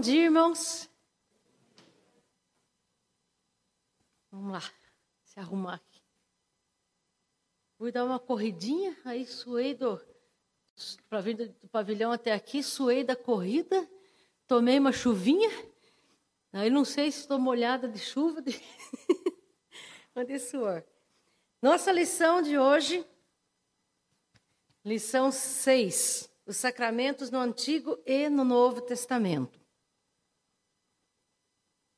Bom 0.00 0.02
dia, 0.02 0.24
irmãos. 0.24 0.88
Vamos 4.32 4.50
lá, 4.50 4.62
se 5.26 5.38
arrumar 5.38 5.74
aqui. 5.74 6.00
Fui 7.76 7.92
dar 7.92 8.06
uma 8.06 8.18
corridinha, 8.18 8.96
aí 9.04 9.26
suei 9.26 9.74
do, 9.74 10.00
para 11.06 11.20
vir 11.20 11.36
do 11.36 11.68
pavilhão 11.68 12.12
até 12.12 12.32
aqui, 12.32 12.62
suei 12.62 13.04
da 13.04 13.14
corrida, 13.14 13.86
tomei 14.46 14.78
uma 14.78 14.90
chuvinha, 14.90 15.50
aí 16.50 16.70
não 16.70 16.82
sei 16.82 17.12
se 17.12 17.20
estou 17.20 17.38
molhada 17.38 17.86
de 17.86 17.98
chuva 17.98 18.40
de... 18.40 18.52
de 20.26 20.38
suor. 20.38 20.82
Nossa 21.60 21.92
lição 21.92 22.40
de 22.40 22.58
hoje, 22.58 23.06
lição 24.82 25.30
6, 25.30 26.32
os 26.46 26.56
sacramentos 26.56 27.30
no 27.30 27.38
Antigo 27.38 27.98
e 28.06 28.30
no 28.30 28.46
Novo 28.46 28.80
Testamento. 28.80 29.59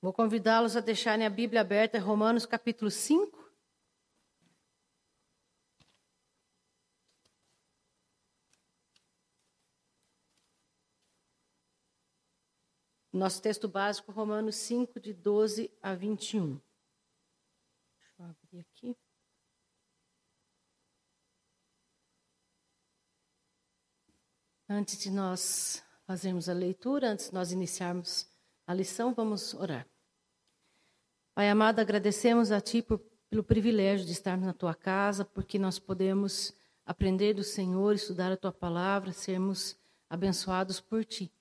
Vou 0.02 0.12
convidá-los 0.12 0.76
a 0.76 0.80
deixarem 0.80 1.24
a 1.24 1.30
Bíblia 1.30 1.60
aberta 1.60 1.96
Romanos 2.00 2.44
capítulo 2.44 2.90
5. 2.90 3.40
Nosso 13.12 13.40
texto 13.40 13.68
básico, 13.68 14.10
Romanos 14.10 14.56
5, 14.56 14.98
de 14.98 15.12
12 15.12 15.72
a 15.80 15.94
21. 15.94 16.60
Deixa 17.96 18.12
eu 18.18 18.24
abrir 18.24 18.58
aqui. 18.58 18.96
Antes 24.68 24.98
de 24.98 25.12
nós 25.12 25.84
fazermos 26.04 26.48
a 26.48 26.52
leitura, 26.52 27.10
antes 27.10 27.28
de 27.28 27.34
nós 27.34 27.52
iniciarmos 27.52 28.28
a 28.66 28.74
lição, 28.74 29.14
vamos 29.14 29.54
orar. 29.54 29.91
Pai 31.34 31.48
amado, 31.48 31.78
agradecemos 31.78 32.52
a 32.52 32.60
Ti 32.60 32.82
por, 32.82 32.98
pelo 33.30 33.42
privilégio 33.42 34.04
de 34.04 34.12
estarmos 34.12 34.44
na 34.44 34.52
Tua 34.52 34.74
casa, 34.74 35.24
porque 35.24 35.58
nós 35.58 35.78
podemos 35.78 36.52
aprender 36.84 37.32
do 37.32 37.42
Senhor, 37.42 37.94
estudar 37.94 38.30
a 38.30 38.36
Tua 38.36 38.52
palavra, 38.52 39.14
sermos 39.14 39.74
abençoados 40.10 40.78
por 40.78 41.06
Ti. 41.06 41.32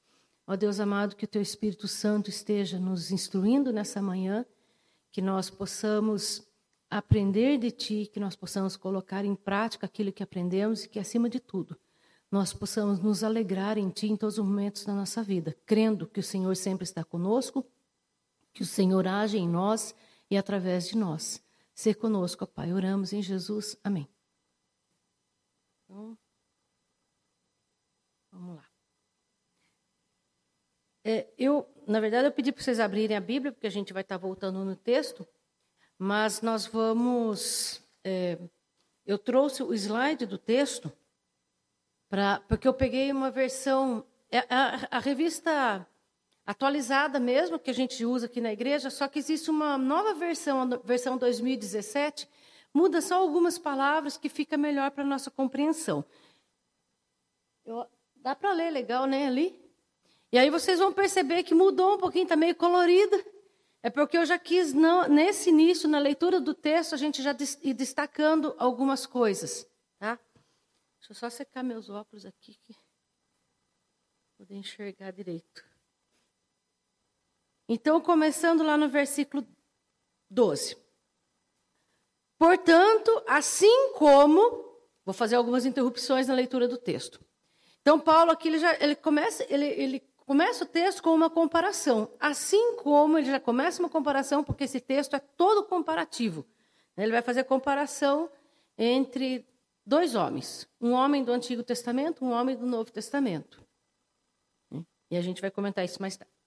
Ó 0.47 0.55
Deus 0.55 0.79
amado, 0.79 1.13
que 1.13 1.25
o 1.25 1.27
Teu 1.27 1.41
Espírito 1.41 1.89
Santo 1.89 2.29
esteja 2.29 2.79
nos 2.79 3.11
instruindo 3.11 3.73
nessa 3.73 4.01
manhã, 4.01 4.45
que 5.11 5.21
nós 5.21 5.49
possamos 5.49 6.47
aprender 6.89 7.57
de 7.57 7.69
Ti, 7.69 8.09
que 8.13 8.19
nós 8.19 8.33
possamos 8.33 8.77
colocar 8.77 9.25
em 9.25 9.35
prática 9.35 9.87
aquilo 9.87 10.13
que 10.13 10.23
aprendemos 10.23 10.85
e 10.85 10.89
que, 10.89 10.99
acima 10.99 11.29
de 11.29 11.41
tudo, 11.41 11.77
nós 12.31 12.53
possamos 12.53 12.97
nos 12.99 13.25
alegrar 13.25 13.77
em 13.77 13.89
Ti 13.89 14.07
em 14.07 14.15
todos 14.15 14.37
os 14.37 14.45
momentos 14.45 14.85
da 14.85 14.93
nossa 14.93 15.21
vida, 15.21 15.53
crendo 15.65 16.07
que 16.07 16.21
o 16.21 16.23
Senhor 16.23 16.55
sempre 16.55 16.85
está 16.85 17.03
conosco 17.03 17.69
que 18.53 18.63
o 18.63 18.65
Senhor 18.65 19.07
age 19.07 19.37
em 19.37 19.47
nós 19.47 19.95
e 20.29 20.37
através 20.37 20.87
de 20.87 20.97
nós. 20.97 21.43
Ser 21.73 21.95
conosco, 21.95 22.43
ó 22.43 22.47
Pai. 22.47 22.73
Oramos 22.73 23.13
em 23.13 23.21
Jesus. 23.21 23.77
Amém. 23.83 24.07
Então, 25.83 26.17
vamos 28.31 28.55
lá. 28.55 28.71
É, 31.03 31.27
eu, 31.37 31.67
na 31.87 31.99
verdade, 31.99 32.27
eu 32.27 32.31
pedi 32.31 32.51
para 32.51 32.63
vocês 32.63 32.79
abrirem 32.79 33.17
a 33.17 33.21
Bíblia, 33.21 33.51
porque 33.51 33.67
a 33.67 33.71
gente 33.71 33.91
vai 33.91 34.03
estar 34.03 34.17
voltando 34.17 34.63
no 34.63 34.75
texto, 34.75 35.27
mas 35.97 36.41
nós 36.41 36.65
vamos. 36.65 37.81
É, 38.03 38.37
eu 39.05 39.17
trouxe 39.17 39.63
o 39.63 39.73
slide 39.73 40.25
do 40.25 40.37
texto, 40.37 40.91
pra, 42.07 42.39
porque 42.41 42.67
eu 42.67 42.73
peguei 42.73 43.11
uma 43.11 43.31
versão. 43.31 44.05
É, 44.29 44.39
a, 44.49 44.97
a 44.97 44.99
revista 44.99 45.85
atualizada 46.51 47.19
mesmo, 47.19 47.57
que 47.57 47.71
a 47.71 47.73
gente 47.73 48.05
usa 48.05 48.25
aqui 48.25 48.41
na 48.41 48.51
igreja, 48.51 48.89
só 48.89 49.07
que 49.07 49.17
existe 49.17 49.49
uma 49.49 49.77
nova 49.77 50.13
versão, 50.13 50.61
a 50.61 50.77
versão 50.77 51.17
2017, 51.17 52.27
muda 52.73 53.01
só 53.01 53.15
algumas 53.15 53.57
palavras 53.57 54.17
que 54.17 54.27
fica 54.27 54.57
melhor 54.57 54.91
para 54.91 55.03
a 55.03 55.07
nossa 55.07 55.31
compreensão. 55.31 56.03
Eu, 57.65 57.85
dá 58.17 58.35
para 58.35 58.51
ler 58.51 58.69
legal, 58.69 59.05
né, 59.05 59.27
ali? 59.27 59.59
E 60.31 60.37
aí 60.37 60.49
vocês 60.49 60.79
vão 60.79 60.91
perceber 60.91 61.43
que 61.43 61.55
mudou 61.55 61.95
um 61.95 61.97
pouquinho, 61.97 62.23
está 62.23 62.35
meio 62.35 62.55
colorida. 62.55 63.25
É 63.83 63.89
porque 63.89 64.17
eu 64.17 64.25
já 64.25 64.37
quis, 64.37 64.73
não, 64.73 65.07
nesse 65.07 65.49
início, 65.49 65.89
na 65.89 65.99
leitura 65.99 66.39
do 66.39 66.53
texto, 66.53 66.93
a 66.93 66.97
gente 66.97 67.21
já 67.23 67.35
ir 67.63 67.73
destacando 67.73 68.53
algumas 68.57 69.05
coisas. 69.05 69.65
Tá? 69.97 70.19
Deixa 70.99 71.11
eu 71.11 71.15
só 71.15 71.29
secar 71.29 71.63
meus 71.63 71.89
óculos 71.89 72.25
aqui, 72.25 72.55
que 72.65 72.75
poder 74.37 74.55
enxergar 74.55 75.11
direito. 75.11 75.70
Então, 77.73 78.01
começando 78.01 78.63
lá 78.63 78.75
no 78.75 78.89
versículo 78.89 79.47
12. 80.29 80.75
Portanto, 82.37 83.23
assim 83.25 83.93
como. 83.93 84.69
Vou 85.05 85.13
fazer 85.13 85.37
algumas 85.37 85.65
interrupções 85.65 86.27
na 86.27 86.33
leitura 86.33 86.67
do 86.67 86.77
texto. 86.77 87.23
Então, 87.79 87.97
Paulo 87.97 88.29
aqui 88.29 88.49
ele 88.49 88.59
já 88.59 88.75
ele 88.77 88.93
começa, 88.93 89.45
ele, 89.49 89.65
ele 89.65 89.99
começa 90.17 90.65
o 90.65 90.67
texto 90.67 91.01
com 91.01 91.11
uma 91.15 91.29
comparação. 91.29 92.13
Assim 92.19 92.75
como 92.75 93.17
ele 93.17 93.31
já 93.31 93.39
começa 93.39 93.81
uma 93.81 93.89
comparação, 93.89 94.43
porque 94.43 94.65
esse 94.65 94.81
texto 94.81 95.15
é 95.15 95.19
todo 95.19 95.63
comparativo. 95.63 96.45
Ele 96.97 97.13
vai 97.13 97.21
fazer 97.21 97.45
comparação 97.45 98.29
entre 98.77 99.47
dois 99.85 100.13
homens: 100.13 100.67
um 100.81 100.91
homem 100.91 101.23
do 101.23 101.31
Antigo 101.31 101.63
Testamento, 101.63 102.25
um 102.25 102.31
homem 102.31 102.57
do 102.57 102.65
Novo 102.65 102.91
Testamento. 102.91 103.63
E 105.09 105.15
a 105.15 105.21
gente 105.21 105.39
vai 105.39 105.49
comentar 105.49 105.85
isso 105.85 106.01
mais 106.01 106.17
tarde. 106.17 106.40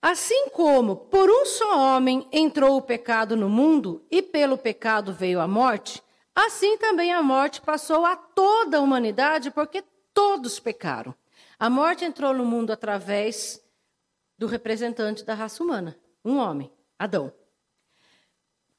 Assim 0.00 0.48
como 0.50 0.94
por 0.96 1.28
um 1.28 1.44
só 1.44 1.76
homem 1.76 2.28
entrou 2.30 2.76
o 2.76 2.82
pecado 2.82 3.36
no 3.36 3.48
mundo 3.48 4.06
e 4.10 4.22
pelo 4.22 4.56
pecado 4.56 5.12
veio 5.12 5.40
a 5.40 5.48
morte, 5.48 6.02
assim 6.34 6.78
também 6.78 7.12
a 7.12 7.22
morte 7.22 7.60
passou 7.60 8.06
a 8.06 8.14
toda 8.14 8.78
a 8.78 8.80
humanidade 8.80 9.50
porque 9.50 9.82
todos 10.14 10.60
pecaram. 10.60 11.12
A 11.58 11.68
morte 11.68 12.04
entrou 12.04 12.32
no 12.32 12.44
mundo 12.44 12.72
através 12.72 13.60
do 14.38 14.46
representante 14.46 15.24
da 15.24 15.34
raça 15.34 15.64
humana, 15.64 15.98
um 16.24 16.38
homem, 16.38 16.70
Adão. 16.96 17.32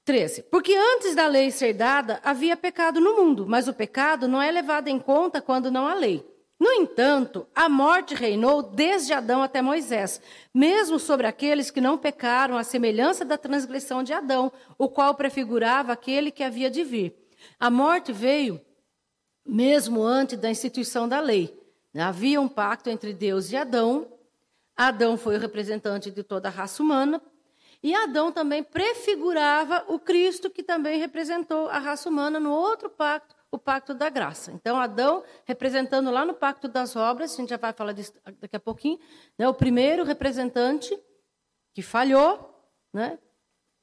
13. 0.06 0.44
Porque 0.44 0.74
antes 0.74 1.14
da 1.14 1.28
lei 1.28 1.52
ser 1.52 1.74
dada, 1.74 2.22
havia 2.24 2.56
pecado 2.56 3.02
no 3.02 3.18
mundo, 3.18 3.46
mas 3.46 3.68
o 3.68 3.74
pecado 3.74 4.28
não 4.28 4.42
é 4.42 4.50
levado 4.50 4.88
em 4.88 4.98
conta 4.98 5.42
quando 5.42 5.70
não 5.70 5.86
há 5.86 5.94
lei. 5.94 6.26
No 6.60 6.74
entanto, 6.74 7.48
a 7.56 7.70
morte 7.70 8.14
reinou 8.14 8.62
desde 8.62 9.14
Adão 9.14 9.42
até 9.42 9.62
Moisés, 9.62 10.22
mesmo 10.54 11.00
sobre 11.00 11.26
aqueles 11.26 11.72
que 11.72 11.80
não 11.80 11.98
pecaram, 11.98 12.58
à 12.58 12.66
semelhança 12.66 13.24
da 13.24 13.38
transgressão 13.38 14.04
de 14.04 14.12
Adão, 14.12 14.52
o 14.78 14.90
qual 14.90 15.16
prefigurava 15.16 15.94
aquele 15.94 16.32
que 16.32 16.44
havia 16.44 16.70
de 16.70 16.84
vir. 16.84 17.16
A 17.58 17.70
morte 17.70 18.12
veio 18.12 18.60
mesmo 19.46 20.04
antes 20.04 20.38
da 20.38 20.50
instituição 20.50 21.08
da 21.08 21.22
lei. 21.22 21.58
Havia 21.98 22.42
um 22.42 22.50
pacto 22.50 22.90
entre 22.90 23.14
Deus 23.14 23.52
e 23.54 23.56
Adão. 23.56 24.12
Adão 24.76 25.18
foi 25.18 25.38
o 25.38 25.40
representante 25.40 26.12
de 26.12 26.24
toda 26.24 26.50
a 26.50 26.52
raça 26.52 26.84
humana. 26.84 27.22
E 27.82 27.96
Adão 27.96 28.34
também 28.34 28.62
prefigurava 28.62 29.86
o 29.88 29.98
Cristo, 29.98 30.50
que 30.50 30.62
também 30.62 31.00
representou 31.00 31.70
a 31.70 31.80
raça 31.80 32.10
humana 32.10 32.38
no 32.38 32.52
outro 32.52 32.90
pacto 32.90 33.39
o 33.52 33.58
pacto 33.58 33.94
da 33.94 34.10
graça. 34.10 34.52
Então, 34.52 34.80
Adão, 34.80 35.24
representando 35.46 36.12
lá 36.12 36.26
no 36.26 36.34
pacto 36.34 36.68
das 36.68 36.96
obras, 36.96 37.34
a 37.34 37.38
gente 37.38 37.50
já 37.50 37.58
vai 37.58 37.74
falar 37.74 37.94
disso 37.94 38.14
daqui 38.40 38.56
a 38.56 38.60
pouquinho, 38.60 39.00
né, 39.38 39.48
o 39.48 39.54
primeiro 39.54 40.04
representante 40.04 40.98
que 41.74 41.82
falhou, 41.82 42.56
né, 42.94 43.18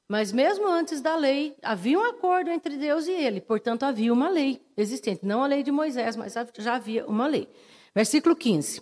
mas 0.09 0.31
mesmo 0.31 0.65
antes 0.67 1.01
da 1.01 1.15
lei, 1.17 1.57
havia 1.61 1.99
um 1.99 2.03
acordo 2.03 2.49
entre 2.49 2.77
Deus 2.77 3.07
e 3.07 3.11
ele, 3.11 3.41
portanto, 3.41 3.83
havia 3.83 4.13
uma 4.13 4.29
lei 4.29 4.65
existente. 4.77 5.25
Não 5.25 5.43
a 5.43 5.47
lei 5.47 5.63
de 5.63 5.71
Moisés, 5.71 6.15
mas 6.15 6.33
já 6.57 6.75
havia 6.75 7.05
uma 7.05 7.27
lei. 7.27 7.49
Versículo 7.93 8.33
15. 8.33 8.81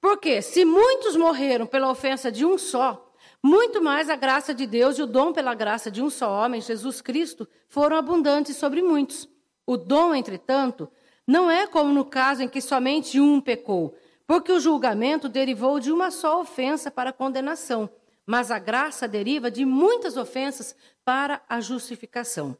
Porque 0.00 0.40
se 0.40 0.64
muitos 0.64 1.14
morreram 1.14 1.66
pela 1.66 1.90
ofensa 1.90 2.32
de 2.32 2.46
um 2.46 2.56
só, 2.56 3.12
muito 3.42 3.82
mais 3.82 4.08
a 4.08 4.16
graça 4.16 4.54
de 4.54 4.66
Deus 4.66 4.98
e 4.98 5.02
o 5.02 5.06
dom 5.06 5.32
pela 5.32 5.54
graça 5.54 5.90
de 5.90 6.02
um 6.02 6.08
só 6.08 6.30
homem, 6.30 6.60
Jesus 6.60 7.02
Cristo, 7.02 7.46
foram 7.68 7.96
abundantes 7.96 8.56
sobre 8.56 8.82
muitos. 8.82 9.28
O 9.66 9.76
dom, 9.76 10.14
entretanto, 10.14 10.88
não 11.26 11.50
é 11.50 11.66
como 11.66 11.92
no 11.92 12.04
caso 12.04 12.42
em 12.42 12.48
que 12.48 12.60
somente 12.60 13.20
um 13.20 13.40
pecou, 13.40 13.96
porque 14.26 14.52
o 14.52 14.60
julgamento 14.60 15.28
derivou 15.28 15.80
de 15.80 15.90
uma 15.90 16.10
só 16.10 16.40
ofensa 16.40 16.90
para 16.90 17.10
a 17.10 17.12
condenação, 17.12 17.90
mas 18.24 18.50
a 18.50 18.58
graça 18.58 19.08
deriva 19.08 19.50
de 19.50 19.64
muitas 19.64 20.16
ofensas 20.16 20.76
para 21.04 21.42
a 21.48 21.60
justificação. 21.60 22.56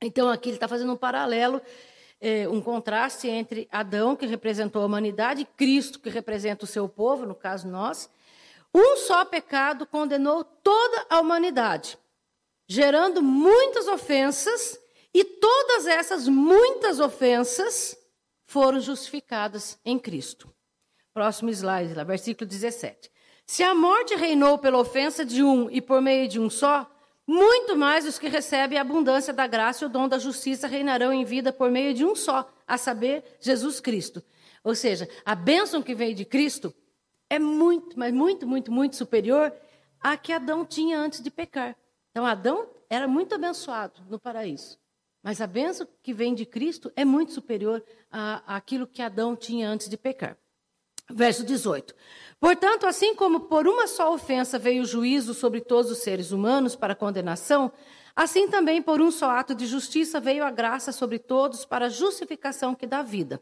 Então, 0.00 0.28
aqui 0.28 0.48
ele 0.48 0.56
está 0.56 0.66
fazendo 0.66 0.92
um 0.92 0.96
paralelo, 0.96 1.62
é, 2.20 2.48
um 2.48 2.60
contraste 2.60 3.28
entre 3.28 3.68
Adão, 3.70 4.16
que 4.16 4.26
representou 4.26 4.82
a 4.82 4.86
humanidade, 4.86 5.42
e 5.42 5.44
Cristo, 5.44 6.00
que 6.00 6.10
representa 6.10 6.64
o 6.64 6.68
seu 6.68 6.88
povo, 6.88 7.24
no 7.24 7.34
caso 7.34 7.68
nós. 7.68 8.10
Um 8.74 8.96
só 8.96 9.24
pecado 9.24 9.86
condenou 9.86 10.42
toda 10.42 11.06
a 11.08 11.20
humanidade, 11.20 11.98
gerando 12.66 13.22
muitas 13.22 13.86
ofensas 13.86 14.78
e 15.14 15.24
todas 15.24 15.86
essas 15.86 16.26
muitas 16.26 17.00
ofensas 17.00 17.96
foram 18.46 18.80
justificadas 18.80 19.78
em 19.84 19.98
Cristo. 19.98 20.52
Próximo 21.12 21.50
slide, 21.50 21.94
lá, 21.94 22.04
versículo 22.04 22.48
17. 22.48 23.10
Se 23.46 23.62
a 23.62 23.74
morte 23.74 24.14
reinou 24.14 24.58
pela 24.58 24.78
ofensa 24.78 25.24
de 25.24 25.42
um 25.42 25.70
e 25.70 25.80
por 25.80 26.00
meio 26.00 26.28
de 26.28 26.40
um 26.40 26.48
só, 26.48 26.90
muito 27.26 27.76
mais 27.76 28.06
os 28.06 28.18
que 28.18 28.28
recebem 28.28 28.78
a 28.78 28.80
abundância 28.80 29.32
da 29.32 29.46
graça 29.46 29.84
e 29.84 29.86
o 29.86 29.90
dom 29.90 30.08
da 30.08 30.18
justiça 30.18 30.66
reinarão 30.66 31.12
em 31.12 31.24
vida 31.24 31.52
por 31.52 31.70
meio 31.70 31.94
de 31.94 32.04
um 32.04 32.14
só, 32.16 32.50
a 32.66 32.78
saber, 32.78 33.36
Jesus 33.40 33.80
Cristo. 33.80 34.22
Ou 34.64 34.74
seja, 34.74 35.08
a 35.24 35.34
bênção 35.34 35.82
que 35.82 35.94
veio 35.94 36.14
de 36.14 36.24
Cristo 36.24 36.74
é 37.28 37.38
muito, 37.38 37.98
mas 37.98 38.12
muito, 38.12 38.46
muito, 38.46 38.70
muito 38.70 38.96
superior 38.96 39.52
à 40.00 40.16
que 40.16 40.32
Adão 40.32 40.64
tinha 40.64 40.98
antes 40.98 41.22
de 41.22 41.30
pecar. 41.30 41.76
Então, 42.10 42.26
Adão 42.26 42.68
era 42.90 43.08
muito 43.08 43.34
abençoado 43.34 44.02
no 44.08 44.18
paraíso. 44.18 44.81
Mas 45.22 45.40
a 45.40 45.46
bênção 45.46 45.86
que 46.02 46.12
vem 46.12 46.34
de 46.34 46.44
Cristo 46.44 46.90
é 46.96 47.04
muito 47.04 47.32
superior 47.32 47.82
àquilo 48.46 48.86
que 48.86 49.00
Adão 49.00 49.36
tinha 49.36 49.68
antes 49.68 49.88
de 49.88 49.96
pecar. 49.96 50.36
Verso 51.08 51.44
18. 51.44 51.94
Portanto, 52.40 52.86
assim 52.86 53.14
como 53.14 53.40
por 53.40 53.68
uma 53.68 53.86
só 53.86 54.12
ofensa 54.12 54.58
veio 54.58 54.82
o 54.82 54.86
juízo 54.86 55.34
sobre 55.34 55.60
todos 55.60 55.90
os 55.90 55.98
seres 55.98 56.32
humanos 56.32 56.74
para 56.74 56.94
condenação, 56.94 57.70
assim 58.16 58.48
também 58.48 58.82
por 58.82 59.00
um 59.00 59.10
só 59.10 59.30
ato 59.30 59.54
de 59.54 59.66
justiça 59.66 60.18
veio 60.18 60.44
a 60.44 60.50
graça 60.50 60.90
sobre 60.90 61.18
todos 61.18 61.64
para 61.64 61.86
a 61.86 61.90
justificação 61.90 62.74
que 62.74 62.86
dá 62.86 63.02
vida. 63.02 63.40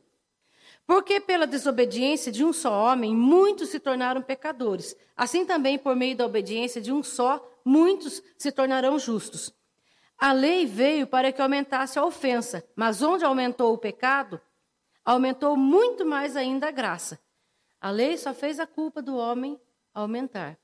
Porque 0.86 1.20
pela 1.20 1.46
desobediência 1.46 2.32
de 2.32 2.44
um 2.44 2.52
só 2.52 2.72
homem, 2.72 3.14
muitos 3.14 3.68
se 3.68 3.78
tornaram 3.78 4.20
pecadores. 4.20 4.96
Assim 5.16 5.46
também, 5.46 5.78
por 5.78 5.94
meio 5.94 6.16
da 6.16 6.26
obediência 6.26 6.80
de 6.80 6.92
um 6.92 7.02
só, 7.02 7.40
muitos 7.64 8.22
se 8.36 8.50
tornarão 8.50 8.98
justos. 8.98 9.54
A 10.20 10.32
lei 10.32 10.66
veio 10.66 11.06
para 11.06 11.32
que 11.32 11.40
aumentasse 11.40 11.98
a 11.98 12.04
ofensa, 12.04 12.62
mas 12.76 13.00
onde 13.00 13.24
aumentou 13.24 13.72
o 13.72 13.78
pecado, 13.78 14.38
aumentou 15.02 15.56
muito 15.56 16.04
mais 16.04 16.36
ainda 16.36 16.68
a 16.68 16.70
graça. 16.70 17.18
A 17.80 17.90
lei 17.90 18.18
só 18.18 18.34
fez 18.34 18.60
a 18.60 18.66
culpa 18.66 19.00
do 19.00 19.16
homem 19.16 19.58
aumentar. 19.94 20.58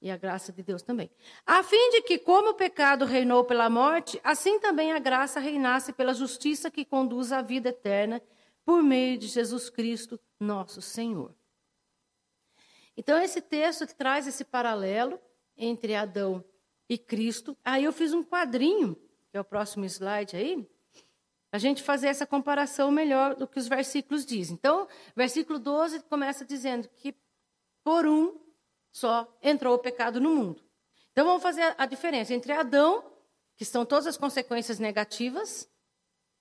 E 0.00 0.10
a 0.12 0.16
graça 0.16 0.52
de 0.52 0.62
Deus 0.62 0.80
também. 0.80 1.10
A 1.44 1.62
fim 1.64 1.90
de 1.90 2.02
que, 2.02 2.18
como 2.18 2.50
o 2.50 2.54
pecado 2.54 3.04
reinou 3.04 3.44
pela 3.44 3.68
morte, 3.68 4.18
assim 4.22 4.60
também 4.60 4.92
a 4.92 4.98
graça 5.00 5.40
reinasse 5.40 5.92
pela 5.92 6.14
justiça 6.14 6.70
que 6.70 6.84
conduz 6.84 7.32
à 7.32 7.42
vida 7.42 7.70
eterna 7.70 8.22
por 8.64 8.80
meio 8.80 9.18
de 9.18 9.26
Jesus 9.26 9.68
Cristo, 9.68 10.18
nosso 10.38 10.80
Senhor. 10.80 11.34
Então, 12.96 13.20
esse 13.20 13.42
texto 13.42 13.86
traz 13.94 14.26
esse 14.28 14.44
paralelo 14.44 15.20
entre 15.56 15.96
Adão 15.96 16.44
e 16.90 16.98
Cristo. 16.98 17.56
Aí 17.64 17.84
eu 17.84 17.92
fiz 17.92 18.12
um 18.12 18.24
quadrinho, 18.24 18.96
que 19.30 19.36
é 19.36 19.40
o 19.40 19.44
próximo 19.44 19.84
slide 19.84 20.36
aí, 20.36 20.68
a 21.52 21.58
gente 21.58 21.82
fazer 21.82 22.08
essa 22.08 22.26
comparação 22.26 22.90
melhor 22.90 23.36
do 23.36 23.46
que 23.46 23.58
os 23.58 23.68
versículos 23.68 24.26
dizem. 24.26 24.54
Então, 24.54 24.88
versículo 25.14 25.60
12 25.60 26.00
começa 26.02 26.44
dizendo 26.44 26.88
que 26.96 27.14
por 27.84 28.06
um 28.06 28.38
só 28.90 29.32
entrou 29.40 29.74
o 29.74 29.78
pecado 29.78 30.20
no 30.20 30.34
mundo. 30.34 30.62
Então, 31.12 31.24
vamos 31.24 31.42
fazer 31.42 31.74
a 31.78 31.86
diferença 31.86 32.34
entre 32.34 32.52
Adão, 32.52 33.04
que 33.56 33.64
são 33.64 33.86
todas 33.86 34.08
as 34.08 34.16
consequências 34.16 34.80
negativas, 34.80 35.68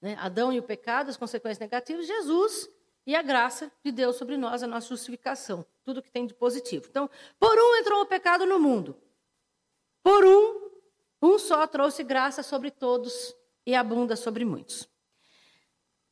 né? 0.01 0.15
Adão 0.19 0.51
e 0.51 0.59
o 0.59 0.63
pecado, 0.63 1.09
as 1.09 1.17
consequências 1.17 1.59
negativas, 1.59 2.07
Jesus 2.07 2.69
e 3.05 3.15
a 3.15 3.21
graça 3.21 3.71
de 3.83 3.91
Deus 3.91 4.15
sobre 4.15 4.37
nós, 4.37 4.63
a 4.63 4.67
nossa 4.67 4.87
justificação, 4.87 5.65
tudo 5.83 6.01
que 6.01 6.11
tem 6.11 6.25
de 6.25 6.33
positivo. 6.33 6.87
Então, 6.89 7.09
por 7.39 7.57
um 7.57 7.75
entrou 7.75 8.01
o 8.01 8.05
pecado 8.05 8.45
no 8.45 8.59
mundo. 8.59 8.95
Por 10.09 10.25
um, 10.25 10.71
um 11.21 11.37
só 11.37 11.67
trouxe 11.67 12.03
graça 12.03 12.41
sobre 12.41 12.71
todos 12.71 13.35
e 13.63 13.75
abunda 13.75 14.15
sobre 14.15 14.43
muitos. 14.43 14.89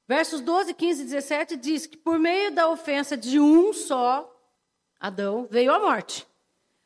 Versos 0.07 0.39
12, 0.39 0.75
15 0.75 1.01
e 1.01 1.05
17 1.05 1.57
diz 1.57 1.87
que 1.87 1.97
por 1.97 2.19
meio 2.19 2.51
da 2.51 2.69
ofensa 2.69 3.17
de 3.17 3.39
um 3.39 3.73
só, 3.73 4.31
Adão, 4.99 5.47
veio 5.49 5.73
a 5.73 5.79
morte. 5.79 6.27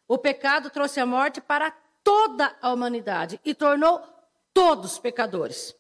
O 0.08 0.18
pecado 0.18 0.70
trouxe 0.70 1.02
a 1.02 1.06
morte 1.06 1.42
para 1.42 1.70
toda 2.02 2.58
a 2.62 2.72
humanidade 2.72 3.42
e 3.44 3.54
tornou 3.54 4.02
todos 4.54 4.98
pecadores. 4.98 5.76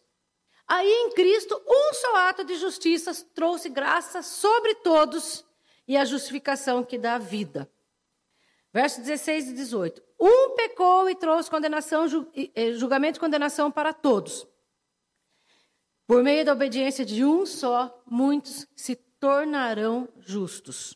Aí 0.68 0.92
em 0.92 1.12
Cristo, 1.12 1.64
um 1.66 1.94
só 1.94 2.16
ato 2.28 2.44
de 2.44 2.56
justiça 2.56 3.14
trouxe 3.34 3.70
graça 3.70 4.22
sobre 4.22 4.76
todos 4.76 5.46
e 5.88 5.96
a 5.96 6.04
justificação 6.04 6.84
que 6.84 6.98
dá 6.98 7.18
vida. 7.18 7.72
Versos 8.74 9.00
16 9.06 9.48
e 9.48 9.54
18. 9.54 10.11
Um 10.22 10.56
pecou 10.56 11.10
e 11.10 11.16
trouxe 11.16 11.50
condenação, 11.50 12.06
julgamento 12.78 13.18
e 13.18 13.20
condenação 13.20 13.72
para 13.72 13.92
todos. 13.92 14.48
Por 16.06 16.22
meio 16.22 16.46
da 16.46 16.54
obediência 16.54 17.04
de 17.04 17.26
um 17.26 17.44
só, 17.44 18.04
muitos 18.06 18.68
se 18.76 18.96
tornarão 18.96 20.08
justos. 20.20 20.96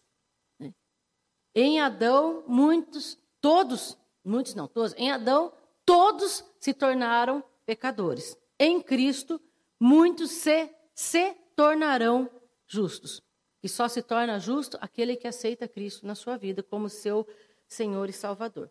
Em 1.56 1.82
Adão, 1.82 2.44
muitos, 2.48 3.18
todos, 3.42 3.98
muitos 4.24 4.54
não, 4.54 4.68
todos, 4.68 4.94
em 4.96 5.10
Adão, 5.10 5.52
todos 5.84 6.44
se 6.60 6.72
tornaram 6.72 7.44
pecadores. 7.66 8.38
Em 8.60 8.80
Cristo, 8.80 9.42
muitos 9.80 10.30
se, 10.30 10.70
se 10.94 11.34
tornarão 11.56 12.30
justos. 12.68 13.24
E 13.64 13.70
só 13.70 13.88
se 13.88 14.04
torna 14.04 14.40
justo 14.40 14.78
aquele 14.80 15.16
que 15.16 15.28
aceita 15.28 15.68
Cristo 15.68 16.06
na 16.06 16.14
sua 16.14 16.38
vida 16.38 16.62
como 16.62 16.90
seu 16.90 17.26
Senhor 17.68 18.08
e 18.08 18.14
Salvador. 18.14 18.70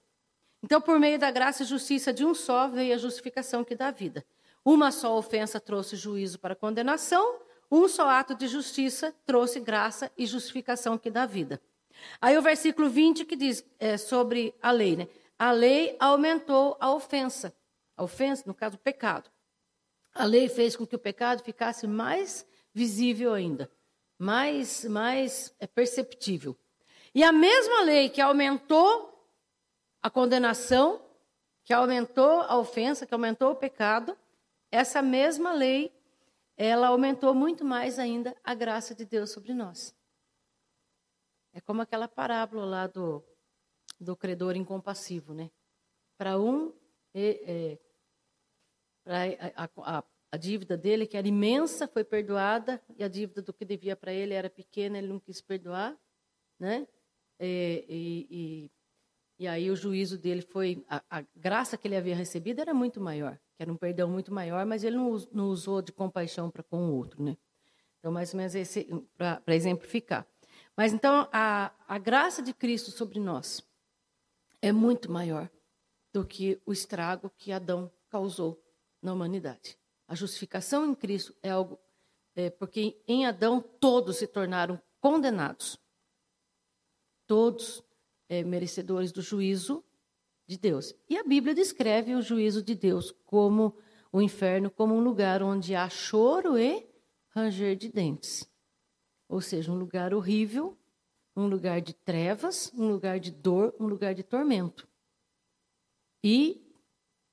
Então, 0.64 0.80
por 0.80 0.98
meio 0.98 1.18
da 1.18 1.30
graça 1.30 1.62
e 1.62 1.66
justiça 1.66 2.10
de 2.10 2.24
um 2.24 2.32
só, 2.32 2.68
veio 2.68 2.94
a 2.94 2.96
justificação 2.96 3.62
que 3.62 3.76
dá 3.76 3.90
vida. 3.90 4.24
Uma 4.64 4.90
só 4.90 5.14
ofensa 5.14 5.60
trouxe 5.60 5.94
juízo 5.94 6.38
para 6.38 6.54
condenação, 6.54 7.38
um 7.70 7.86
só 7.86 8.08
ato 8.08 8.34
de 8.34 8.48
justiça 8.48 9.14
trouxe 9.26 9.60
graça 9.60 10.10
e 10.16 10.24
justificação 10.24 10.96
que 10.96 11.10
dá 11.10 11.26
vida. 11.26 11.60
Aí 12.18 12.38
o 12.38 12.40
versículo 12.40 12.88
20 12.88 13.26
que 13.26 13.36
diz 13.36 13.62
é, 13.78 13.98
sobre 13.98 14.54
a 14.62 14.70
lei, 14.70 14.96
né? 14.96 15.06
A 15.38 15.52
lei 15.52 15.98
aumentou 16.00 16.78
a 16.80 16.90
ofensa. 16.94 17.54
A 17.94 18.02
ofensa, 18.02 18.44
no 18.46 18.54
caso, 18.54 18.76
o 18.76 18.80
pecado. 18.80 19.30
A 20.14 20.24
lei 20.24 20.48
fez 20.48 20.74
com 20.76 20.86
que 20.86 20.96
o 20.96 20.98
pecado 20.98 21.42
ficasse 21.42 21.86
mais 21.86 22.46
visível 22.72 23.34
ainda, 23.34 23.70
mais, 24.18 24.82
mais 24.86 25.54
é, 25.60 25.66
perceptível. 25.66 26.56
E 27.14 27.22
a 27.22 27.30
mesma 27.30 27.82
lei 27.82 28.08
que 28.08 28.22
aumentou 28.22 29.13
a 30.04 30.10
condenação, 30.10 31.00
que 31.64 31.72
aumentou 31.72 32.42
a 32.42 32.58
ofensa, 32.58 33.06
que 33.06 33.14
aumentou 33.14 33.52
o 33.52 33.56
pecado, 33.56 34.14
essa 34.70 35.00
mesma 35.00 35.50
lei, 35.54 35.90
ela 36.58 36.88
aumentou 36.88 37.34
muito 37.34 37.64
mais 37.64 37.98
ainda 37.98 38.36
a 38.44 38.54
graça 38.54 38.94
de 38.94 39.06
Deus 39.06 39.30
sobre 39.30 39.54
nós. 39.54 39.96
É 41.54 41.60
como 41.62 41.80
aquela 41.80 42.06
parábola 42.06 42.66
lá 42.66 42.86
do, 42.86 43.24
do 43.98 44.14
credor 44.14 44.56
incompassivo, 44.56 45.32
né? 45.32 45.50
Para 46.18 46.38
um, 46.38 46.70
é, 47.14 47.78
é, 49.06 49.52
a, 49.56 49.70
a, 49.98 50.04
a, 50.32 50.36
dívida 50.36 50.76
dele, 50.76 51.06
que 51.06 51.16
era 51.16 51.26
imensa, 51.26 51.88
foi 51.88 52.04
perdoada, 52.04 52.78
e 52.98 53.02
a 53.02 53.08
dívida 53.08 53.40
do 53.40 53.54
que 53.54 53.64
devia 53.64 53.96
para 53.96 54.12
ele 54.12 54.34
era 54.34 54.50
pequena, 54.50 54.98
ele 54.98 55.08
não 55.08 55.18
quis 55.18 55.40
perdoar, 55.40 55.96
né? 56.58 56.86
E, 57.40 57.86
e, 58.28 58.70
e 59.38 59.48
aí 59.48 59.70
o 59.70 59.76
juízo 59.76 60.16
dele 60.16 60.42
foi, 60.42 60.84
a, 60.88 61.02
a, 61.10 61.24
graça 61.34 61.76
que 61.76 61.88
ele 61.88 61.96
havia 61.96 62.14
recebido 62.14 62.60
era 62.60 62.72
muito 62.72 63.00
maior, 63.00 63.36
que 63.56 63.62
era 63.62 63.72
um 63.72 63.76
perdão 63.76 64.08
muito 64.08 64.32
maior, 64.32 64.64
mas 64.64 64.84
ele 64.84 64.96
não, 64.96 65.16
não 65.32 65.48
usou 65.48 65.82
de 65.82 65.92
compaixão 65.92 66.50
para 66.50 66.62
com 66.62 66.88
o 66.88 66.94
outro, 66.94 67.22
né? 67.22 67.36
Então, 67.98 68.12
mais 68.12 68.32
ou 68.32 68.38
menos 68.38 68.54
para 69.16 69.54
exemplificar. 69.54 70.26
Mas 70.76 70.92
então, 70.92 71.28
a, 71.32 71.72
a 71.88 71.98
graça 71.98 72.42
de 72.42 72.52
Cristo 72.52 72.90
sobre 72.90 73.18
nós 73.18 73.62
é 74.60 74.70
muito 74.72 75.10
maior 75.10 75.50
do 76.12 76.24
que 76.24 76.60
o 76.64 76.72
estrago 76.72 77.30
que 77.36 77.50
Adão 77.50 77.90
causou 78.08 78.62
na 79.02 79.12
humanidade. 79.12 79.78
A 80.06 80.14
justificação 80.14 80.88
em 80.88 80.94
Cristo 80.94 81.34
é 81.42 81.50
algo. 81.50 81.78
É, 82.36 82.50
porque 82.50 83.00
em 83.06 83.26
Adão 83.26 83.60
todos 83.60 84.16
se 84.16 84.26
tornaram 84.26 84.80
condenados. 85.00 85.78
Todos 87.26 87.82
é, 88.28 88.42
merecedores 88.42 89.12
do 89.12 89.22
juízo 89.22 89.84
de 90.46 90.58
Deus. 90.58 90.94
E 91.08 91.16
a 91.16 91.24
Bíblia 91.24 91.54
descreve 91.54 92.14
o 92.14 92.22
juízo 92.22 92.62
de 92.62 92.74
Deus 92.74 93.12
como 93.24 93.76
o 94.12 94.20
inferno, 94.20 94.70
como 94.70 94.94
um 94.94 95.00
lugar 95.00 95.42
onde 95.42 95.74
há 95.74 95.88
choro 95.88 96.58
e 96.58 96.86
ranger 97.30 97.76
de 97.76 97.88
dentes. 97.88 98.48
Ou 99.28 99.40
seja, 99.40 99.72
um 99.72 99.76
lugar 99.76 100.14
horrível, 100.14 100.78
um 101.34 101.46
lugar 101.46 101.80
de 101.80 101.92
trevas, 101.92 102.72
um 102.74 102.88
lugar 102.88 103.18
de 103.18 103.30
dor, 103.30 103.74
um 103.80 103.86
lugar 103.86 104.14
de 104.14 104.22
tormento. 104.22 104.88
E 106.22 106.64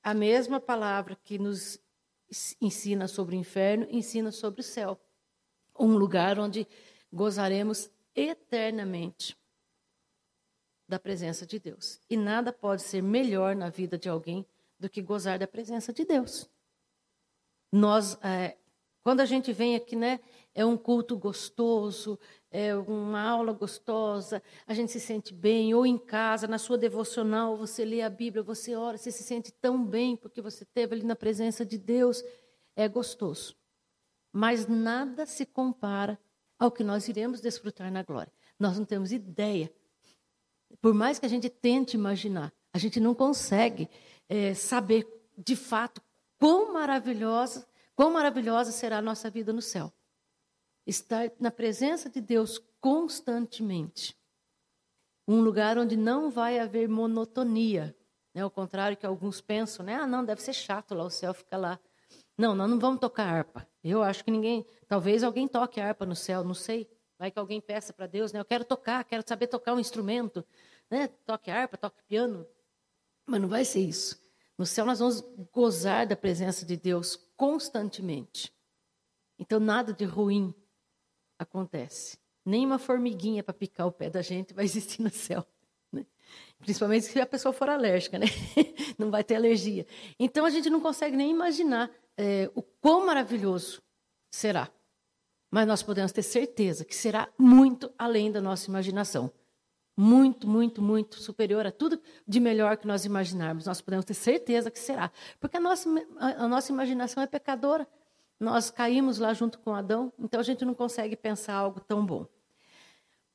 a 0.02 0.12
mesma 0.12 0.58
palavra 0.58 1.16
que 1.16 1.38
nos 1.38 1.78
ensina 2.60 3.06
sobre 3.06 3.36
o 3.36 3.38
inferno, 3.38 3.86
ensina 3.90 4.32
sobre 4.32 4.60
o 4.60 4.64
céu. 4.64 5.00
Um 5.78 5.96
lugar 5.96 6.38
onde 6.38 6.66
gozaremos 7.12 7.90
eternamente 8.14 9.36
da 10.92 10.98
presença 10.98 11.46
de 11.46 11.58
Deus. 11.58 11.98
E 12.10 12.16
nada 12.18 12.52
pode 12.52 12.82
ser 12.82 13.02
melhor 13.02 13.56
na 13.56 13.70
vida 13.70 13.96
de 13.96 14.10
alguém 14.10 14.46
do 14.78 14.90
que 14.90 15.00
gozar 15.00 15.38
da 15.38 15.46
presença 15.46 15.90
de 15.90 16.04
Deus. 16.04 16.50
Nós, 17.72 18.18
é, 18.22 18.58
Quando 19.02 19.20
a 19.20 19.24
gente 19.24 19.52
vem 19.52 19.74
aqui, 19.74 19.96
né, 19.96 20.20
é 20.54 20.64
um 20.64 20.76
culto 20.76 21.16
gostoso, 21.16 22.18
é 22.50 22.74
uma 22.76 23.20
aula 23.22 23.52
gostosa, 23.52 24.40
a 24.66 24.74
gente 24.74 24.92
se 24.92 25.00
sente 25.00 25.34
bem, 25.34 25.74
ou 25.74 25.84
em 25.84 25.98
casa, 25.98 26.46
na 26.46 26.58
sua 26.58 26.78
devocional, 26.78 27.56
você 27.56 27.84
lê 27.84 28.00
a 28.02 28.10
Bíblia, 28.10 28.42
você 28.44 28.76
ora, 28.76 28.96
você 28.96 29.10
se 29.10 29.24
sente 29.24 29.50
tão 29.50 29.84
bem 29.84 30.14
porque 30.14 30.40
você 30.40 30.62
esteve 30.62 30.94
ali 30.94 31.04
na 31.04 31.16
presença 31.16 31.64
de 31.64 31.78
Deus, 31.78 32.22
é 32.76 32.86
gostoso. 32.86 33.56
Mas 34.32 34.68
nada 34.68 35.26
se 35.26 35.44
compara 35.44 36.16
ao 36.58 36.70
que 36.70 36.84
nós 36.84 37.08
iremos 37.08 37.40
desfrutar 37.40 37.90
na 37.90 38.02
glória. 38.04 38.32
Nós 38.58 38.78
não 38.78 38.84
temos 38.84 39.10
ideia. 39.10 39.72
Por 40.82 40.92
mais 40.92 41.20
que 41.20 41.24
a 41.24 41.28
gente 41.28 41.48
tente 41.48 41.96
imaginar, 41.96 42.52
a 42.74 42.78
gente 42.78 42.98
não 42.98 43.14
consegue 43.14 43.88
é, 44.28 44.52
saber 44.52 45.06
de 45.38 45.54
fato 45.54 46.02
quão 46.38 46.72
maravilhosa, 46.72 47.64
quão 47.94 48.10
maravilhosa 48.10 48.72
será 48.72 48.98
a 48.98 49.02
nossa 49.02 49.30
vida 49.30 49.52
no 49.52 49.62
céu. 49.62 49.92
Estar 50.84 51.30
na 51.38 51.52
presença 51.52 52.10
de 52.10 52.20
Deus 52.20 52.60
constantemente. 52.80 54.18
Um 55.28 55.40
lugar 55.40 55.78
onde 55.78 55.96
não 55.96 56.28
vai 56.28 56.58
haver 56.58 56.88
monotonia. 56.88 57.96
Né? 58.34 58.42
Ao 58.42 58.50
contrário 58.50 58.96
que 58.96 59.06
alguns 59.06 59.40
pensam, 59.40 59.86
né? 59.86 59.94
Ah, 59.94 60.06
não, 60.06 60.24
deve 60.24 60.42
ser 60.42 60.52
chato 60.52 60.96
lá, 60.96 61.04
o 61.04 61.10
céu 61.10 61.32
fica 61.32 61.56
lá. 61.56 61.78
Não, 62.36 62.56
nós 62.56 62.68
não 62.68 62.80
vamos 62.80 62.98
tocar 62.98 63.28
harpa. 63.28 63.68
Eu 63.84 64.02
acho 64.02 64.24
que 64.24 64.32
ninguém. 64.32 64.66
Talvez 64.88 65.22
alguém 65.22 65.46
toque 65.46 65.80
harpa 65.80 66.04
no 66.04 66.16
céu, 66.16 66.42
não 66.42 66.54
sei. 66.54 66.90
Vai 67.16 67.30
que 67.30 67.38
alguém 67.38 67.60
peça 67.60 67.92
para 67.92 68.08
Deus, 68.08 68.32
né? 68.32 68.40
Eu 68.40 68.44
quero 68.44 68.64
tocar, 68.64 69.04
quero 69.04 69.22
saber 69.24 69.46
tocar 69.46 69.74
um 69.74 69.78
instrumento. 69.78 70.44
Né? 70.92 71.08
Toque 71.24 71.50
harpa, 71.50 71.78
toque 71.78 72.02
piano. 72.06 72.46
Mas 73.24 73.40
não 73.40 73.48
vai 73.48 73.64
ser 73.64 73.80
isso. 73.80 74.20
No 74.58 74.66
céu 74.66 74.84
nós 74.84 74.98
vamos 74.98 75.22
gozar 75.50 76.06
da 76.06 76.14
presença 76.14 76.66
de 76.66 76.76
Deus 76.76 77.16
constantemente. 77.34 78.52
Então 79.38 79.58
nada 79.58 79.94
de 79.94 80.04
ruim 80.04 80.54
acontece. 81.38 82.18
Nem 82.44 82.66
uma 82.66 82.78
formiguinha 82.78 83.42
para 83.42 83.54
picar 83.54 83.86
o 83.86 83.92
pé 83.92 84.10
da 84.10 84.20
gente 84.20 84.52
vai 84.52 84.66
existir 84.66 85.00
no 85.00 85.08
céu. 85.08 85.46
Né? 85.90 86.04
Principalmente 86.58 87.06
se 87.06 87.18
a 87.18 87.26
pessoa 87.26 87.54
for 87.54 87.70
alérgica, 87.70 88.18
né? 88.18 88.26
não 88.98 89.10
vai 89.10 89.24
ter 89.24 89.36
alergia. 89.36 89.86
Então 90.18 90.44
a 90.44 90.50
gente 90.50 90.68
não 90.68 90.80
consegue 90.80 91.16
nem 91.16 91.30
imaginar 91.30 91.90
é, 92.18 92.50
o 92.54 92.60
quão 92.60 93.06
maravilhoso 93.06 93.80
será. 94.30 94.70
Mas 95.50 95.66
nós 95.66 95.82
podemos 95.82 96.12
ter 96.12 96.22
certeza 96.22 96.84
que 96.84 96.94
será 96.94 97.32
muito 97.38 97.90
além 97.96 98.30
da 98.30 98.42
nossa 98.42 98.68
imaginação. 98.68 99.32
Muito, 99.96 100.48
muito, 100.48 100.80
muito 100.80 101.20
superior 101.20 101.66
a 101.66 101.72
tudo 101.72 102.00
de 102.26 102.40
melhor 102.40 102.76
que 102.76 102.86
nós 102.86 103.04
imaginarmos. 103.04 103.66
Nós 103.66 103.80
podemos 103.80 104.04
ter 104.04 104.14
certeza 104.14 104.70
que 104.70 104.78
será. 104.78 105.10
Porque 105.38 105.56
a 105.56 105.60
nossa, 105.60 105.88
a, 106.18 106.44
a 106.44 106.48
nossa 106.48 106.72
imaginação 106.72 107.22
é 107.22 107.26
pecadora. 107.26 107.86
Nós 108.40 108.70
caímos 108.70 109.18
lá 109.18 109.32
junto 109.34 109.58
com 109.58 109.74
Adão, 109.74 110.12
então 110.18 110.40
a 110.40 110.42
gente 110.42 110.64
não 110.64 110.74
consegue 110.74 111.14
pensar 111.14 111.54
algo 111.54 111.78
tão 111.78 112.04
bom. 112.04 112.26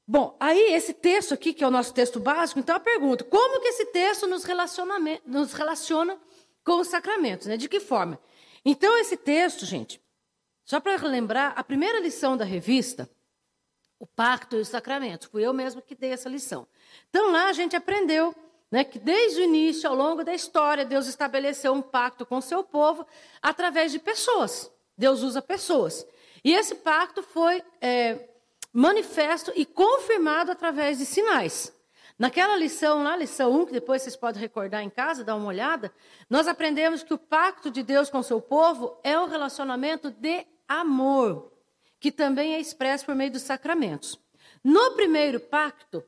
Bom, 0.06 0.36
aí 0.40 0.74
esse 0.74 0.94
texto 0.94 1.34
aqui, 1.34 1.54
que 1.54 1.64
é 1.64 1.68
o 1.68 1.72
nosso 1.72 1.94
texto 1.94 2.20
básico, 2.20 2.60
então 2.60 2.76
eu 2.76 2.80
pergunto, 2.80 3.26
como 3.26 3.62
que 3.62 3.68
esse 3.68 3.86
texto 3.88 4.26
nos, 4.26 4.44
nos 5.26 5.54
relaciona 5.54 6.18
com 6.64 6.80
os 6.80 6.88
sacramentos? 6.88 7.48
Né? 7.48 7.58
De 7.58 7.70
que 7.70 7.80
forma? 7.80 8.20
Então, 8.64 8.98
esse 9.00 9.16
texto, 9.16 9.66
gente, 9.66 10.02
só 10.66 10.80
para 10.80 10.96
lembrar, 11.08 11.54
a 11.56 11.64
primeira 11.64 12.00
lição 12.00 12.36
da 12.36 12.44
revista, 12.44 13.10
o 14.00 14.06
pacto 14.06 14.56
e 14.56 14.60
os 14.60 14.68
sacramentos, 14.68 15.27
fui 15.27 15.46
eu 15.46 15.54
mesmo 15.54 15.82
que 15.82 15.96
dei 15.96 16.12
essa 16.12 16.30
lição. 16.30 16.68
Então, 17.10 17.32
lá 17.32 17.48
a 17.48 17.54
gente 17.54 17.75
aprendeu 17.75 18.36
né, 18.72 18.84
que 18.84 19.00
desde 19.00 19.42
o 19.42 19.44
início, 19.44 19.89
ao 19.89 19.96
longo 19.96 20.24
da 20.24 20.34
história, 20.34 20.86
Deus 20.86 21.08
estabeleceu 21.08 21.74
um 21.74 21.82
pacto 21.82 22.25
com 22.25 22.38
o 22.38 22.42
seu 22.42 22.63
povo 22.63 23.06
através 23.42 23.92
de 23.92 24.00
pessoas. 24.00 24.72
Deus 24.98 25.22
usa 25.22 25.42
pessoas. 25.42 26.06
E 26.44 26.54
esse 26.54 26.75
pacto 26.75 27.24
foi 27.24 27.63
é, 27.82 28.30
manifesto 28.74 29.51
e 29.56 29.66
confirmado 29.66 30.51
através 30.51 30.98
de 30.98 31.06
sinais. 31.06 31.74
Naquela 32.20 32.56
lição 32.56 33.04
lá, 33.04 33.16
lição 33.16 33.51
1, 33.62 33.66
que 33.68 33.74
depois 33.74 34.01
vocês 34.01 34.16
podem 34.16 34.42
recordar 34.42 34.82
em 34.82 34.89
casa, 34.89 35.24
dar 35.24 35.36
uma 35.36 35.48
olhada, 35.48 35.94
nós 36.27 36.48
aprendemos 36.48 37.04
que 37.04 37.13
o 37.13 37.18
pacto 37.18 37.70
de 37.70 37.84
Deus 37.84 38.10
com 38.10 38.20
o 38.20 38.24
seu 38.24 38.42
povo 38.42 39.00
é 39.04 39.20
um 39.20 39.27
relacionamento 39.27 40.10
de 40.10 40.46
amor, 40.68 41.51
que 42.08 42.12
também 42.14 42.56
é 42.56 42.60
expresso 42.62 43.06
por 43.06 43.14
meio 43.14 43.30
dos 43.30 43.42
sacramentos. 43.42 44.18
No 44.64 44.92
primeiro 44.92 45.42
pacto, 45.42 46.02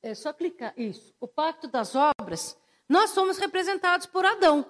é 0.00 0.14
só 0.14 0.32
clicar, 0.32 0.72
isso, 0.76 1.12
o 1.18 1.26
pacto 1.26 1.66
das 1.66 1.96
obras, 1.96 2.56
nós 2.88 3.10
somos 3.10 3.36
representados 3.36 4.06
por 4.06 4.24
Adão 4.24 4.64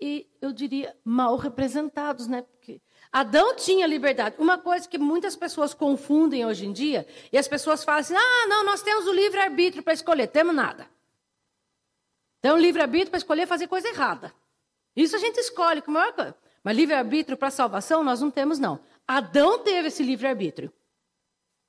e 0.00 0.30
eu 0.40 0.52
diria 0.52 0.96
mal 1.04 1.34
representados, 1.36 2.28
né? 2.28 2.42
Porque 2.42 2.80
Adão 3.10 3.56
tinha 3.56 3.88
liberdade. 3.88 4.36
Uma 4.38 4.56
coisa 4.56 4.88
que 4.88 4.98
muitas 4.98 5.34
pessoas 5.34 5.74
confundem 5.74 6.46
hoje 6.46 6.64
em 6.64 6.72
dia, 6.72 7.08
e 7.32 7.38
as 7.38 7.48
pessoas 7.48 7.82
falam 7.82 8.02
assim: 8.02 8.14
ah, 8.14 8.46
não, 8.46 8.64
nós 8.64 8.82
temos 8.82 9.08
o 9.08 9.12
livre-arbítrio 9.12 9.82
para 9.82 9.94
escolher. 9.94 10.28
Temos 10.28 10.54
nada. 10.54 10.88
Temos 12.40 12.62
livre-arbítrio 12.62 13.10
para 13.10 13.18
escolher 13.18 13.48
fazer 13.48 13.66
coisa 13.66 13.88
errada. 13.88 14.32
Isso 14.94 15.16
a 15.16 15.18
gente 15.18 15.38
escolhe 15.38 15.82
com 15.82 15.90
maior 15.90 16.12
coisa. 16.12 16.43
Mas 16.64 16.76
livre-arbítrio 16.76 17.36
para 17.36 17.50
salvação 17.50 18.02
nós 18.02 18.22
não 18.22 18.30
temos, 18.30 18.58
não. 18.58 18.80
Adão 19.06 19.58
teve 19.58 19.88
esse 19.88 20.02
livre-arbítrio. 20.02 20.72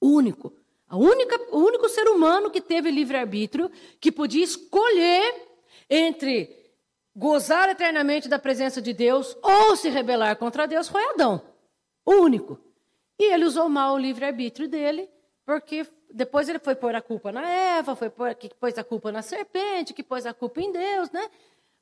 Único. 0.02 0.54
A 0.88 0.96
única, 0.96 1.38
o 1.52 1.60
único 1.60 1.90
ser 1.90 2.08
humano 2.08 2.50
que 2.50 2.62
teve 2.62 2.90
livre-arbítrio, 2.90 3.70
que 4.00 4.12
podia 4.12 4.44
escolher 4.44 5.48
entre 5.90 6.74
gozar 7.14 7.70
eternamente 7.70 8.30
da 8.30 8.40
presença 8.40 8.82
de 8.82 8.94
Deus 8.94 9.36
ou 9.42 9.76
se 9.76 9.90
rebelar 9.90 10.38
contra 10.38 10.68
Deus 10.68 10.88
foi 10.88 11.04
Adão, 11.10 11.42
o 12.06 12.14
único. 12.14 12.60
E 13.20 13.34
ele 13.34 13.46
usou 13.46 13.68
mal 13.68 13.96
o 13.96 13.98
livre-arbítrio 13.98 14.68
dele, 14.68 15.10
porque 15.46 15.86
depois 16.10 16.48
ele 16.48 16.60
foi 16.60 16.76
pôr 16.76 16.94
a 16.96 17.02
culpa 17.02 17.32
na 17.32 17.50
Eva, 17.50 17.96
foi 17.96 18.10
pôr, 18.10 18.34
que 18.36 18.54
pôs 18.56 18.78
a 18.78 18.84
culpa 18.84 19.12
na 19.12 19.22
serpente, 19.22 19.94
que 19.94 20.04
pôs 20.04 20.26
a 20.26 20.34
culpa 20.34 20.62
em 20.62 20.72
Deus, 20.72 21.10
né? 21.12 21.30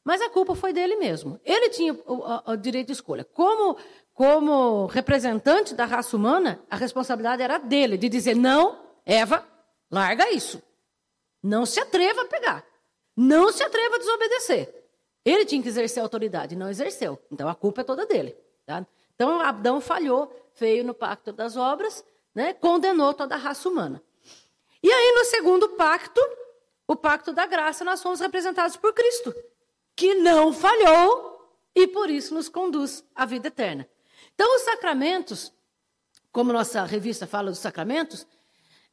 Mas 0.04 0.22
a 0.22 0.30
culpa 0.30 0.54
foi 0.54 0.74
dele 0.74 0.98
mesmo. 0.98 1.40
Ele 1.46 1.70
tinha 1.70 1.94
o, 1.94 2.52
o, 2.52 2.56
direito 2.58 2.88
de 2.88 2.94
escolha. 2.94 3.24
Como, 3.24 3.78
como 4.14 4.86
representante 4.88 5.74
da 5.74 5.86
raça 5.86 6.18
humana, 6.18 6.62
a 6.70 6.76
responsabilidade 6.76 7.42
era 7.42 7.58
dele, 7.58 7.98
de 7.98 8.10
dizer: 8.10 8.36
não, 8.36 8.84
Eva, 9.06 9.48
larga 9.90 10.30
isso. 10.32 10.62
Não 11.42 11.66
se 11.66 11.80
atreva 11.80 12.22
a 12.22 12.26
pegar. 12.26 12.66
Não 13.16 13.52
se 13.52 13.64
atreva 13.64 13.96
a 13.96 14.00
desobedecer. 14.00 14.84
Ele 15.26 15.46
tinha 15.46 15.62
que 15.62 15.70
exercer 15.70 16.02
a 16.02 16.06
autoridade, 16.06 16.56
não 16.56 16.70
exerceu. 16.70 17.18
Então 17.32 17.48
a 17.48 17.56
culpa 17.56 17.82
é 17.82 17.84
toda 17.84 18.06
dele. 18.06 18.36
Tá? 18.66 18.86
Então 19.16 19.40
Adão 19.40 19.80
falhou, 19.80 20.34
veio 20.56 20.84
no 20.84 20.94
pacto 20.94 21.32
das 21.32 21.56
obras, 21.56 22.04
né? 22.36 22.54
condenou 22.54 23.14
toda 23.14 23.36
a 23.36 23.38
raça 23.38 23.70
humana. 23.70 24.04
E 24.82 24.92
aí 24.92 25.16
no 25.16 25.26
segundo 25.26 25.70
pacto, 25.70 26.20
o 26.88 26.96
pacto 26.96 27.32
da 27.32 27.46
graça, 27.46 27.86
nós 27.86 28.02
somos 28.02 28.20
representados 28.20 28.76
por 28.76 28.94
Cristo, 28.94 29.34
que 29.96 30.16
não 30.16 30.54
falhou 30.54 31.34
e 31.76 31.88
por 31.88 32.10
isso 32.10 32.34
nos 32.34 32.50
conduz 32.50 33.04
à 33.16 33.26
vida 33.26 33.48
eterna. 33.48 33.88
Então 34.34 34.56
os 34.56 34.62
sacramentos, 34.64 35.54
como 36.32 36.54
nossa 36.54 36.84
revista 36.84 37.28
fala 37.28 37.50
dos 37.50 37.60
sacramentos, 37.60 38.28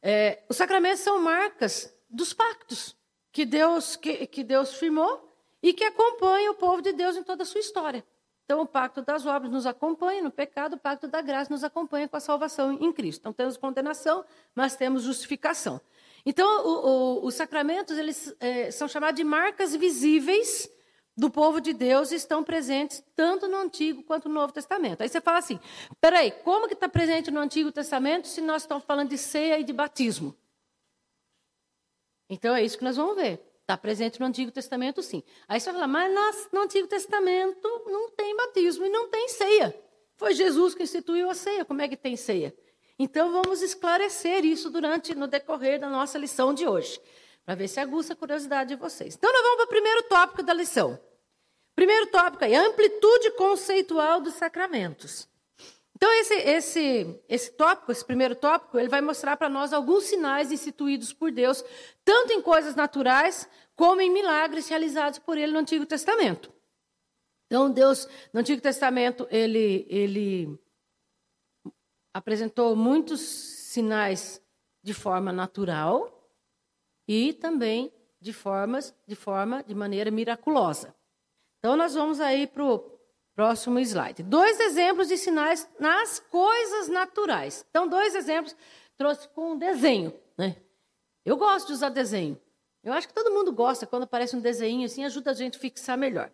é, 0.01 0.43
os 0.49 0.57
sacramentos 0.57 1.01
são 1.01 1.19
marcas 1.19 1.93
dos 2.09 2.33
pactos 2.33 2.95
que 3.31 3.45
Deus, 3.45 3.95
que, 3.95 4.27
que 4.27 4.43
Deus 4.43 4.75
firmou 4.75 5.29
e 5.61 5.73
que 5.73 5.83
acompanha 5.83 6.51
o 6.51 6.55
povo 6.55 6.81
de 6.81 6.91
Deus 6.91 7.15
em 7.15 7.23
toda 7.23 7.43
a 7.43 7.45
sua 7.45 7.61
história. 7.61 8.03
Então, 8.43 8.61
o 8.61 8.65
pacto 8.65 9.01
das 9.01 9.25
obras 9.25 9.49
nos 9.49 9.65
acompanha 9.65 10.21
no 10.21 10.31
pecado, 10.31 10.73
o 10.73 10.77
pacto 10.77 11.07
da 11.07 11.21
graça 11.21 11.53
nos 11.53 11.63
acompanha 11.63 12.07
com 12.09 12.17
a 12.17 12.19
salvação 12.19 12.73
em 12.81 12.91
Cristo. 12.91 13.21
Então, 13.21 13.31
temos 13.31 13.55
condenação, 13.55 14.25
mas 14.53 14.75
temos 14.75 15.03
justificação. 15.03 15.79
Então, 16.25 16.65
o, 16.65 17.21
o, 17.21 17.25
os 17.25 17.35
sacramentos 17.35 17.97
eles 17.97 18.35
é, 18.39 18.69
são 18.69 18.87
chamados 18.89 19.15
de 19.15 19.23
marcas 19.23 19.73
visíveis 19.73 20.69
do 21.21 21.29
povo 21.29 21.61
de 21.61 21.71
Deus 21.71 22.11
estão 22.11 22.43
presentes 22.43 23.03
tanto 23.15 23.47
no 23.47 23.57
Antigo 23.57 24.01
quanto 24.01 24.27
no 24.27 24.33
Novo 24.33 24.51
Testamento. 24.51 25.03
Aí 25.03 25.07
você 25.07 25.21
fala 25.21 25.37
assim: 25.37 25.59
peraí, 26.01 26.31
como 26.31 26.67
que 26.67 26.73
está 26.73 26.89
presente 26.89 27.29
no 27.29 27.39
Antigo 27.39 27.71
Testamento 27.71 28.27
se 28.27 28.41
nós 28.41 28.63
estamos 28.63 28.83
falando 28.83 29.09
de 29.09 29.19
ceia 29.19 29.59
e 29.59 29.63
de 29.63 29.71
batismo? 29.71 30.35
Então, 32.27 32.55
é 32.55 32.63
isso 32.63 32.75
que 32.75 32.83
nós 32.83 32.97
vamos 32.97 33.15
ver. 33.15 33.39
Está 33.61 33.77
presente 33.77 34.19
no 34.19 34.25
Antigo 34.25 34.49
Testamento, 34.49 35.03
sim. 35.03 35.21
Aí 35.47 35.59
você 35.59 35.71
vai 35.71 35.81
falar, 35.81 35.87
mas 35.87 36.49
no 36.51 36.61
Antigo 36.61 36.87
Testamento 36.87 37.67
não 37.85 38.09
tem 38.09 38.35
batismo 38.35 38.87
e 38.87 38.89
não 38.89 39.07
tem 39.07 39.29
ceia. 39.29 39.79
Foi 40.15 40.33
Jesus 40.33 40.73
que 40.73 40.81
instituiu 40.81 41.29
a 41.29 41.35
ceia. 41.35 41.63
Como 41.63 41.83
é 41.83 41.87
que 41.87 41.95
tem 41.95 42.15
ceia? 42.15 42.51
Então 42.97 43.31
vamos 43.31 43.61
esclarecer 43.61 44.43
isso 44.43 44.71
durante 44.71 45.13
no 45.13 45.27
decorrer 45.27 45.79
da 45.79 45.87
nossa 45.87 46.17
lição 46.17 46.51
de 46.51 46.67
hoje, 46.67 46.99
para 47.45 47.53
ver 47.53 47.67
se 47.67 47.79
aguça 47.79 48.13
a 48.13 48.15
curiosidade 48.15 48.69
de 48.69 48.75
vocês. 48.75 49.15
Então 49.15 49.31
nós 49.31 49.41
vamos 49.43 49.57
para 49.57 49.65
o 49.65 49.69
primeiro 49.69 50.03
tópico 50.03 50.41
da 50.41 50.53
lição. 50.53 50.99
Primeiro 51.75 52.07
tópico 52.07 52.43
aí, 52.43 52.55
amplitude 52.55 53.31
conceitual 53.31 54.21
dos 54.21 54.33
sacramentos. 54.35 55.27
Então, 55.95 56.11
esse, 56.19 56.33
esse, 56.33 57.21
esse 57.29 57.51
tópico, 57.51 57.91
esse 57.91 58.03
primeiro 58.03 58.35
tópico, 58.35 58.79
ele 58.79 58.89
vai 58.89 59.01
mostrar 59.01 59.37
para 59.37 59.47
nós 59.47 59.71
alguns 59.71 60.05
sinais 60.05 60.51
instituídos 60.51 61.13
por 61.13 61.31
Deus, 61.31 61.63
tanto 62.03 62.33
em 62.33 62.41
coisas 62.41 62.73
naturais, 62.73 63.47
como 63.75 64.01
em 64.01 64.11
milagres 64.11 64.67
realizados 64.67 65.19
por 65.19 65.37
ele 65.37 65.51
no 65.51 65.59
Antigo 65.59 65.85
Testamento. 65.85 66.51
Então, 67.45 67.69
Deus, 67.69 68.07
no 68.33 68.39
Antigo 68.39 68.59
Testamento, 68.61 69.27
ele, 69.29 69.85
ele 69.89 70.59
apresentou 72.11 72.75
muitos 72.75 73.21
sinais 73.21 74.41
de 74.81 74.93
forma 74.93 75.31
natural 75.31 76.27
e 77.07 77.33
também 77.33 77.93
de 78.19 78.33
formas, 78.33 78.95
de 79.05 79.15
forma, 79.15 79.63
de 79.63 79.75
maneira 79.75 80.09
miraculosa. 80.09 80.95
Então, 81.61 81.75
nós 81.75 81.93
vamos 81.93 82.19
aí 82.19 82.47
para 82.47 82.65
o 82.65 82.79
próximo 83.35 83.79
slide. 83.79 84.23
Dois 84.23 84.59
exemplos 84.59 85.07
de 85.07 85.15
sinais 85.15 85.69
nas 85.79 86.19
coisas 86.19 86.87
naturais. 86.87 87.63
Então, 87.69 87.87
dois 87.87 88.15
exemplos 88.15 88.55
trouxe 88.97 89.27
com 89.29 89.51
um 89.51 89.57
desenho, 89.57 90.11
né? 90.35 90.55
Eu 91.23 91.37
gosto 91.37 91.67
de 91.67 91.73
usar 91.73 91.89
desenho. 91.89 92.35
Eu 92.83 92.93
acho 92.93 93.07
que 93.07 93.13
todo 93.13 93.31
mundo 93.31 93.53
gosta 93.53 93.85
quando 93.85 94.03
aparece 94.03 94.35
um 94.35 94.41
desenho 94.41 94.85
assim, 94.85 95.05
ajuda 95.05 95.29
a 95.29 95.33
gente 95.35 95.57
a 95.57 95.61
fixar 95.61 95.95
melhor. 95.95 96.31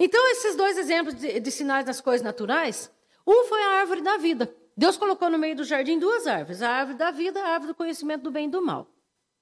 Então, 0.00 0.26
esses 0.32 0.56
dois 0.56 0.78
exemplos 0.78 1.14
de, 1.14 1.38
de 1.40 1.50
sinais 1.50 1.84
das 1.84 2.00
coisas 2.00 2.24
naturais, 2.24 2.90
um 3.26 3.44
foi 3.44 3.62
a 3.62 3.80
árvore 3.80 4.00
da 4.00 4.16
vida. 4.16 4.50
Deus 4.74 4.96
colocou 4.96 5.28
no 5.28 5.38
meio 5.38 5.56
do 5.56 5.64
jardim 5.64 5.98
duas 5.98 6.26
árvores: 6.26 6.62
a 6.62 6.70
árvore 6.70 6.96
da 6.96 7.10
vida 7.10 7.38
a 7.38 7.48
árvore 7.48 7.72
do 7.72 7.74
conhecimento 7.74 8.22
do 8.22 8.30
bem 8.30 8.48
e 8.48 8.50
do 8.50 8.62
mal. 8.62 8.88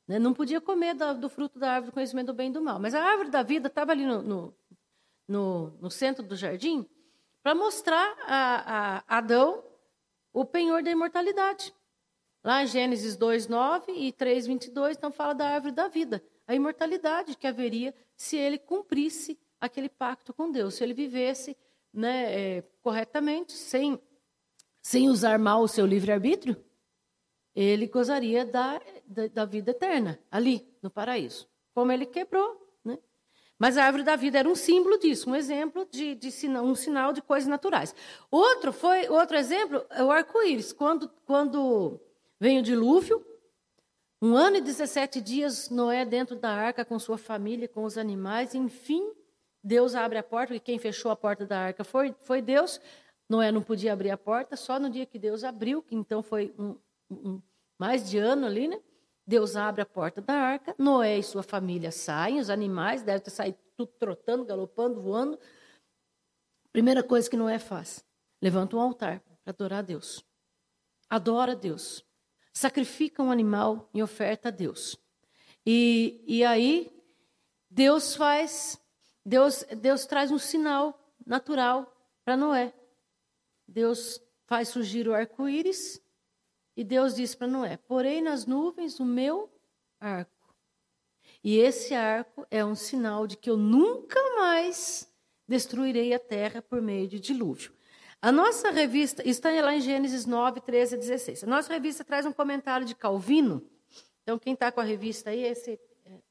Né? 0.06 0.18
Não 0.18 0.34
podia 0.34 0.60
comer 0.60 0.94
do, 0.94 1.14
do, 1.14 1.28
fruto 1.28 1.60
da 1.60 1.70
árvore 1.70 1.90
do 1.90 1.94
conhecimento 1.94 2.26
do 2.26 2.34
bem 2.34 2.50
e 2.50 2.52
do 2.52 2.60
mal. 2.60 2.80
Mas 2.80 2.92
a 2.92 3.02
árvore 3.02 3.30
da 3.30 3.42
vida 3.42 3.68
estava 3.68 3.92
ali 3.92 4.04
no, 4.04 4.20
no, 4.20 4.54
no, 5.26 5.70
no, 5.80 5.90
centro 5.90 6.22
do 6.22 6.36
jardim 6.36 6.88
para 7.42 7.54
mostrar 7.54 8.16
a, 8.26 8.98
a 9.06 9.18
Adão 9.18 9.64
o 10.32 10.44
penhor 10.44 10.82
da 10.82 10.90
imortalidade. 10.90 11.74
Lá 12.44 12.62
em 12.62 12.66
Gênesis 12.66 13.16
2, 13.16 13.46
9 13.46 13.92
e 13.92 14.12
3, 14.12 14.46
22, 14.46 14.96
então 14.96 15.12
fala 15.12 15.34
da 15.34 15.48
árvore 15.48 15.72
da 15.72 15.88
vida. 15.88 16.22
A 16.46 16.54
imortalidade 16.54 17.36
que 17.36 17.46
haveria 17.46 17.94
se 18.16 18.36
ele 18.36 18.58
cumprisse 18.58 19.38
aquele 19.60 19.88
pacto 19.88 20.34
com 20.34 20.50
Deus. 20.50 20.74
Se 20.74 20.82
ele 20.82 20.94
vivesse 20.94 21.56
né, 21.92 22.56
é, 22.58 22.62
corretamente, 22.82 23.52
sem, 23.52 24.00
sem 24.80 25.08
usar 25.08 25.38
mal 25.38 25.62
o 25.62 25.68
seu 25.68 25.86
livre-arbítrio, 25.86 26.56
ele 27.54 27.86
gozaria 27.86 28.44
da, 28.44 28.80
da, 29.06 29.26
da, 29.28 29.44
vida 29.44 29.70
eterna, 29.70 30.18
ali, 30.30 30.66
no 30.82 30.90
paraíso. 30.90 31.48
Como 31.74 31.92
ele 31.92 32.06
quebrou. 32.06 32.61
Mas 33.62 33.78
a 33.78 33.84
árvore 33.84 34.02
da 34.02 34.16
vida 34.16 34.40
era 34.40 34.48
um 34.48 34.56
símbolo 34.56 34.98
disso, 34.98 35.30
um 35.30 35.36
exemplo 35.36 35.86
de, 35.88 36.16
de 36.16 36.32
sinal, 36.32 36.64
um 36.64 36.74
sinal 36.74 37.12
de 37.12 37.22
coisas 37.22 37.48
naturais. 37.48 37.94
Outro 38.28 38.72
foi 38.72 39.08
outro 39.08 39.36
exemplo 39.36 39.86
é 39.90 40.02
o 40.02 40.10
arco-íris. 40.10 40.72
Quando, 40.72 41.08
quando 41.24 42.00
vem 42.40 42.58
o 42.58 42.62
dilúvio, 42.62 43.24
um 44.20 44.34
ano 44.34 44.56
e 44.56 44.60
17 44.60 45.20
dias 45.20 45.70
Noé 45.70 46.04
dentro 46.04 46.34
da 46.34 46.50
arca 46.50 46.84
com 46.84 46.98
sua 46.98 47.16
família, 47.16 47.68
com 47.68 47.84
os 47.84 47.96
animais, 47.96 48.52
enfim, 48.52 49.12
Deus 49.62 49.94
abre 49.94 50.18
a 50.18 50.24
porta, 50.24 50.54
porque 50.54 50.72
quem 50.72 50.78
fechou 50.80 51.12
a 51.12 51.14
porta 51.14 51.46
da 51.46 51.60
arca 51.60 51.84
foi, 51.84 52.12
foi 52.22 52.42
Deus. 52.42 52.80
Noé 53.28 53.52
não 53.52 53.62
podia 53.62 53.92
abrir 53.92 54.10
a 54.10 54.18
porta, 54.18 54.56
só 54.56 54.80
no 54.80 54.90
dia 54.90 55.06
que 55.06 55.20
Deus 55.20 55.44
abriu, 55.44 55.80
que 55.82 55.94
então 55.94 56.20
foi 56.20 56.52
um, 56.58 56.76
um, 57.08 57.40
mais 57.78 58.10
de 58.10 58.18
ano 58.18 58.44
ali, 58.44 58.66
né? 58.66 58.80
Deus 59.26 59.54
abre 59.56 59.82
a 59.82 59.86
porta 59.86 60.20
da 60.20 60.34
arca, 60.34 60.74
Noé 60.78 61.18
e 61.18 61.22
sua 61.22 61.42
família 61.42 61.92
saem, 61.92 62.40
os 62.40 62.50
animais 62.50 63.02
devem 63.02 63.22
ter 63.22 63.30
saído 63.30 63.58
tudo 63.76 63.92
trotando, 63.98 64.44
galopando, 64.44 65.00
voando. 65.00 65.38
Primeira 66.72 67.02
coisa 67.02 67.30
que 67.30 67.36
Noé 67.36 67.58
faz: 67.58 68.04
levanta 68.40 68.76
um 68.76 68.80
altar 68.80 69.20
para 69.20 69.52
adorar 69.52 69.78
a 69.80 69.82
Deus. 69.82 70.24
Adora 71.08 71.52
a 71.52 71.54
Deus. 71.54 72.04
Sacrifica 72.52 73.22
um 73.22 73.30
animal 73.30 73.88
em 73.94 74.02
oferta 74.02 74.48
a 74.48 74.50
Deus. 74.50 74.96
E, 75.64 76.24
e 76.26 76.44
aí, 76.44 76.90
Deus 77.70 78.16
faz 78.16 78.78
Deus, 79.24 79.64
Deus 79.80 80.04
traz 80.04 80.30
um 80.32 80.38
sinal 80.38 80.98
natural 81.24 81.90
para 82.24 82.36
Noé. 82.36 82.74
Deus 83.66 84.20
faz 84.46 84.68
surgir 84.68 85.08
o 85.08 85.14
arco-íris 85.14 86.01
e 86.76 86.84
Deus 86.84 87.14
diz 87.14 87.34
para 87.34 87.46
Noé: 87.46 87.76
Porei 87.76 88.20
nas 88.20 88.46
nuvens 88.46 88.98
o 89.00 89.04
meu 89.04 89.50
arco. 90.00 90.54
E 91.44 91.58
esse 91.58 91.94
arco 91.94 92.46
é 92.50 92.64
um 92.64 92.74
sinal 92.74 93.26
de 93.26 93.36
que 93.36 93.50
eu 93.50 93.56
nunca 93.56 94.20
mais 94.36 95.12
destruirei 95.46 96.14
a 96.14 96.18
terra 96.18 96.62
por 96.62 96.80
meio 96.80 97.08
de 97.08 97.18
dilúvio. 97.18 97.72
A 98.20 98.30
nossa 98.30 98.70
revista, 98.70 99.28
está 99.28 99.50
lá 99.50 99.74
em 99.74 99.80
Gênesis 99.80 100.24
9, 100.24 100.60
13 100.60 100.94
a 100.94 100.98
16. 100.98 101.42
A 101.42 101.46
nossa 101.46 101.72
revista 101.72 102.04
traz 102.04 102.24
um 102.24 102.32
comentário 102.32 102.86
de 102.86 102.94
Calvino. 102.94 103.68
Então, 104.22 104.38
quem 104.38 104.54
está 104.54 104.70
com 104.70 104.80
a 104.80 104.84
revista 104.84 105.30
aí, 105.30 105.44
é 105.44 105.48
esse 105.48 105.80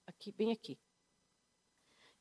aqui, 0.08 0.32
bem 0.32 0.54
aqui. 0.54 0.80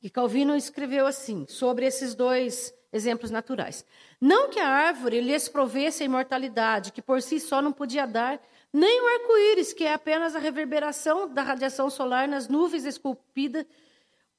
E 0.01 0.09
Calvino 0.09 0.55
escreveu 0.55 1.05
assim, 1.05 1.45
sobre 1.47 1.85
esses 1.85 2.13
dois 2.13 2.73
exemplos 2.91 3.31
naturais. 3.31 3.85
Não 4.19 4.49
que 4.49 4.59
a 4.59 4.67
árvore 4.67 5.21
lhes 5.21 5.47
provesse 5.47 6.03
a 6.03 6.05
imortalidade, 6.05 6.91
que 6.91 7.01
por 7.01 7.21
si 7.21 7.39
só 7.39 7.61
não 7.61 7.71
podia 7.71 8.05
dar, 8.05 8.41
nem 8.73 9.01
o 9.01 9.07
arco-íris, 9.07 9.73
que 9.73 9.83
é 9.83 9.93
apenas 9.93 10.35
a 10.35 10.39
reverberação 10.39 11.27
da 11.27 11.41
radiação 11.41 11.89
solar 11.89 12.27
nas 12.27 12.47
nuvens 12.47 12.85
esculpidas 12.85 13.65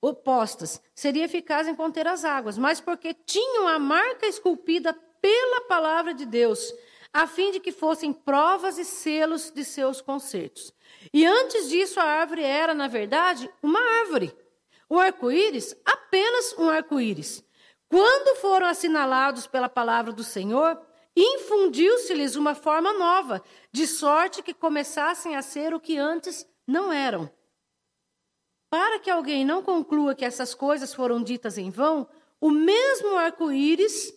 opostas, 0.01 0.83
seria 0.95 1.27
eficaz 1.27 1.69
em 1.69 1.77
conter 1.77 2.09
as 2.09 2.25
águas, 2.25 2.59
mas 2.59 2.81
porque 2.81 3.15
tinham 3.15 3.69
a 3.69 3.79
marca 3.79 4.27
esculpida 4.27 4.93
pela 5.21 5.61
palavra 5.69 6.12
de 6.12 6.27
Deus, 6.27 6.75
a 7.12 7.27
fim 7.27 7.53
de 7.53 7.61
que 7.61 7.71
fossem 7.71 8.12
provas 8.12 8.79
e 8.79 8.85
selos 8.85 9.53
de 9.53 9.65
seus 9.65 10.01
concertos. 10.01 10.75
E 11.12 11.25
antes 11.25 11.69
disso, 11.69 12.01
a 12.01 12.05
árvore 12.05 12.43
era, 12.43 12.75
na 12.75 12.88
verdade, 12.88 13.49
uma 13.62 13.79
árvore 14.01 14.35
o 14.93 14.99
arco-íris, 14.99 15.75
apenas 15.87 16.55
um 16.59 16.69
arco-íris. 16.69 17.43
Quando 17.92 18.40
foram 18.40 18.66
assinalados 18.68 19.46
pela 19.46 19.68
palavra 19.68 20.14
do 20.14 20.24
Senhor, 20.24 20.81
infundiu-se-lhes 21.14 22.37
uma 22.37 22.55
forma 22.55 22.90
nova, 22.94 23.44
de 23.70 23.87
sorte 23.87 24.42
que 24.42 24.55
começassem 24.55 25.37
a 25.37 25.42
ser 25.42 25.74
o 25.74 25.78
que 25.78 25.98
antes 25.98 26.48
não 26.66 26.90
eram. 26.90 27.31
Para 28.70 28.98
que 28.98 29.11
alguém 29.11 29.44
não 29.44 29.62
conclua 29.62 30.14
que 30.14 30.24
essas 30.24 30.55
coisas 30.55 30.94
foram 30.94 31.22
ditas 31.22 31.59
em 31.59 31.68
vão, 31.68 32.09
o 32.40 32.50
mesmo 32.50 33.14
arco-íris 33.14 34.14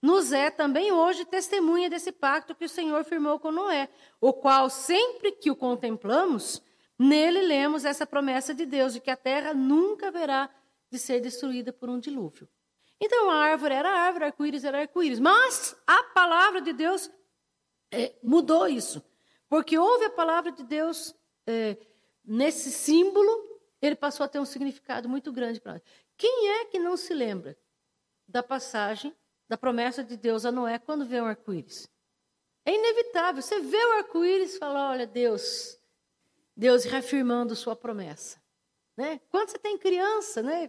nos 0.00 0.32
é 0.32 0.50
também 0.50 0.90
hoje 0.90 1.26
testemunha 1.26 1.90
desse 1.90 2.10
pacto 2.10 2.54
que 2.54 2.64
o 2.64 2.68
Senhor 2.68 3.04
firmou 3.04 3.38
com 3.38 3.52
Noé, 3.52 3.90
o 4.18 4.32
qual, 4.32 4.70
sempre 4.70 5.32
que 5.32 5.50
o 5.50 5.56
contemplamos, 5.56 6.62
Nele 6.98 7.42
lemos 7.42 7.84
essa 7.84 8.06
promessa 8.06 8.54
de 8.54 8.64
Deus 8.64 8.94
de 8.94 9.00
que 9.00 9.10
a 9.10 9.16
terra 9.16 9.52
nunca 9.52 10.08
haverá 10.08 10.50
de 10.90 10.98
ser 10.98 11.20
destruída 11.20 11.72
por 11.72 11.90
um 11.90 12.00
dilúvio. 12.00 12.48
Então 13.00 13.30
a 13.30 13.36
árvore 13.36 13.74
era 13.74 13.90
árvore, 13.90 14.24
arco-íris 14.26 14.64
era 14.64 14.80
arco-íris. 14.80 15.20
Mas 15.20 15.76
a 15.86 16.02
palavra 16.04 16.60
de 16.60 16.72
Deus 16.72 17.10
é, 17.92 18.14
mudou 18.22 18.66
isso. 18.66 19.02
Porque 19.48 19.78
houve 19.78 20.06
a 20.06 20.10
palavra 20.10 20.52
de 20.52 20.62
Deus 20.62 21.14
é, 21.46 21.76
nesse 22.24 22.70
símbolo, 22.70 23.30
ele 23.80 23.96
passou 23.96 24.24
a 24.24 24.28
ter 24.28 24.38
um 24.38 24.44
significado 24.44 25.08
muito 25.08 25.32
grande 25.32 25.60
para 25.60 25.74
nós. 25.74 25.82
Quem 26.16 26.48
é 26.60 26.64
que 26.66 26.78
não 26.78 26.96
se 26.96 27.14
lembra 27.14 27.56
da 28.26 28.42
passagem 28.42 29.14
da 29.48 29.56
promessa 29.56 30.04
de 30.04 30.16
Deus 30.16 30.44
a 30.44 30.52
Noé 30.52 30.78
quando 30.78 31.06
vê 31.06 31.20
um 31.20 31.26
arco-íris? 31.26 31.88
É 32.64 32.74
inevitável. 32.74 33.40
Você 33.40 33.60
vê 33.60 33.82
o 33.82 33.92
arco-íris 33.92 34.56
e 34.56 34.58
fala: 34.58 34.90
olha, 34.90 35.06
Deus, 35.06 35.80
Deus 36.54 36.84
reafirmando 36.84 37.56
sua 37.56 37.74
promessa. 37.74 38.38
Né? 38.94 39.20
Quando 39.30 39.48
você 39.48 39.58
tem 39.58 39.78
criança, 39.78 40.42
né? 40.42 40.68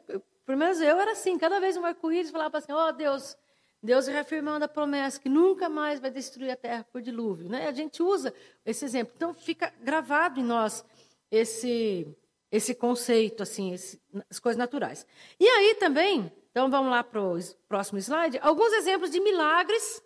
Pelo 0.49 0.57
menos 0.57 0.81
eu 0.81 0.99
era 0.99 1.11
assim, 1.11 1.37
cada 1.37 1.59
vez 1.59 1.77
um 1.77 1.85
arco-íris 1.85 2.31
falava 2.31 2.57
assim, 2.57 2.71
ó 2.71 2.89
oh, 2.89 2.91
Deus, 2.91 3.37
Deus 3.83 4.07
reafirmando 4.07 4.65
a 4.65 4.67
promessa 4.67 5.19
que 5.19 5.29
nunca 5.29 5.69
mais 5.69 5.99
vai 5.99 6.09
destruir 6.09 6.49
a 6.49 6.55
terra 6.55 6.83
por 6.91 7.03
dilúvio. 7.03 7.47
Né? 7.47 7.67
A 7.67 7.71
gente 7.71 8.01
usa 8.01 8.33
esse 8.65 8.83
exemplo. 8.83 9.13
Então 9.15 9.31
fica 9.31 9.71
gravado 9.79 10.39
em 10.39 10.43
nós 10.43 10.83
esse, 11.29 12.07
esse 12.51 12.73
conceito, 12.73 13.43
assim, 13.43 13.75
esse, 13.75 14.01
as 14.27 14.39
coisas 14.39 14.57
naturais. 14.57 15.05
E 15.39 15.47
aí 15.47 15.75
também, 15.75 16.31
então 16.49 16.67
vamos 16.67 16.89
lá 16.89 17.03
para 17.03 17.21
o 17.21 17.37
próximo 17.67 17.99
slide, 17.99 18.39
alguns 18.41 18.73
exemplos 18.73 19.11
de 19.11 19.19
milagres 19.19 20.01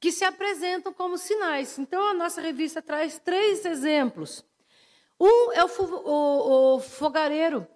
que 0.00 0.10
se 0.10 0.24
apresentam 0.24 0.92
como 0.92 1.16
sinais. 1.16 1.78
Então 1.78 2.08
a 2.08 2.14
nossa 2.14 2.40
revista 2.40 2.82
traz 2.82 3.20
três 3.20 3.64
exemplos 3.64 4.44
um 5.20 5.52
é 5.52 5.62
o, 5.62 5.68
o, 5.68 6.76
o 6.76 6.80
fogareiro, 6.80 7.68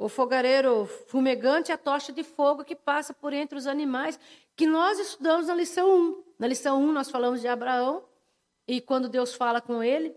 o 0.00 0.08
fogareiro 0.08 0.86
fumegante, 1.08 1.70
a 1.70 1.76
tocha 1.76 2.10
de 2.10 2.24
fogo 2.24 2.64
que 2.64 2.74
passa 2.74 3.12
por 3.12 3.34
entre 3.34 3.58
os 3.58 3.66
animais, 3.66 4.18
que 4.56 4.66
nós 4.66 4.98
estudamos 4.98 5.48
na 5.48 5.54
lição 5.54 5.94
1. 5.94 6.24
Na 6.38 6.46
lição 6.46 6.82
1 6.82 6.90
nós 6.90 7.10
falamos 7.10 7.42
de 7.42 7.48
Abraão, 7.48 8.02
e 8.66 8.80
quando 8.80 9.10
Deus 9.10 9.34
fala 9.34 9.60
com 9.60 9.82
ele, 9.82 10.16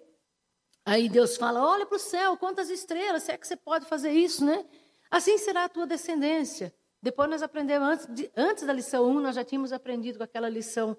aí 0.86 1.10
Deus 1.10 1.36
fala: 1.36 1.62
olha 1.62 1.86
para 1.86 1.98
o 1.98 2.00
céu, 2.00 2.38
quantas 2.38 2.70
estrelas, 2.70 3.24
se 3.24 3.34
é 3.34 3.38
que 3.38 3.46
você 3.46 3.58
pode 3.58 3.86
fazer 3.86 4.12
isso, 4.12 4.46
né? 4.46 4.66
Assim 5.12 5.38
será 5.38 5.66
a 5.66 5.70
tua 5.70 5.86
descendência. 5.86 6.74
Depois 7.02 7.30
nós 7.30 7.44
aprendemos, 7.44 7.86
antes, 7.86 8.08
de, 8.08 8.32
antes 8.38 8.66
da 8.66 8.72
lição 8.72 9.06
1, 9.10 9.20
nós 9.20 9.36
já 9.36 9.44
tínhamos 9.44 9.74
aprendido 9.74 10.18
com 10.18 10.24
aquela 10.24 10.48
lição 10.48 10.96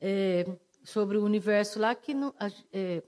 é, 0.00 0.46
sobre 0.82 1.18
o 1.18 1.24
universo 1.24 1.78
lá, 1.78 1.94
que 1.94 2.14
não, 2.14 2.34
é, 2.72 3.02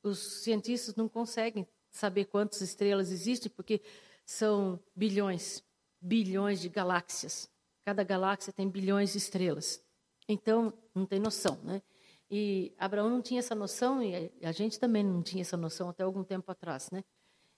os 0.00 0.44
cientistas 0.44 0.94
não 0.94 1.08
conseguem 1.08 1.66
saber 1.90 2.26
quantas 2.26 2.60
estrelas 2.60 3.10
existem, 3.10 3.50
porque 3.50 3.82
são 4.30 4.78
bilhões, 4.94 5.60
bilhões 6.00 6.60
de 6.60 6.68
galáxias. 6.68 7.50
Cada 7.84 8.04
galáxia 8.04 8.52
tem 8.52 8.68
bilhões 8.68 9.10
de 9.10 9.18
estrelas. 9.18 9.84
Então, 10.28 10.72
não 10.94 11.04
tem 11.04 11.18
noção, 11.18 11.58
né? 11.64 11.82
E 12.30 12.72
Abraão 12.78 13.10
não 13.10 13.20
tinha 13.20 13.40
essa 13.40 13.56
noção, 13.56 14.00
e 14.00 14.30
a 14.40 14.52
gente 14.52 14.78
também 14.78 15.02
não 15.02 15.20
tinha 15.20 15.40
essa 15.40 15.56
noção 15.56 15.88
até 15.88 16.04
algum 16.04 16.22
tempo 16.22 16.48
atrás, 16.48 16.92
né? 16.92 17.02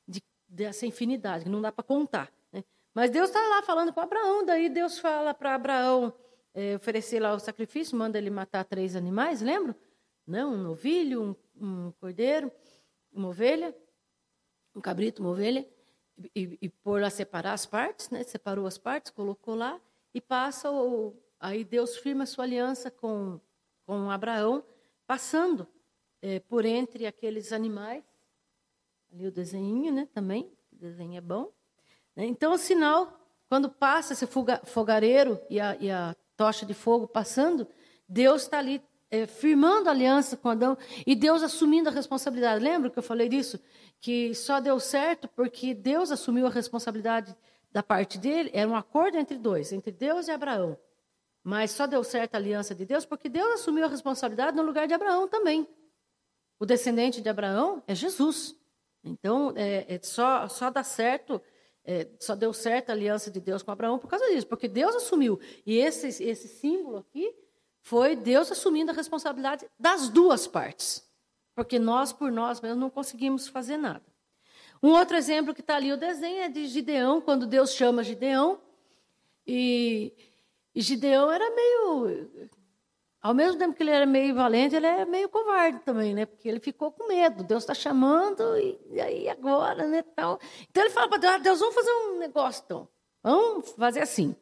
De, 0.09 0.23
dessa 0.49 0.87
infinidade, 0.87 1.45
que 1.45 1.51
não 1.51 1.61
dá 1.61 1.71
para 1.71 1.85
contar. 1.85 2.33
Né? 2.51 2.65
Mas 2.95 3.11
Deus 3.11 3.29
está 3.29 3.47
lá 3.49 3.63
falando 3.63 3.93
com 3.93 4.01
Abraão, 4.01 4.43
daí 4.43 4.71
Deus 4.71 4.99
fala 4.99 5.35
para 5.35 5.55
Abraão 5.55 6.11
é, 6.55 6.77
oferecer 6.77 7.21
lá 7.21 7.35
o 7.35 7.39
sacrifício, 7.39 7.99
manda 7.99 8.17
ele 8.17 8.31
matar 8.31 8.65
três 8.65 8.97
animais, 8.97 9.43
lembra? 9.43 9.77
Não, 10.27 10.55
um 10.55 10.63
novilho, 10.63 11.37
um, 11.55 11.87
um 11.87 11.93
cordeiro, 12.01 12.51
uma 13.13 13.29
ovelha, 13.29 13.77
um 14.75 14.81
cabrito, 14.81 15.21
uma 15.21 15.33
ovelha, 15.33 15.69
e, 16.35 16.59
e 16.61 16.69
pôr 16.69 17.01
lá 17.01 17.11
separar 17.11 17.53
as 17.53 17.67
partes, 17.67 18.11
né? 18.11 18.23
Separou 18.23 18.67
as 18.67 18.79
partes, 18.79 19.11
colocou 19.11 19.55
lá 19.55 19.81
e 20.15 20.21
passa 20.21 20.71
o, 20.71 21.15
aí 21.41 21.65
Deus 21.65 21.97
firma 21.97 22.27
sua 22.27 22.45
aliança 22.45 22.91
com 22.91 23.41
com 23.87 24.11
Abraão, 24.11 24.65
passando 25.07 25.67
é, 26.21 26.41
por 26.41 26.65
entre 26.65 27.07
aqueles 27.07 27.53
animais. 27.53 28.03
Ali 29.13 29.27
o 29.27 29.33
desenho, 29.33 29.93
né, 29.93 30.09
também, 30.15 30.51
o 30.73 30.77
desenho 30.77 31.17
é 31.17 31.21
bom. 31.21 31.53
Né? 32.17 32.25
Então, 32.27 32.55
o 32.55 32.59
sinal, 32.59 33.21
quando 33.49 33.69
passa 33.69 34.15
esse 34.15 34.27
fogareiro 34.65 35.41
e 35.51 35.61
a, 35.61 35.77
e 35.79 35.91
a 35.91 36.17
tocha 36.37 36.65
de 36.65 36.73
fogo 36.75 37.07
passando, 37.07 37.69
Deus 38.09 38.43
está 38.43 38.59
ali 38.59 38.83
é, 39.11 39.27
firmando 39.27 39.91
aliança 39.91 40.37
com 40.37 40.49
Adão 40.49 40.79
e 41.07 41.15
Deus 41.15 41.43
assumindo 41.43 41.89
a 41.89 41.93
responsabilidade. 41.93 42.65
Lembra 42.65 42.89
que 42.89 42.99
eu 42.99 43.03
falei 43.03 43.29
disso? 43.29 43.61
Que 44.03 44.35
só 44.35 44.61
deu 44.61 44.79
certo 44.79 45.27
porque 45.29 45.73
Deus 45.73 46.13
assumiu 46.13 46.47
a 46.47 46.51
responsabilidade 46.51 47.35
da 47.73 47.83
parte 47.83 48.19
dele, 48.19 48.51
era 48.53 48.69
um 48.69 48.77
acordo 48.77 49.17
entre 49.17 49.39
dois, 49.39 49.73
entre 49.73 49.91
Deus 49.91 50.29
e 50.29 50.31
Abraão. 50.31 50.79
Mas 51.43 51.71
só 51.71 51.87
deu 51.87 52.05
certo 52.05 52.35
a 52.35 52.39
aliança 52.39 52.75
de 52.75 52.85
Deus 52.85 53.07
porque 53.07 53.31
Deus 53.31 53.61
assumiu 53.61 53.87
a 53.87 53.89
responsabilidade 53.89 54.55
no 54.55 54.63
lugar 54.63 54.87
de 54.87 54.93
Abraão 54.93 55.27
também. 55.27 55.67
O 56.59 56.67
descendente 56.67 57.23
de 57.23 57.29
Abraão 57.29 57.83
é 57.87 57.95
Jesus. 57.95 58.55
Então, 59.03 59.53
é, 59.57 59.95
é 59.95 60.01
só, 60.03 60.47
só 60.49 60.71
dá 60.71 60.85
certo, 60.85 61.43
é, 61.85 62.09
só 62.21 62.37
deu 62.37 62.53
certo 62.53 62.91
a 62.91 62.93
aliança 62.93 63.31
de 63.31 63.41
Deus 63.41 63.63
com 63.63 63.73
Abraão 63.73 63.99
por 63.99 64.09
causa 64.09 64.29
disso, 64.29 64.47
porque 64.47 64.69
Deus 64.69 64.95
assumiu. 64.95 65.41
E 65.67 65.79
esse, 65.79 66.23
esse 66.23 66.47
símbolo 66.47 66.99
aqui 66.99 67.35
foi 67.81 68.15
Deus 68.15 68.53
assumindo 68.53 68.93
a 68.93 68.95
responsabilidade 68.95 69.67
das 69.79 70.09
duas 70.09 70.47
partes. 70.47 71.11
Porque 71.55 71.79
nós, 71.79 72.13
por 72.13 72.33
nós 72.33 72.61
mesmos, 72.61 72.81
não 72.81 72.91
conseguimos 72.91 73.49
fazer 73.49 73.77
nada. 73.77 74.05
Um 74.83 74.91
outro 74.91 75.17
exemplo 75.17 75.55
que 75.55 75.61
está 75.61 75.77
ali, 75.77 75.93
o 75.93 75.97
desenho 75.97 76.43
é 76.43 76.49
de 76.49 76.67
Gideão, 76.67 77.21
quando 77.21 77.47
Deus 77.47 77.73
chama 77.73 78.03
Gideão. 78.03 78.61
E 79.47 80.13
e 80.75 80.81
Gideão 80.81 81.31
era 81.31 81.55
meio. 81.55 82.51
Ao 83.21 83.35
mesmo 83.35 83.59
tempo 83.59 83.75
que 83.75 83.83
ele 83.83 83.91
era 83.91 84.07
meio 84.07 84.35
valente, 84.35 84.75
ele 84.75 84.87
era 84.87 85.07
meio 85.07 85.29
covarde 85.29 85.79
também, 85.81 86.13
né? 86.13 86.27
Porque 86.27 86.49
ele 86.49 86.59
ficou 86.59 86.91
com 86.91 87.07
medo. 87.07 87.45
Deus 87.45 87.63
está 87.63 87.75
chamando, 87.75 88.43
e, 88.59 89.01
aí 89.01 89.29
agora, 89.29 89.87
né? 89.87 90.03
Tal. 90.03 90.41
Então 90.69 90.83
ele 90.83 90.93
fala 90.93 91.09
para 91.09 91.19
Deus: 91.19 91.33
ah, 91.35 91.39
Deus, 91.39 91.61
vamos 91.61 91.75
fazer 91.75 91.93
um 91.93 92.19
negócio, 92.19 92.63
então. 92.65 92.89
Vamos 93.23 93.71
fazer 93.73 94.01
assim. 94.01 94.35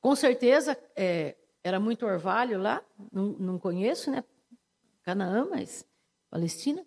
Com 0.00 0.16
certeza, 0.16 0.76
é, 0.96 1.36
era 1.62 1.78
muito 1.78 2.06
orvalho 2.06 2.60
lá, 2.60 2.82
não, 3.12 3.26
não, 3.38 3.58
conheço, 3.58 4.10
né? 4.10 4.24
Canaã, 5.06 5.46
mas 5.48 5.86
Palestina. 6.28 6.84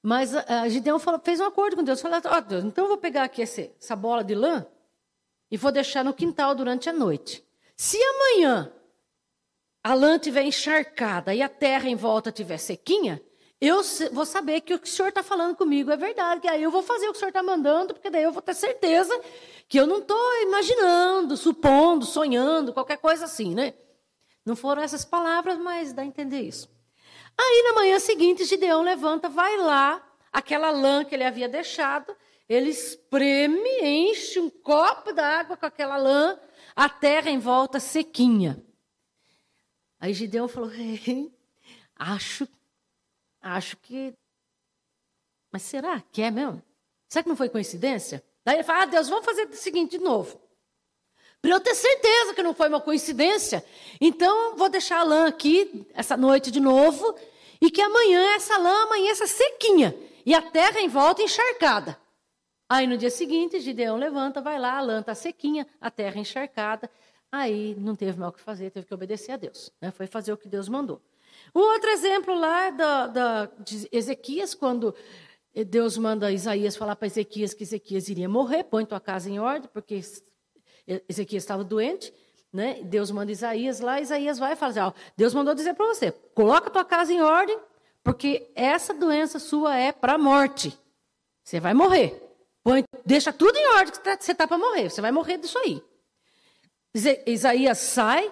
Mas 0.00 0.32
a, 0.34 0.68
Gideão 0.68 1.00
falou, 1.00 1.20
fez 1.22 1.40
um 1.40 1.44
acordo 1.44 1.74
com 1.74 1.82
Deus. 1.82 2.00
Falou: 2.00 2.20
Ó, 2.24 2.38
oh, 2.38 2.40
Deus, 2.40 2.64
então 2.64 2.84
eu 2.84 2.88
vou 2.88 2.98
pegar 2.98 3.24
aqui 3.24 3.42
esse, 3.42 3.72
essa 3.80 3.96
bola 3.96 4.22
de 4.22 4.34
lã 4.34 4.64
e 5.50 5.56
vou 5.56 5.72
deixar 5.72 6.04
no 6.04 6.14
quintal 6.14 6.54
durante 6.54 6.88
a 6.88 6.92
noite. 6.92 7.44
Se 7.76 7.98
amanhã 8.00 8.72
a 9.82 9.92
lã 9.92 10.14
estiver 10.14 10.44
encharcada 10.44 11.34
e 11.34 11.42
a 11.42 11.48
terra 11.48 11.88
em 11.88 11.96
volta 11.96 12.30
estiver 12.30 12.58
sequinha, 12.58 13.20
eu 13.60 13.80
vou 14.12 14.24
saber 14.24 14.60
que 14.60 14.74
o 14.74 14.78
que 14.78 14.88
o 14.88 14.90
senhor 14.90 15.08
está 15.08 15.22
falando 15.22 15.56
comigo 15.56 15.90
é 15.90 15.96
verdade, 15.96 16.40
que 16.40 16.48
aí 16.48 16.62
eu 16.62 16.70
vou 16.70 16.82
fazer 16.82 17.08
o 17.08 17.10
que 17.10 17.16
o 17.16 17.18
senhor 17.18 17.30
está 17.30 17.42
mandando, 17.42 17.92
porque 17.92 18.10
daí 18.10 18.22
eu 18.22 18.32
vou 18.32 18.42
ter 18.42 18.54
certeza 18.54 19.20
que 19.68 19.78
eu 19.78 19.86
não 19.86 19.98
estou 19.98 20.42
imaginando, 20.42 21.36
supondo, 21.36 22.04
sonhando, 22.04 22.72
qualquer 22.72 22.98
coisa 22.98 23.24
assim, 23.24 23.52
né? 23.52 23.74
Não 24.44 24.54
foram 24.54 24.82
essas 24.82 25.04
palavras, 25.04 25.58
mas 25.58 25.92
dá 25.92 26.02
a 26.02 26.06
entender 26.06 26.40
isso. 26.40 26.68
Aí 27.38 27.62
na 27.64 27.74
manhã 27.74 27.98
seguinte, 27.98 28.44
Gideão 28.44 28.82
levanta, 28.82 29.28
vai 29.28 29.56
lá, 29.56 30.02
aquela 30.32 30.70
lã 30.70 31.04
que 31.04 31.14
ele 31.14 31.24
havia 31.24 31.48
deixado, 31.48 32.16
ele 32.48 32.70
espreme, 32.70 33.80
enche 33.80 34.38
um 34.38 34.50
copo 34.50 35.12
d'água 35.12 35.56
com 35.56 35.66
aquela 35.66 35.96
lã, 35.96 36.38
a 36.74 36.88
terra 36.88 37.30
em 37.30 37.38
volta 37.38 37.80
sequinha. 37.80 38.64
Aí 39.98 40.12
Gideão 40.12 40.48
falou: 40.48 40.70
acho, 41.96 42.48
acho 43.40 43.76
que. 43.76 44.12
Mas 45.50 45.62
será 45.62 46.00
que 46.00 46.22
é 46.22 46.30
mesmo? 46.30 46.62
Será 47.08 47.22
que 47.22 47.28
não 47.28 47.36
foi 47.36 47.48
coincidência? 47.48 48.24
Daí 48.44 48.56
ele 48.56 48.64
fala: 48.64 48.82
ah, 48.82 48.86
Deus, 48.86 49.08
vamos 49.08 49.24
fazer 49.24 49.48
o 49.48 49.54
seguinte 49.54 49.98
de 49.98 50.04
novo. 50.04 50.40
Para 51.42 51.50
eu 51.50 51.60
ter 51.60 51.74
certeza 51.74 52.34
que 52.34 52.42
não 52.42 52.54
foi 52.54 52.68
uma 52.68 52.80
coincidência, 52.80 53.64
então 54.00 54.56
vou 54.56 54.68
deixar 54.68 55.00
a 55.00 55.02
lã 55.02 55.26
aqui 55.26 55.84
essa 55.92 56.16
noite 56.16 56.52
de 56.52 56.60
novo 56.60 57.16
e 57.60 57.68
que 57.68 57.82
amanhã 57.82 58.36
essa 58.36 58.56
lã 58.56 58.84
amanheça 58.84 59.26
sequinha 59.26 59.92
e 60.24 60.32
a 60.34 60.40
terra 60.40 60.80
em 60.80 60.86
volta 60.86 61.20
encharcada. 61.20 61.98
Aí 62.68 62.86
no 62.86 62.96
dia 62.96 63.10
seguinte, 63.10 63.58
Gideão 63.58 63.96
levanta, 63.96 64.40
vai 64.40 64.56
lá, 64.56 64.78
a 64.78 64.80
lã 64.80 65.00
está 65.00 65.16
sequinha, 65.16 65.66
a 65.80 65.90
terra 65.90 66.20
encharcada. 66.20 66.88
Aí 67.30 67.74
não 67.76 67.96
teve 67.96 68.20
mal 68.20 68.28
o 68.28 68.32
que 68.32 68.40
fazer, 68.40 68.70
teve 68.70 68.86
que 68.86 68.94
obedecer 68.94 69.32
a 69.32 69.36
Deus. 69.36 69.72
Né? 69.80 69.90
Foi 69.90 70.06
fazer 70.06 70.32
o 70.32 70.36
que 70.36 70.48
Deus 70.48 70.68
mandou. 70.68 71.02
Um 71.52 71.60
outro 71.60 71.90
exemplo 71.90 72.34
lá 72.34 72.70
da, 72.70 73.06
da, 73.08 73.46
de 73.58 73.88
Ezequias, 73.90 74.54
quando 74.54 74.94
Deus 75.66 75.98
manda 75.98 76.30
Isaías 76.30 76.76
falar 76.76 76.94
para 76.94 77.08
Ezequias 77.08 77.52
que 77.52 77.64
Ezequias 77.64 78.08
iria 78.08 78.28
morrer, 78.28 78.62
põe 78.62 78.86
tua 78.86 79.00
casa 79.00 79.28
em 79.28 79.40
ordem, 79.40 79.68
porque 79.72 80.00
Ezequias 80.86 81.42
estava 81.42 81.64
doente. 81.64 82.12
Né? 82.52 82.82
Deus 82.82 83.10
manda 83.10 83.32
Isaías 83.32 83.80
lá, 83.80 83.98
Isaías 84.00 84.38
vai 84.38 84.52
e 84.52 84.56
fala 84.56 84.70
assim, 84.70 84.80
ó, 84.80 84.92
Deus 85.16 85.32
mandou 85.32 85.54
dizer 85.54 85.72
para 85.72 85.86
você, 85.86 86.12
coloca 86.34 86.68
tua 86.68 86.84
casa 86.84 87.10
em 87.10 87.22
ordem, 87.22 87.58
porque 88.04 88.50
essa 88.54 88.92
doença 88.92 89.38
sua 89.38 89.74
é 89.74 89.90
para 89.90 90.14
a 90.14 90.18
morte. 90.18 90.78
Você 91.42 91.58
vai 91.58 91.72
morrer. 91.72 92.20
Põe, 92.62 92.84
deixa 93.06 93.32
tudo 93.32 93.56
em 93.56 93.66
ordem, 93.68 93.92
que 93.92 94.00
tá, 94.00 94.16
você 94.20 94.32
está 94.32 94.46
para 94.46 94.58
morrer. 94.58 94.90
Você 94.90 95.00
vai 95.00 95.10
morrer 95.10 95.38
disso 95.38 95.58
aí. 95.58 95.82
Isaías 97.26 97.78
sai, 97.78 98.30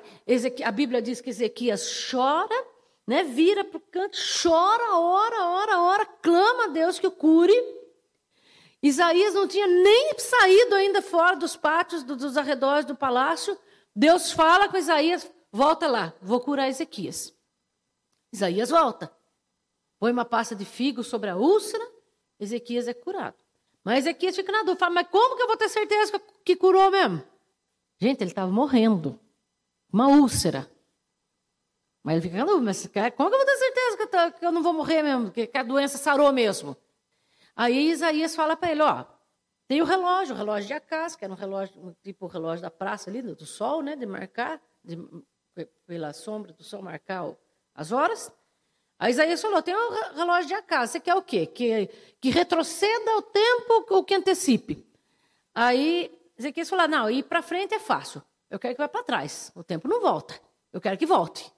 a 0.65 0.71
Bíblia 0.71 1.01
diz 1.01 1.23
que 1.23 1.31
Ezequias 1.31 2.11
chora, 2.11 2.67
né, 3.07 3.25
vira 3.25 3.65
para 3.65 3.79
o 3.79 3.81
canto, 3.81 4.19
chora, 4.43 4.97
ora, 4.97 5.47
ora, 5.47 5.79
ora, 5.81 6.07
clama 6.07 6.65
a 6.65 6.69
Deus 6.69 6.99
que 6.99 7.07
o 7.07 7.11
cure. 7.11 7.55
Isaías 8.83 9.35
não 9.35 9.47
tinha 9.47 9.67
nem 9.67 10.19
saído 10.19 10.75
ainda 10.75 11.03
fora 11.03 11.37
dos 11.37 11.57
pátios, 11.57 12.03
dos 12.03 12.37
arredores 12.37 12.85
do 12.85 12.97
palácio. 12.97 13.59
Deus 13.95 14.33
fala 14.33 14.69
com 14.69 14.77
Isaías: 14.77 15.31
volta 15.53 15.87
lá, 15.87 16.15
vou 16.23 16.41
curar 16.41 16.69
Ezequias. 16.69 17.35
Isaías 18.33 18.71
volta. 18.71 19.13
Põe 19.99 20.13
uma 20.13 20.25
pasta 20.25 20.55
de 20.55 20.65
figo 20.65 21.05
sobre 21.05 21.29
a 21.29 21.37
úlcera, 21.37 21.87
Ezequias 22.39 22.89
é 22.89 22.95
curado. 22.95 23.37
Mas 23.85 24.01
Ezequias 24.01 24.37
fica 24.37 24.51
na 24.51 24.61
dúvida, 24.61 24.79
fala, 24.79 24.95
mas 24.95 25.09
como 25.09 25.37
que 25.37 25.43
eu 25.43 25.47
vou 25.47 25.57
ter 25.57 25.69
certeza 25.69 26.19
que 26.45 26.57
curou 26.57 26.91
mesmo? 26.91 27.23
Gente, 27.99 28.23
ele 28.23 28.31
estava 28.31 28.51
morrendo. 28.51 29.21
Uma 29.93 30.09
úlcera. 30.09 30.71
Mas 32.03 32.15
ele 32.15 32.23
fica 32.23 32.39
na 32.39 32.45
dúvida, 32.45 32.65
mas 32.65 32.87
como 33.15 33.29
que 33.29 33.35
eu 33.35 33.39
vou 33.39 33.47
ter 33.47 33.57
certeza 33.57 34.31
que 34.33 34.47
eu, 34.47 34.53
não 34.53 34.63
vou 34.63 34.73
morrer 34.73 35.03
mesmo? 35.03 35.31
Que, 35.31 35.51
a 35.53 35.63
doença 35.63 35.99
sarou 35.99 36.33
mesmo? 36.33 36.75
Aí 37.61 37.91
Isaías 37.91 38.35
fala 38.35 38.57
para 38.57 38.71
ele, 38.71 38.81
ó, 38.81 39.05
tem 39.69 39.83
o 39.83 39.85
relógio, 39.85 40.35
o 40.35 40.39
relógio 40.39 40.69
de 40.69 40.73
Acas, 40.73 41.15
que 41.15 41.27
era 41.27 41.35
um 41.35 41.37
relógio, 41.37 41.95
tipo 42.03 42.25
o 42.25 42.27
relógio 42.27 42.63
da 42.63 42.71
praça 42.71 43.11
ali, 43.11 43.21
do 43.21 43.45
sol, 43.45 43.83
né, 43.83 43.95
de 43.95 44.07
marcar, 44.07 44.59
de, 44.83 44.97
pela 45.87 46.15
sombra 46.15 46.55
do 46.55 46.65
sol 46.65 46.81
marcar 46.81 47.31
as 47.75 47.93
horas. 47.93 48.33
Aí 48.99 49.11
Isaías 49.11 49.43
falou: 49.43 49.61
tem 49.61 49.77
um 49.77 50.15
relógio 50.17 50.49
de 50.49 50.55
acaso, 50.55 50.93
você 50.93 51.01
quer 51.01 51.15
o 51.15 51.21
quê? 51.21 51.45
Que, 51.45 51.89
que 52.19 52.31
retroceda 52.31 53.19
o 53.19 53.21
tempo 53.21 53.85
ou 53.91 54.05
que 54.05 54.15
antecipe? 54.15 54.83
Aí 55.55 56.19
Ezequiel 56.39 56.65
falou: 56.65 56.89
não, 56.89 57.11
ir 57.11 57.25
para 57.25 57.43
frente 57.43 57.75
é 57.75 57.79
fácil. 57.79 58.23
Eu 58.49 58.59
quero 58.59 58.75
que 58.75 58.81
vá 58.81 58.89
para 58.89 59.05
trás. 59.05 59.53
O 59.55 59.63
tempo 59.63 59.87
não 59.87 60.01
volta. 60.01 60.41
Eu 60.73 60.81
quero 60.81 60.97
que 60.97 61.05
volte. 61.05 61.53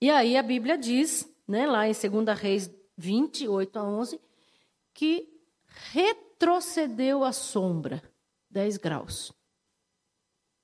E 0.00 0.10
aí 0.10 0.36
a 0.36 0.42
Bíblia 0.42 0.76
diz, 0.76 1.32
né, 1.46 1.68
lá 1.68 1.86
em 1.86 1.92
2 1.92 2.36
Reis 2.36 2.68
28 2.96 3.78
a 3.78 3.84
11, 3.84 4.20
que 4.94 5.28
retrocedeu 5.92 7.24
a 7.24 7.32
sombra 7.32 8.02
10 8.48 8.76
graus. 8.78 9.32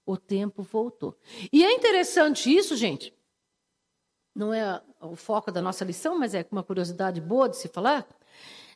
O 0.07 0.17
tempo 0.17 0.63
voltou. 0.63 1.19
E 1.53 1.65
é 1.65 1.73
interessante 1.73 2.55
isso, 2.55 2.77
gente, 2.77 3.13
não 4.35 4.55
é 4.55 4.83
o 5.01 5.17
foco 5.17 5.51
da 5.51 5.61
nossa 5.61 5.85
lição, 5.85 6.19
mas 6.19 6.35
é 6.35 6.47
uma 6.51 6.63
curiosidade 6.63 7.21
boa 7.21 7.49
de 7.49 7.57
se 7.57 7.69
falar. 7.69 8.07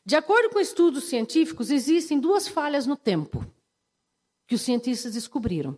De 0.05 0.15
acordo 0.15 0.51
com 0.51 0.59
estudos 0.59 1.05
científicos, 1.05 1.71
existem 1.71 2.19
duas 2.19 2.47
falhas 2.47 2.85
no 2.85 2.95
tempo 2.95 3.43
que 4.47 4.55
os 4.55 4.61
cientistas 4.61 5.13
descobriram. 5.13 5.77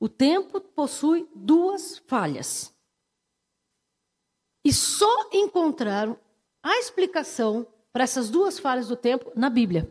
O 0.00 0.08
tempo 0.08 0.60
possui 0.60 1.28
duas 1.34 1.98
falhas. 1.98 2.74
E 4.64 4.72
só 4.72 5.30
encontraram 5.32 6.18
a 6.62 6.76
explicação 6.78 7.66
para 7.92 8.04
essas 8.04 8.30
duas 8.30 8.58
falhas 8.58 8.88
do 8.88 8.96
tempo 8.96 9.32
na 9.34 9.50
Bíblia. 9.50 9.90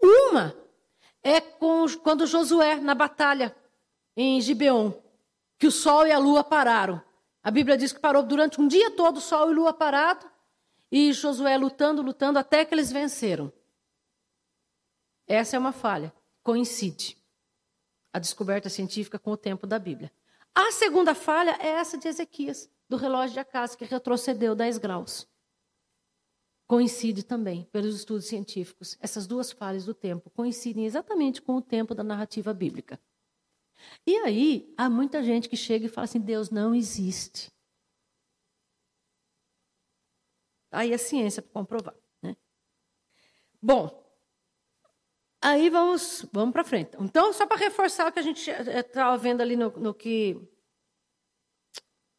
Uma 0.00 0.56
é 1.22 1.40
com, 1.40 1.86
quando 2.02 2.26
Josué, 2.26 2.76
na 2.76 2.94
batalha 2.94 3.54
em 4.16 4.40
Gibeon, 4.40 4.92
que 5.58 5.66
o 5.66 5.70
sol 5.70 6.06
e 6.06 6.12
a 6.12 6.18
lua 6.18 6.42
pararam. 6.42 7.00
A 7.42 7.50
Bíblia 7.50 7.76
diz 7.76 7.92
que 7.92 8.00
parou 8.00 8.22
durante 8.22 8.60
um 8.60 8.66
dia 8.66 8.90
todo, 8.90 9.20
sol 9.20 9.50
e 9.50 9.54
lua 9.54 9.72
parado, 9.72 10.30
e 10.90 11.12
Josué 11.12 11.56
lutando, 11.56 12.02
lutando, 12.02 12.38
até 12.38 12.64
que 12.64 12.74
eles 12.74 12.92
venceram. 12.92 13.52
Essa 15.26 15.56
é 15.56 15.58
uma 15.58 15.72
falha. 15.72 16.12
Coincide 16.42 17.16
a 18.12 18.18
descoberta 18.18 18.68
científica 18.68 19.18
com 19.18 19.30
o 19.30 19.36
tempo 19.36 19.66
da 19.66 19.78
Bíblia. 19.78 20.12
A 20.54 20.70
segunda 20.72 21.14
falha 21.14 21.56
é 21.60 21.68
essa 21.68 21.96
de 21.96 22.08
Ezequias, 22.08 22.68
do 22.88 22.96
relógio 22.96 23.32
de 23.32 23.40
Acácio, 23.40 23.78
que 23.78 23.86
retrocedeu 23.86 24.54
10 24.54 24.76
graus. 24.78 25.26
Coincide 26.72 27.22
também, 27.22 27.64
pelos 27.70 27.94
estudos 27.94 28.24
científicos, 28.24 28.96
essas 28.98 29.26
duas 29.26 29.52
falhas 29.52 29.84
do 29.84 29.92
tempo 29.92 30.30
coincidem 30.30 30.86
exatamente 30.86 31.42
com 31.42 31.56
o 31.56 31.60
tempo 31.60 31.94
da 31.94 32.02
narrativa 32.02 32.54
bíblica. 32.54 32.98
E 34.06 34.16
aí, 34.20 34.72
há 34.74 34.88
muita 34.88 35.22
gente 35.22 35.50
que 35.50 35.56
chega 35.56 35.84
e 35.84 35.88
fala 35.90 36.06
assim: 36.06 36.18
Deus 36.18 36.48
não 36.48 36.74
existe. 36.74 37.52
Aí 40.70 40.94
a 40.94 40.98
ciência 40.98 41.42
para 41.42 41.52
comprovar. 41.52 41.94
Né? 42.22 42.34
Bom, 43.60 44.02
Aí 45.42 45.68
vamos, 45.68 46.24
vamos 46.32 46.54
para 46.54 46.64
frente. 46.64 46.96
Então, 46.98 47.34
só 47.34 47.46
para 47.46 47.58
reforçar 47.58 48.08
o 48.08 48.12
que 48.12 48.18
a 48.18 48.22
gente 48.22 48.50
estava 48.50 49.18
vendo 49.18 49.42
ali 49.42 49.56
no, 49.56 49.68
no 49.72 49.92
que 49.92 50.40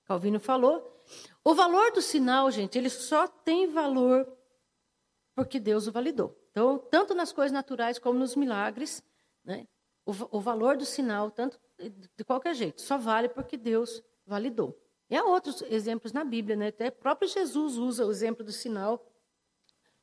Calvino 0.05 0.39
falou, 0.39 1.03
o 1.43 1.55
valor 1.55 1.91
do 1.91 2.03
sinal, 2.03 2.51
gente, 2.51 2.77
ele 2.77 2.91
só 2.91 3.27
tem 3.27 3.71
valor 3.71 4.42
porque 5.35 5.59
Deus 5.59 5.87
o 5.87 5.91
validou. 5.91 6.37
Então, 6.51 6.77
tanto 6.77 7.13
nas 7.13 7.31
coisas 7.31 7.51
naturais 7.51 7.97
como 7.99 8.19
nos 8.19 8.35
milagres, 8.35 9.03
né, 9.43 9.67
o, 10.05 10.11
o 10.37 10.39
valor 10.39 10.77
do 10.77 10.85
sinal, 10.85 11.31
tanto 11.31 11.59
de 12.15 12.23
qualquer 12.23 12.53
jeito, 12.53 12.81
só 12.81 12.97
vale 12.97 13.29
porque 13.29 13.57
Deus 13.57 14.03
validou. 14.25 14.79
E 15.09 15.15
há 15.15 15.23
outros 15.23 15.61
exemplos 15.63 16.11
na 16.13 16.23
Bíblia, 16.23 16.55
né? 16.55 16.67
Até 16.67 16.89
próprio 16.89 17.27
Jesus 17.27 17.77
usa 17.77 18.05
o 18.05 18.11
exemplo 18.11 18.43
do 18.43 18.51
sinal 18.51 19.13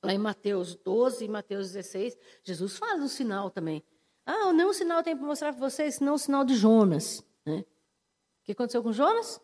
Lá 0.02 0.14
em 0.14 0.18
Mateus 0.18 0.76
12 0.76 1.24
e 1.24 1.28
Mateus 1.28 1.72
16, 1.72 2.16
Jesus 2.42 2.76
fala 2.78 2.98
do 2.98 3.08
sinal 3.08 3.50
também. 3.50 3.84
Ah, 4.24 4.52
nenhum 4.52 4.72
sinal 4.72 5.02
tem 5.02 5.16
para 5.16 5.26
mostrar 5.26 5.52
para 5.52 5.60
vocês, 5.60 5.96
senão 5.96 6.14
o 6.14 6.18
sinal 6.18 6.44
de 6.44 6.54
Jonas. 6.54 7.22
Né? 7.44 7.60
O 7.60 8.44
que 8.44 8.52
aconteceu 8.52 8.82
com 8.82 8.92
Jonas? 8.92 9.40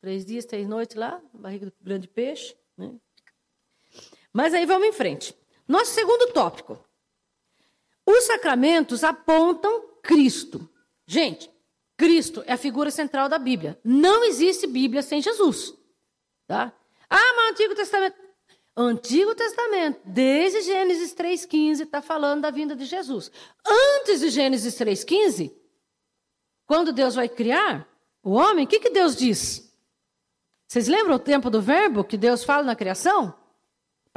Três 0.00 0.24
dias, 0.24 0.44
três 0.44 0.68
noites 0.68 0.96
lá, 0.96 1.20
barriga 1.34 1.66
do 1.66 1.72
grande 1.80 2.06
peixe. 2.06 2.56
Né? 2.76 2.94
Mas 4.38 4.54
aí 4.54 4.64
vamos 4.64 4.86
em 4.86 4.92
frente. 4.92 5.36
Nosso 5.66 5.90
segundo 5.90 6.32
tópico. 6.32 6.78
Os 8.06 8.22
sacramentos 8.22 9.02
apontam 9.02 9.96
Cristo. 10.00 10.70
Gente, 11.04 11.50
Cristo 11.96 12.44
é 12.46 12.52
a 12.52 12.56
figura 12.56 12.88
central 12.92 13.28
da 13.28 13.36
Bíblia. 13.36 13.80
Não 13.82 14.22
existe 14.22 14.64
Bíblia 14.68 15.02
sem 15.02 15.20
Jesus. 15.20 15.74
Tá? 16.46 16.72
Ah, 17.10 17.34
mas 17.34 17.48
o 17.48 17.50
Antigo 17.50 17.74
Testamento. 17.74 18.16
Antigo 18.76 19.34
Testamento, 19.34 20.00
desde 20.04 20.60
Gênesis 20.60 21.12
3,15, 21.16 21.80
está 21.80 22.00
falando 22.00 22.42
da 22.42 22.52
vinda 22.52 22.76
de 22.76 22.84
Jesus. 22.84 23.32
Antes 23.66 24.20
de 24.20 24.30
Gênesis 24.30 24.72
3,15, 24.76 25.52
quando 26.64 26.92
Deus 26.92 27.16
vai 27.16 27.28
criar 27.28 27.88
o 28.22 28.34
homem, 28.34 28.66
o 28.66 28.68
que, 28.68 28.78
que 28.78 28.90
Deus 28.90 29.16
diz? 29.16 29.76
Vocês 30.68 30.86
lembram 30.86 31.16
o 31.16 31.18
tempo 31.18 31.50
do 31.50 31.60
verbo 31.60 32.04
que 32.04 32.16
Deus 32.16 32.44
fala 32.44 32.62
na 32.62 32.76
criação? 32.76 33.36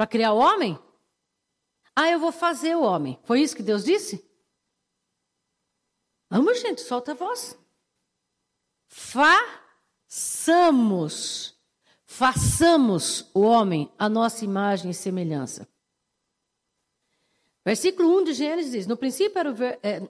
Para 0.02 0.08
criar 0.08 0.32
o 0.32 0.38
homem? 0.38 0.76
Ah, 1.94 2.10
eu 2.10 2.18
vou 2.18 2.32
fazer 2.32 2.74
o 2.74 2.82
homem. 2.82 3.20
Foi 3.22 3.40
isso 3.40 3.54
que 3.54 3.62
Deus 3.62 3.84
disse? 3.84 4.28
Vamos, 6.28 6.60
gente, 6.60 6.80
solta 6.80 7.12
a 7.12 7.14
voz. 7.14 7.56
Façamos 8.88 10.02
Façamos 12.04 13.30
o 13.32 13.42
homem 13.42 13.92
a 13.96 14.08
nossa 14.08 14.44
imagem 14.44 14.90
e 14.90 14.94
semelhança. 14.94 15.68
Versículo 17.64 18.18
1 18.22 18.24
de 18.24 18.32
Gênesis 18.32 18.72
diz: 18.72 18.88
No 18.88 18.96
princípio 18.96 19.38
era 19.38 19.52
o 19.52 19.54
verbo. 19.54 19.78
É, 19.84 20.00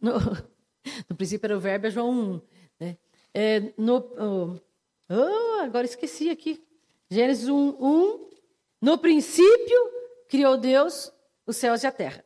no, 0.00 0.14
no, 1.10 1.14
princípio 1.14 1.46
era 1.46 1.58
o 1.58 1.60
verbo, 1.60 1.88
é 1.88 1.90
João 1.90 2.10
1. 2.10 2.40
Né? 2.80 2.96
É, 3.34 3.60
no, 3.76 3.96
oh, 4.18 4.56
oh, 5.10 5.60
agora 5.60 5.84
esqueci 5.84 6.30
aqui. 6.30 6.66
Gênesis 7.10 7.50
1, 7.50 7.76
1. 7.78 8.31
No 8.82 8.98
princípio 8.98 9.92
criou 10.28 10.56
Deus 10.56 11.12
os 11.46 11.56
céus 11.56 11.84
e 11.84 11.86
a 11.86 11.92
terra. 11.92 12.24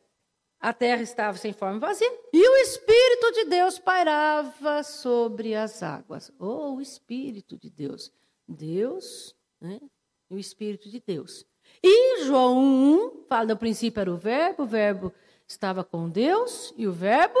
A 0.59 0.73
terra 0.73 1.03
estava 1.03 1.37
sem 1.37 1.53
forma 1.53 1.79
vazia 1.79 2.11
e 2.33 2.49
o 2.49 2.55
Espírito 2.57 3.31
de 3.33 3.45
Deus 3.45 3.77
pairava 3.77 4.81
sobre 4.81 5.53
as 5.53 5.83
águas. 5.83 6.31
Oh, 6.39 6.73
o 6.73 6.81
Espírito 6.81 7.55
de 7.55 7.69
Deus. 7.69 8.11
Deus 8.47 9.35
né? 9.61 9.79
e 10.31 10.33
o 10.33 10.39
Espírito 10.39 10.89
de 10.89 10.99
Deus. 10.99 11.45
E 11.83 12.23
João 12.23 12.57
1 12.57 13.25
fala: 13.29 13.49
no 13.49 13.57
princípio 13.57 14.01
era 14.01 14.11
o 14.11 14.17
Verbo, 14.17 14.63
o 14.63 14.65
Verbo 14.65 15.13
estava 15.47 15.83
com 15.83 16.09
Deus 16.09 16.73
e 16.75 16.87
o 16.87 16.91
Verbo 16.91 17.39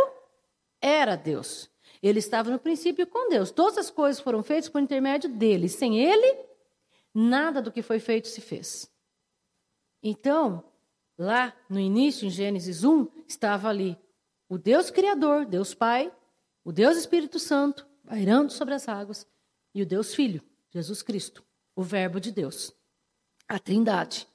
era 0.79 1.15
Deus. 1.15 1.71
Ele 2.03 2.19
estava 2.19 2.51
no 2.51 2.59
princípio 2.59 3.07
com 3.07 3.29
Deus. 3.29 3.49
Todas 3.49 3.79
as 3.79 3.89
coisas 3.89 4.21
foram 4.21 4.43
feitas 4.43 4.69
por 4.69 4.79
intermédio 4.79 5.27
dele. 5.27 5.67
Sem 5.67 5.99
ele, 5.99 6.37
nada 7.11 7.63
do 7.63 7.71
que 7.71 7.81
foi 7.81 7.99
feito 7.99 8.27
se 8.27 8.41
fez. 8.41 8.95
Então, 10.01 10.63
lá 11.17 11.53
no 11.69 11.79
início, 11.79 12.25
em 12.25 12.29
Gênesis 12.29 12.83
1, 12.83 13.07
estava 13.27 13.69
ali 13.69 13.97
o 14.49 14.57
Deus 14.57 14.89
Criador, 14.89 15.45
Deus 15.45 15.73
Pai, 15.73 16.11
o 16.63 16.71
Deus 16.71 16.97
Espírito 16.97 17.39
Santo, 17.39 17.87
pairando 18.05 18.51
sobre 18.51 18.73
as 18.73 18.87
águas, 18.87 19.27
e 19.73 19.81
o 19.81 19.85
Deus 19.85 20.15
Filho, 20.15 20.41
Jesus 20.69 21.01
Cristo, 21.01 21.43
o 21.75 21.83
Verbo 21.83 22.19
de 22.19 22.31
Deus, 22.31 22.73
a 23.47 23.59
Trindade. 23.59 24.27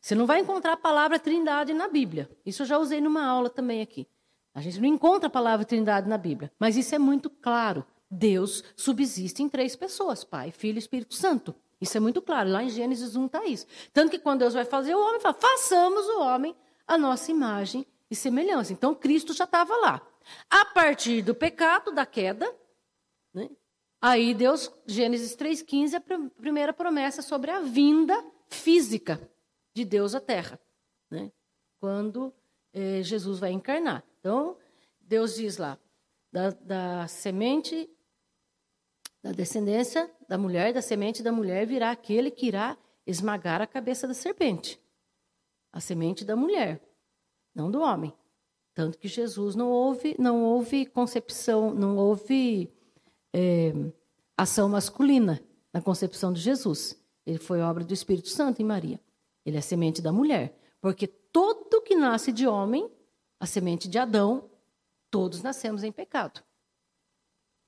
Você 0.00 0.14
não 0.14 0.26
vai 0.26 0.40
encontrar 0.40 0.72
a 0.72 0.76
palavra 0.76 1.18
Trindade 1.18 1.72
na 1.72 1.88
Bíblia. 1.88 2.28
Isso 2.44 2.62
eu 2.62 2.66
já 2.66 2.78
usei 2.78 3.00
numa 3.00 3.24
aula 3.24 3.48
também 3.48 3.80
aqui. 3.80 4.08
A 4.54 4.60
gente 4.60 4.80
não 4.80 4.88
encontra 4.88 5.28
a 5.28 5.30
palavra 5.30 5.64
Trindade 5.64 6.08
na 6.08 6.18
Bíblia, 6.18 6.50
mas 6.58 6.76
isso 6.76 6.94
é 6.94 6.98
muito 6.98 7.30
claro. 7.30 7.84
Deus 8.10 8.64
subsiste 8.76 9.42
em 9.42 9.48
três 9.48 9.76
pessoas: 9.76 10.24
Pai, 10.24 10.50
Filho 10.50 10.76
e 10.76 10.78
Espírito 10.78 11.14
Santo. 11.14 11.54
Isso 11.82 11.96
é 11.96 12.00
muito 12.00 12.22
claro. 12.22 12.48
Lá 12.48 12.62
em 12.62 12.70
Gênesis 12.70 13.16
1 13.16 13.26
está 13.26 13.44
isso. 13.44 13.66
Tanto 13.92 14.10
que 14.10 14.18
quando 14.18 14.38
Deus 14.38 14.54
vai 14.54 14.64
fazer 14.64 14.94
o 14.94 15.00
homem, 15.00 15.20
fala: 15.20 15.34
façamos 15.34 16.06
o 16.06 16.20
homem 16.20 16.56
a 16.86 16.96
nossa 16.96 17.30
imagem 17.30 17.86
e 18.10 18.16
semelhança. 18.16 18.72
Então 18.72 18.94
Cristo 18.94 19.34
já 19.34 19.44
estava 19.44 19.76
lá. 19.76 20.00
A 20.48 20.64
partir 20.64 21.20
do 21.22 21.34
pecado, 21.34 21.90
da 21.90 22.06
queda, 22.06 22.50
né, 23.34 23.50
Aí 24.02 24.34
Deus, 24.34 24.68
Gênesis 24.84 25.36
3,15, 25.36 25.94
a 25.94 26.30
primeira 26.40 26.72
promessa 26.72 27.22
sobre 27.22 27.52
a 27.52 27.60
vinda 27.60 28.20
física 28.48 29.30
de 29.72 29.84
Deus 29.84 30.12
à 30.12 30.20
Terra, 30.20 30.58
né? 31.08 31.30
quando 31.78 32.34
eh, 32.72 33.00
Jesus 33.04 33.38
vai 33.38 33.52
encarnar. 33.52 34.02
Então, 34.18 34.56
Deus 35.00 35.36
diz 35.36 35.56
lá, 35.56 35.78
da, 36.32 36.50
da, 36.50 37.06
semente, 37.06 37.88
da 39.22 39.30
descendência 39.30 40.10
da 40.28 40.36
mulher, 40.36 40.72
da 40.72 40.82
semente 40.82 41.22
da 41.22 41.30
mulher, 41.30 41.66
virá 41.66 41.90
aquele 41.90 42.30
que 42.30 42.46
irá 42.46 42.76
esmagar 43.06 43.62
a 43.62 43.66
cabeça 43.66 44.08
da 44.08 44.14
serpente. 44.14 44.80
A 45.72 45.80
semente 45.80 46.24
da 46.24 46.34
mulher, 46.34 46.82
não 47.54 47.70
do 47.70 47.80
homem. 47.80 48.12
Tanto 48.74 48.98
que 48.98 49.06
Jesus 49.06 49.54
não 49.54 49.70
houve, 49.70 50.16
não 50.18 50.42
houve 50.42 50.86
concepção, 50.86 51.72
não 51.72 51.96
houve 51.96 52.72
é, 53.32 53.72
ação 54.36 54.68
masculina 54.68 55.40
na 55.72 55.80
concepção 55.80 56.32
de 56.32 56.40
Jesus. 56.40 56.98
Ele 57.24 57.38
foi 57.38 57.60
obra 57.60 57.84
do 57.84 57.94
Espírito 57.94 58.28
Santo 58.28 58.60
em 58.60 58.64
Maria. 58.64 59.00
Ele 59.44 59.56
é 59.56 59.60
a 59.60 59.62
semente 59.62 60.02
da 60.02 60.12
mulher. 60.12 60.58
Porque 60.80 61.06
todo 61.06 61.82
que 61.82 61.94
nasce 61.94 62.32
de 62.32 62.46
homem, 62.46 62.90
a 63.38 63.46
semente 63.46 63.88
de 63.88 63.98
Adão, 63.98 64.50
todos 65.10 65.42
nascemos 65.42 65.84
em 65.84 65.92
pecado. 65.92 66.42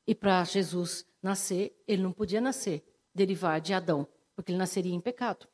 E 0.07 0.15
para 0.15 0.43
Jesus 0.45 1.07
nascer, 1.25 1.83
ele 1.87 2.03
não 2.03 2.13
podia 2.13 2.41
nascer, 2.41 2.85
derivar 3.15 3.61
de 3.61 3.73
Adão, 3.73 4.07
porque 4.35 4.53
ele 4.53 4.59
nasceria 4.59 4.95
em 4.95 5.01
pecado. 5.01 5.49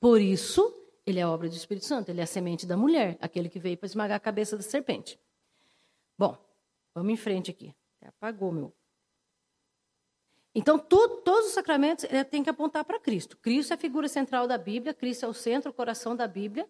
Por 0.00 0.20
isso, 0.20 0.74
ele 1.06 1.20
é 1.20 1.26
obra 1.26 1.48
do 1.48 1.54
Espírito 1.54 1.86
Santo, 1.86 2.10
ele 2.10 2.20
é 2.20 2.24
a 2.24 2.26
semente 2.26 2.66
da 2.66 2.76
mulher, 2.76 3.18
aquele 3.20 3.48
que 3.48 3.58
veio 3.58 3.76
para 3.76 3.86
esmagar 3.86 4.16
a 4.16 4.20
cabeça 4.20 4.56
da 4.56 4.62
serpente. 4.62 5.18
Bom, 6.18 6.36
vamos 6.94 7.12
em 7.12 7.16
frente 7.16 7.50
aqui. 7.50 7.74
Apagou 8.02 8.52
meu 8.52 8.72
então, 10.54 10.78
tudo, 10.78 11.16
todos 11.22 11.48
os 11.48 11.52
sacramentos 11.52 12.06
têm 12.30 12.44
que 12.44 12.48
apontar 12.48 12.84
para 12.84 13.00
Cristo. 13.00 13.36
Cristo 13.38 13.72
é 13.72 13.74
a 13.74 13.78
figura 13.78 14.06
central 14.06 14.46
da 14.46 14.56
Bíblia, 14.56 14.94
Cristo 14.94 15.26
é 15.26 15.28
o 15.28 15.34
centro, 15.34 15.70
o 15.70 15.74
coração 15.74 16.14
da 16.14 16.28
Bíblia. 16.28 16.68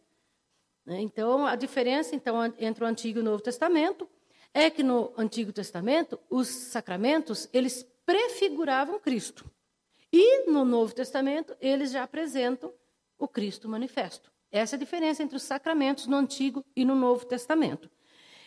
Né? 0.86 1.00
Então, 1.02 1.46
a 1.46 1.54
diferença 1.54 2.16
então, 2.16 2.42
entre 2.58 2.82
o 2.82 2.86
Antigo 2.86 3.18
e 3.18 3.20
o 3.20 3.24
Novo 3.24 3.42
Testamento 3.42 4.08
é 4.54 4.70
que 4.70 4.82
no 4.82 5.12
Antigo 5.18 5.52
Testamento 5.52 6.18
os 6.30 6.48
sacramentos 6.48 7.48
eles 7.52 7.86
prefiguravam 8.04 8.98
Cristo. 8.98 9.44
E 10.12 10.48
no 10.50 10.64
Novo 10.64 10.94
Testamento 10.94 11.56
eles 11.60 11.90
já 11.90 12.02
apresentam 12.02 12.72
o 13.18 13.26
Cristo 13.26 13.68
manifesto. 13.68 14.30
Essa 14.50 14.74
é 14.74 14.76
a 14.76 14.80
diferença 14.80 15.22
entre 15.22 15.36
os 15.36 15.42
sacramentos 15.42 16.06
no 16.06 16.16
Antigo 16.16 16.64
e 16.76 16.84
no 16.84 16.94
Novo 16.94 17.26
Testamento. 17.26 17.90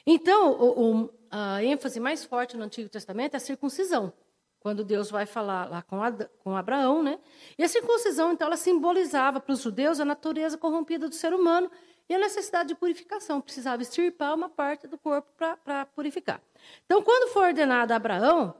Então, 0.05 0.53
o, 0.53 1.03
o, 1.03 1.09
a 1.29 1.61
ênfase 1.61 1.99
mais 1.99 2.23
forte 2.23 2.55
no 2.55 2.63
Antigo 2.63 2.87
Testamento 2.87 3.33
é 3.33 3.37
a 3.37 3.41
circuncisão, 3.41 4.13
quando 4.57 4.85
Deus 4.85 5.11
vai 5.11 5.25
falar 5.25 5.69
lá 5.69 5.81
com, 5.81 6.01
Ad, 6.01 6.29
com 6.39 6.55
Abraão, 6.55 7.03
né? 7.03 7.19
E 7.57 7.63
a 7.63 7.67
circuncisão, 7.67 8.31
então, 8.31 8.47
ela 8.47 8.55
simbolizava 8.55 9.41
para 9.41 9.51
os 9.51 9.61
judeus 9.61 9.99
a 9.99 10.05
natureza 10.05 10.57
corrompida 10.57 11.09
do 11.09 11.15
ser 11.15 11.33
humano 11.33 11.69
e 12.07 12.15
a 12.15 12.17
necessidade 12.17 12.69
de 12.69 12.75
purificação. 12.75 13.41
Precisava 13.41 13.81
extirpar 13.81 14.33
uma 14.33 14.47
parte 14.47 14.87
do 14.87 14.97
corpo 14.97 15.29
para 15.65 15.85
purificar. 15.87 16.41
Então, 16.85 17.01
quando 17.01 17.29
foi 17.33 17.47
ordenado 17.47 17.91
a 17.91 17.97
Abraão, 17.97 18.55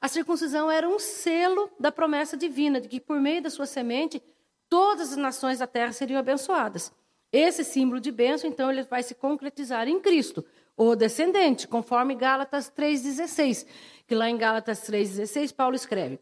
a 0.00 0.08
circuncisão 0.08 0.70
era 0.70 0.88
um 0.88 0.98
selo 0.98 1.70
da 1.78 1.92
promessa 1.92 2.36
divina, 2.36 2.80
de 2.80 2.88
que 2.88 3.00
por 3.00 3.20
meio 3.20 3.42
da 3.42 3.50
sua 3.50 3.66
semente 3.66 4.22
todas 4.68 5.10
as 5.10 5.16
nações 5.16 5.58
da 5.58 5.66
terra 5.66 5.92
seriam 5.92 6.18
abençoadas. 6.18 6.92
Esse 7.32 7.62
símbolo 7.62 8.00
de 8.00 8.10
bênção, 8.10 8.48
então, 8.48 8.70
ele 8.70 8.82
vai 8.82 9.02
se 9.02 9.14
concretizar 9.14 9.86
em 9.88 10.00
Cristo, 10.00 10.44
o 10.76 10.96
descendente, 10.96 11.68
conforme 11.68 12.14
Gálatas 12.14 12.72
3,16, 12.74 13.66
que 14.06 14.14
lá 14.14 14.30
em 14.30 14.38
Gálatas 14.38 14.80
3,16 14.88 15.54
Paulo 15.54 15.76
escreve: 15.76 16.18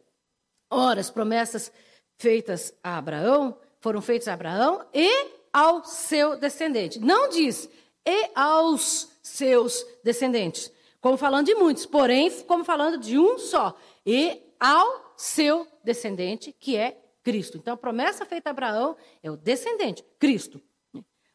Ora, 0.68 1.00
as 1.00 1.10
promessas 1.10 1.72
feitas 2.18 2.74
a 2.82 2.98
Abraão 2.98 3.56
foram 3.80 4.02
feitas 4.02 4.28
a 4.28 4.34
Abraão 4.34 4.84
e 4.92 5.28
ao 5.52 5.84
seu 5.84 6.36
descendente. 6.36 6.98
Não 6.98 7.28
diz 7.28 7.70
e 8.04 8.30
aos 8.34 9.08
seus 9.22 9.86
descendentes, 10.02 10.72
como 11.00 11.16
falando 11.16 11.46
de 11.46 11.54
muitos, 11.54 11.86
porém, 11.86 12.30
como 12.42 12.64
falando 12.64 12.98
de 12.98 13.18
um 13.18 13.38
só, 13.38 13.76
e 14.04 14.42
ao 14.58 15.14
seu 15.16 15.66
descendente, 15.84 16.52
que 16.52 16.76
é 16.76 17.00
Cristo. 17.22 17.58
Então, 17.58 17.74
a 17.74 17.76
promessa 17.76 18.24
feita 18.24 18.50
a 18.50 18.52
Abraão 18.52 18.96
é 19.22 19.30
o 19.30 19.36
descendente, 19.36 20.04
Cristo. 20.18 20.60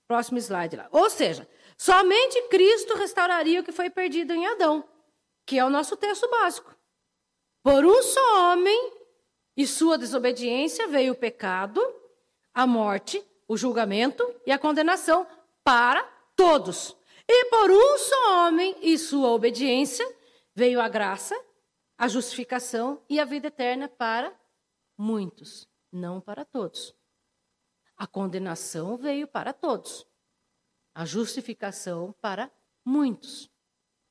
Próximo 0.07 0.37
slide 0.37 0.75
lá. 0.75 0.87
Ou 0.91 1.09
seja, 1.09 1.47
somente 1.77 2.41
Cristo 2.49 2.95
restauraria 2.95 3.61
o 3.61 3.63
que 3.63 3.71
foi 3.71 3.89
perdido 3.89 4.33
em 4.33 4.45
Adão, 4.45 4.83
que 5.45 5.57
é 5.57 5.65
o 5.65 5.69
nosso 5.69 5.95
texto 5.95 6.29
básico. 6.29 6.75
Por 7.61 7.85
um 7.85 8.01
só 8.03 8.51
homem 8.51 8.93
e 9.55 9.65
sua 9.65 9.97
desobediência 9.97 10.87
veio 10.87 11.13
o 11.13 11.17
pecado, 11.17 11.81
a 12.53 12.67
morte, 12.67 13.23
o 13.47 13.55
julgamento 13.55 14.23
e 14.45 14.51
a 14.51 14.59
condenação 14.59 15.25
para 15.63 16.03
todos. 16.35 16.95
E 17.27 17.45
por 17.45 17.71
um 17.71 17.97
só 17.97 18.47
homem 18.47 18.75
e 18.81 18.97
sua 18.97 19.31
obediência 19.31 20.05
veio 20.53 20.81
a 20.81 20.87
graça, 20.87 21.35
a 21.97 22.07
justificação 22.07 23.01
e 23.09 23.19
a 23.19 23.25
vida 23.25 23.47
eterna 23.47 23.87
para 23.87 24.37
muitos 24.97 25.67
não 25.93 26.19
para 26.19 26.43
todos. 26.43 26.95
A 27.95 28.07
condenação 28.07 28.97
veio 28.97 29.27
para 29.27 29.53
todos. 29.53 30.05
A 30.93 31.05
justificação 31.05 32.13
para 32.19 32.51
muitos. 32.83 33.49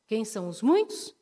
Quem 0.07 0.25
são 0.25 0.49
os 0.49 0.63
muitos? 0.63 1.15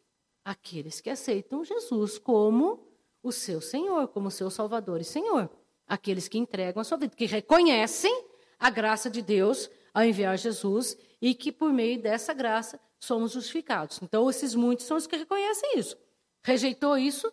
Aqueles 0.45 1.01
que 1.01 1.11
aceitam 1.11 1.65
Jesus 1.65 2.19
como 2.19 2.87
o 3.23 3.33
seu 3.33 3.61
Senhor, 3.61 4.09
como 4.09 4.31
seu 4.31 4.51
Salvador 4.51 5.01
e 5.01 5.05
Senhor. 5.05 5.51
Aqueles 5.87 6.29
que 6.29 6.39
entregam 6.39 6.81
a 6.81 6.85
sua 6.85 6.99
vida, 6.99 7.17
que 7.17 7.27
reconhecem 7.27 8.27
a 8.59 8.71
graça 8.71 9.11
de 9.11 9.23
Deus 9.23 9.71
ao 9.93 10.05
enviar 10.05 10.37
Jesus 10.39 10.97
e 11.21 11.35
que 11.35 11.53
por 11.53 11.73
meio 11.73 12.01
dessa 12.01 12.33
graça 12.33 12.81
somos 12.99 13.33
justificados. 13.33 14.01
Então, 14.03 14.29
esses 14.29 14.55
muitos 14.55 14.87
são 14.87 14.97
os 14.97 15.07
que 15.07 15.17
reconhecem 15.17 15.79
isso. 15.79 15.97
Rejeitou 16.43 16.97
isso, 16.97 17.33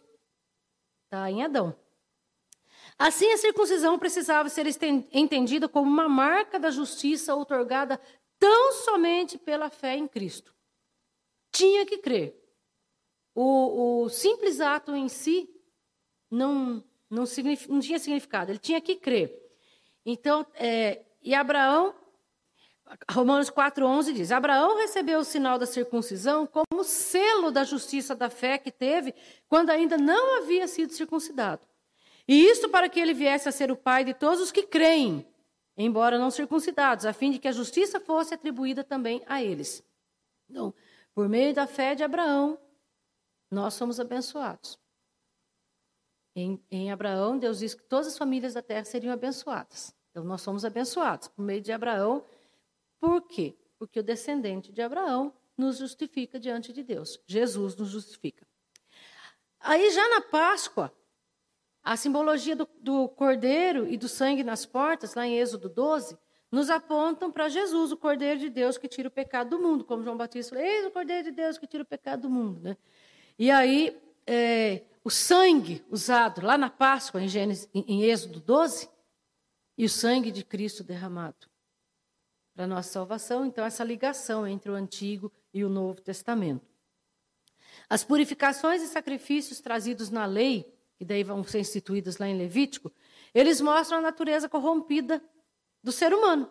está 1.06 1.30
em 1.32 1.44
Adão. 1.44 1.76
Assim, 2.98 3.32
a 3.32 3.38
circuncisão 3.38 4.00
precisava 4.00 4.50
ser 4.50 4.66
entendida 5.12 5.70
como 5.70 5.90
uma 5.90 6.10
marca 6.10 6.60
da 6.60 6.72
justiça 6.72 7.36
outorgada 7.36 8.00
tão 8.40 8.74
somente 8.74 9.38
pela 9.38 9.70
fé 9.70 9.96
em 9.96 10.08
Cristo. 10.08 10.54
Tinha 11.52 11.86
que 11.86 12.00
crer. 12.00 12.36
O, 13.36 14.04
o 14.04 14.10
simples 14.10 14.60
ato 14.60 14.96
em 14.96 15.08
si 15.08 15.48
não, 16.30 16.84
não, 17.10 17.24
não, 17.70 17.80
tinha 17.80 18.00
significado, 18.00 18.52
ele 18.52 18.60
tinha 18.60 18.82
que 18.82 18.96
crer. 18.96 19.32
Então, 20.04 20.46
é, 20.56 21.06
e 21.22 21.36
Abraão, 21.36 21.94
Romanos 23.12 23.50
4,11 23.50 24.14
diz: 24.14 24.32
Abraão 24.32 24.78
recebeu 24.78 25.20
o 25.20 25.24
sinal 25.24 25.58
da 25.58 25.66
circuncisão 25.66 26.48
como 26.48 26.84
selo 26.84 27.52
da 27.52 27.64
justiça 27.64 28.16
da 28.16 28.30
fé 28.30 28.58
que 28.58 28.72
teve 28.72 29.14
quando 29.48 29.70
ainda 29.70 29.98
não 29.98 30.38
havia 30.38 30.68
sido 30.68 30.94
circuncidado. 30.94 31.62
E 32.28 32.46
isto 32.46 32.70
para 32.70 32.90
que 32.90 33.00
ele 33.00 33.14
viesse 33.14 33.48
a 33.48 33.52
ser 33.52 33.72
o 33.72 33.76
pai 33.76 34.04
de 34.04 34.14
todos 34.14 34.42
os 34.42 34.52
que 34.52 34.64
creem, 34.64 35.26
embora 35.78 36.20
não 36.20 36.30
circuncidados, 36.30 37.06
a 37.06 37.14
fim 37.14 37.32
de 37.32 37.40
que 37.40 37.48
a 37.48 37.54
justiça 37.54 38.00
fosse 38.00 38.34
atribuída 38.34 38.84
também 38.84 39.22
a 39.26 39.42
eles. 39.42 39.84
Então, 40.50 40.74
por 41.14 41.30
meio 41.30 41.54
da 41.54 41.66
fé 41.66 41.96
de 41.96 42.04
Abraão, 42.04 42.60
nós 43.50 43.74
somos 43.74 44.00
abençoados. 44.00 44.78
Em, 46.36 46.62
em 46.70 46.92
Abraão, 46.92 47.38
Deus 47.40 47.60
disse 47.60 47.76
que 47.76 47.84
todas 47.84 48.08
as 48.08 48.18
famílias 48.18 48.54
da 48.54 48.62
terra 48.62 48.84
seriam 48.84 49.14
abençoadas. 49.14 49.96
Então, 50.12 50.24
nós 50.24 50.42
somos 50.42 50.66
abençoados 50.66 51.30
por 51.30 51.44
meio 51.44 51.62
de 51.62 51.72
Abraão. 51.72 52.26
Por 53.00 53.22
quê? 53.22 53.56
Porque 53.78 54.00
o 54.00 54.04
descendente 54.04 54.72
de 54.72 54.82
Abraão 54.82 55.34
nos 55.58 55.78
justifica 55.78 56.40
diante 56.40 56.72
de 56.72 56.84
Deus. 56.84 57.20
Jesus 57.26 57.76
nos 57.76 57.90
justifica. 57.90 58.46
Aí, 59.60 59.90
já 59.92 60.08
na 60.10 60.22
Páscoa, 60.22 60.94
a 61.84 61.98
simbologia 61.98 62.56
do, 62.56 62.68
do, 62.80 63.10
cordeiro 63.10 63.88
e 63.88 63.98
do 63.98 64.08
sangue 64.08 64.44
nas 64.44 64.66
portas, 64.66 65.16
lá 65.16 65.26
em 65.26 65.38
Êxodo 65.40 65.68
12, 65.68 66.18
nos 66.52 66.70
apontam 66.70 67.32
para 67.32 67.50
Jesus, 67.50 67.92
o 67.92 67.98
cordeiro 67.98 68.40
de 68.40 68.50
Deus 68.50 68.78
que 68.78 68.88
tira 68.88 69.08
o 69.08 69.12
pecado 69.12 69.52
do 69.52 69.60
mundo. 69.60 69.84
Como 69.84 70.04
João 70.04 70.16
Batista 70.16 70.56
falou, 70.56 70.70
eis 70.70 70.86
o 70.86 70.92
cordeiro 70.92 71.24
de 71.24 71.32
Deus 71.32 71.58
que 71.58 71.66
tira 71.66 71.84
o 71.84 71.86
pecado 71.86 72.22
do 72.24 72.30
mundo. 72.30 72.62
Né? 72.62 72.78
E 73.38 73.50
aí, 73.50 74.00
é, 74.26 74.84
o 75.04 75.10
sangue 75.10 75.84
usado 75.90 76.46
lá 76.46 76.58
na 76.58 76.70
Páscoa, 76.70 77.22
em, 77.22 77.28
Gênesis, 77.28 77.68
em 77.74 78.04
Êxodo 78.04 78.40
12, 78.40 78.90
e 79.78 79.86
o 79.86 79.90
sangue 79.90 80.32
de 80.32 80.44
Cristo 80.44 80.84
derramado 80.84 81.47
para 82.58 82.66
a 82.66 82.68
nossa 82.68 82.90
salvação. 82.90 83.46
Então, 83.46 83.64
essa 83.64 83.84
ligação 83.84 84.48
entre 84.48 84.72
o 84.72 84.74
Antigo 84.74 85.32
e 85.54 85.64
o 85.64 85.70
Novo 85.70 86.02
Testamento. 86.02 86.66
As 87.88 88.04
purificações 88.04 88.82
e 88.82 88.88
sacrifícios 88.88 89.62
trazidos 89.62 90.10
na 90.10 90.26
lei 90.26 90.76
que 90.98 91.06
daí 91.06 91.24
vão 91.24 91.44
ser 91.44 91.60
instituídas 91.60 92.18
lá 92.18 92.28
em 92.28 92.36
Levítico, 92.36 92.92
eles 93.32 93.62
mostram 93.62 94.00
a 94.00 94.02
natureza 94.02 94.50
corrompida 94.50 95.22
do 95.84 95.92
ser 95.92 96.12
humano. 96.12 96.50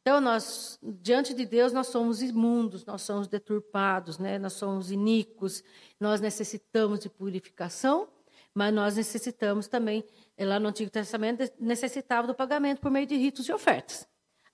Então, 0.00 0.20
nós, 0.20 0.78
diante 0.80 1.34
de 1.34 1.44
Deus, 1.44 1.72
nós 1.72 1.88
somos 1.88 2.22
imundos, 2.22 2.86
nós 2.86 3.02
somos 3.02 3.26
deturpados, 3.26 4.18
né? 4.18 4.38
nós 4.38 4.52
somos 4.52 4.92
iníquos, 4.92 5.64
nós 5.98 6.20
necessitamos 6.20 7.00
de 7.00 7.08
purificação, 7.08 8.08
mas 8.54 8.72
nós 8.72 8.94
necessitamos 8.94 9.66
também, 9.66 10.04
lá 10.38 10.60
no 10.60 10.68
Antigo 10.68 10.90
Testamento, 10.92 11.42
necessitava 11.58 12.28
do 12.28 12.36
pagamento 12.36 12.80
por 12.80 12.92
meio 12.92 13.06
de 13.06 13.16
ritos 13.16 13.48
e 13.48 13.52
ofertas. 13.52 14.06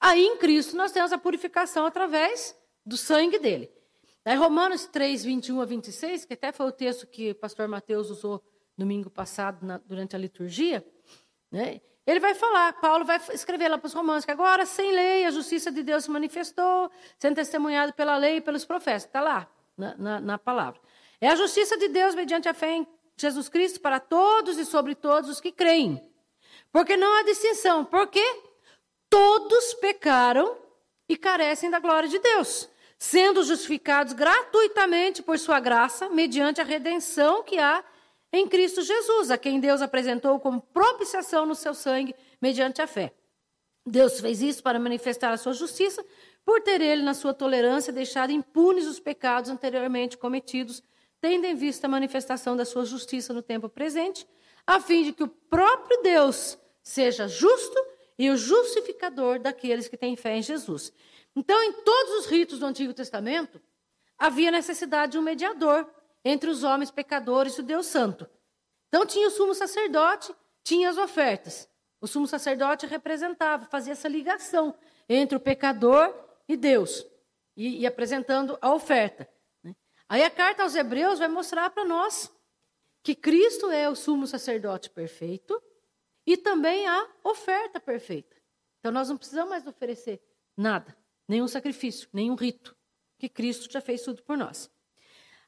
Aí, 0.05 0.27
em 0.27 0.37
Cristo, 0.37 0.77
nós 0.77 0.91
temos 0.91 1.13
a 1.13 1.19
purificação 1.19 1.87
através 1.87 2.59
do 2.85 2.97
sangue 2.97 3.39
dele. 3.39 3.71
Daí, 4.25 4.37
Romanos 4.37 4.85
3, 4.87 5.23
21 5.23 5.61
a 5.61 5.65
26, 5.65 6.25
que 6.25 6.35
até 6.35 6.51
foi 6.51 6.67
o 6.67 6.73
texto 6.73 7.07
que 7.07 7.31
o 7.31 7.35
pastor 7.37 7.69
Mateus 7.69 8.11
usou 8.11 8.43
domingo 8.77 9.09
passado, 9.09 9.65
na, 9.65 9.79
durante 9.79 10.17
a 10.17 10.19
liturgia, 10.19 10.85
né? 11.53 11.81
ele 12.05 12.19
vai 12.19 12.35
falar, 12.35 12.73
Paulo 12.81 13.05
vai 13.05 13.21
escrever 13.33 13.69
lá 13.69 13.79
para 13.79 13.87
os 13.87 13.93
romanos, 13.93 14.25
que 14.25 14.33
agora, 14.33 14.67
sem 14.67 14.91
lei, 14.91 15.25
a 15.25 15.31
justiça 15.31 15.71
de 15.71 15.85
Deus 15.85 16.03
se 16.03 16.11
manifestou, 16.11 16.91
sendo 17.17 17.37
testemunhado 17.37 17.93
pela 17.93 18.17
lei 18.17 18.39
e 18.39 18.41
pelos 18.41 18.65
profetas. 18.65 19.05
Está 19.05 19.21
lá, 19.21 19.49
na, 19.77 19.97
na, 19.97 20.21
na 20.21 20.37
palavra. 20.37 20.81
É 21.21 21.29
a 21.29 21.37
justiça 21.37 21.77
de 21.79 21.87
Deus 21.87 22.17
mediante 22.17 22.49
a 22.49 22.55
fé 22.55 22.73
em 22.73 22.87
Jesus 23.17 23.49
Cristo 23.49 23.81
para 23.81 24.01
todos 24.01 24.59
e 24.59 24.65
sobre 24.65 24.97
todos 24.97 25.31
os 25.31 25.41
que 25.41 25.53
creem. 25.53 26.03
Porque 26.73 26.97
não 26.97 27.21
há 27.21 27.23
distinção. 27.23 27.85
Porque 27.85 28.25
todos 29.13 29.75
pecaram 29.75 30.57
e 31.07 31.19
carecem 31.19 31.69
da 31.69 31.79
glória 31.79 32.09
de 32.09 32.19
Deus, 32.19 32.67
sendo 32.99 33.45
justificados 33.45 34.15
gratuitamente 34.15 35.23
por 35.23 35.39
sua 35.39 35.61
graça, 35.61 36.09
mediante 36.09 36.63
a 36.63 36.65
redenção 36.65 37.43
que 37.43 37.59
há 37.59 37.85
em 38.33 38.49
Cristo 38.49 38.81
Jesus, 38.81 39.31
a 39.31 39.37
quem 39.37 39.61
Deus 39.61 39.83
apresentou 39.83 40.41
como 40.41 40.63
propiciação 40.63 41.45
no 41.45 41.55
seu 41.55 41.75
sangue, 41.75 42.15
mediante 42.41 42.81
a 42.81 42.87
fé. 42.87 43.13
Deus 43.87 44.19
fez 44.19 44.41
isso 44.41 44.63
para 44.63 44.79
manifestar 44.79 45.31
a 45.31 45.37
sua 45.37 45.53
justiça, 45.53 46.03
por 46.43 46.63
ter 46.63 46.81
ele, 46.81 47.03
na 47.03 47.13
sua 47.13 47.35
tolerância, 47.35 47.93
deixado 47.93 48.33
impunes 48.33 48.87
os 48.87 48.99
pecados 48.99 49.51
anteriormente 49.51 50.17
cometidos, 50.17 50.83
tendo 51.21 51.45
em 51.45 51.55
vista 51.55 51.87
a 51.87 51.91
manifestação 51.91 52.57
da 52.57 52.65
sua 52.65 52.87
justiça 52.87 53.35
no 53.35 53.43
tempo 53.43 53.69
presente, 53.69 54.27
a 54.67 54.81
fim 54.81 55.03
de 55.03 55.13
que 55.13 55.23
o 55.23 55.29
próprio 55.29 56.01
Deus 56.01 56.59
seja 56.83 57.29
justo 57.29 57.92
e 58.19 58.31
o 58.31 58.37
justificador 58.37 59.39
daqueles 59.39 59.89
que 59.89 59.97
têm 59.97 60.17
fé 60.17 60.37
em 60.37 60.43
Jesus. 60.43 60.93
Então, 61.35 61.63
em 61.63 61.73
todos 61.73 62.13
os 62.19 62.27
ritos 62.27 62.59
do 62.59 62.67
Antigo 62.67 62.93
Testamento, 62.93 63.61
havia 64.19 64.51
necessidade 64.51 65.13
de 65.13 65.19
um 65.19 65.23
mediador 65.23 65.89
entre 66.25 66.49
os 66.49 66.63
homens 66.63 66.91
pecadores 66.91 67.57
e 67.57 67.61
o 67.61 67.65
Deus 67.65 67.87
Santo. 67.87 68.29
Então 68.89 69.07
tinha 69.07 69.29
o 69.29 69.31
sumo 69.31 69.55
sacerdote, 69.55 70.35
tinha 70.63 70.91
as 70.91 70.99
ofertas. 70.99 71.69
O 72.01 72.07
sumo 72.07 72.27
sacerdote 72.27 72.87
representava, 72.87 73.65
fazia 73.67 73.93
essa 73.93 74.09
ligação 74.09 74.75
entre 75.09 75.37
o 75.37 75.41
pecador 75.41 76.15
e 76.49 76.57
Deus, 76.57 77.07
e, 77.57 77.81
e 77.81 77.87
apresentando 77.87 78.59
a 78.61 78.73
oferta. 78.73 79.29
Né? 79.63 79.75
Aí 80.09 80.23
a 80.23 80.31
carta 80.31 80.63
aos 80.63 80.75
Hebreus 80.75 81.19
vai 81.19 81.29
mostrar 81.29 81.71
para 81.71 81.85
nós 81.85 82.31
que 83.03 83.15
Cristo 83.15 83.71
é 83.71 83.89
o 83.89 83.97
sumo 83.97 84.27
sacerdote 84.27 84.91
perfeito 84.91 85.61
e 86.27 86.37
também 86.37 86.87
a 86.87 87.09
oferta 87.25 87.81
perfeita. 87.81 88.37
Então 88.79 88.93
nós 88.93 89.09
não 89.09 89.17
precisamos 89.17 89.51
mais 89.51 89.67
oferecer 89.67 90.21
nada, 90.57 90.97
nenhum 91.29 91.49
sacrifício, 91.49 92.09
nenhum 92.13 92.35
rito, 92.35 92.77
que 93.19 93.29
Cristo 93.29 93.71
já 93.71 93.81
fez 93.81 94.03
tudo 94.03 94.23
por 94.23 94.37
nós. 94.37 94.71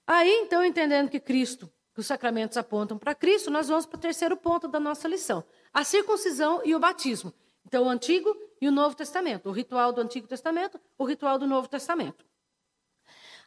Aí, 0.06 0.30
então, 0.42 0.64
entendendo 0.64 1.10
que 1.10 1.18
Cristo, 1.18 1.70
que 1.94 2.00
os 2.00 2.06
sacramentos 2.06 2.56
apontam 2.56 2.98
para 2.98 3.14
Cristo, 3.14 3.50
nós 3.50 3.68
vamos 3.68 3.86
para 3.86 3.96
o 3.96 4.00
terceiro 4.00 4.36
ponto 4.36 4.68
da 4.68 4.78
nossa 4.78 5.08
lição: 5.08 5.44
a 5.72 5.82
circuncisão 5.82 6.60
e 6.64 6.74
o 6.74 6.78
batismo. 6.78 7.32
Então, 7.64 7.84
o 7.84 7.88
Antigo 7.88 8.36
e 8.60 8.68
o 8.68 8.72
Novo 8.72 8.94
Testamento, 8.94 9.48
o 9.48 9.52
ritual 9.52 9.92
do 9.92 10.00
Antigo 10.00 10.26
Testamento, 10.26 10.78
o 10.98 11.04
ritual 11.04 11.38
do 11.38 11.46
Novo 11.46 11.66
Testamento. 11.66 12.24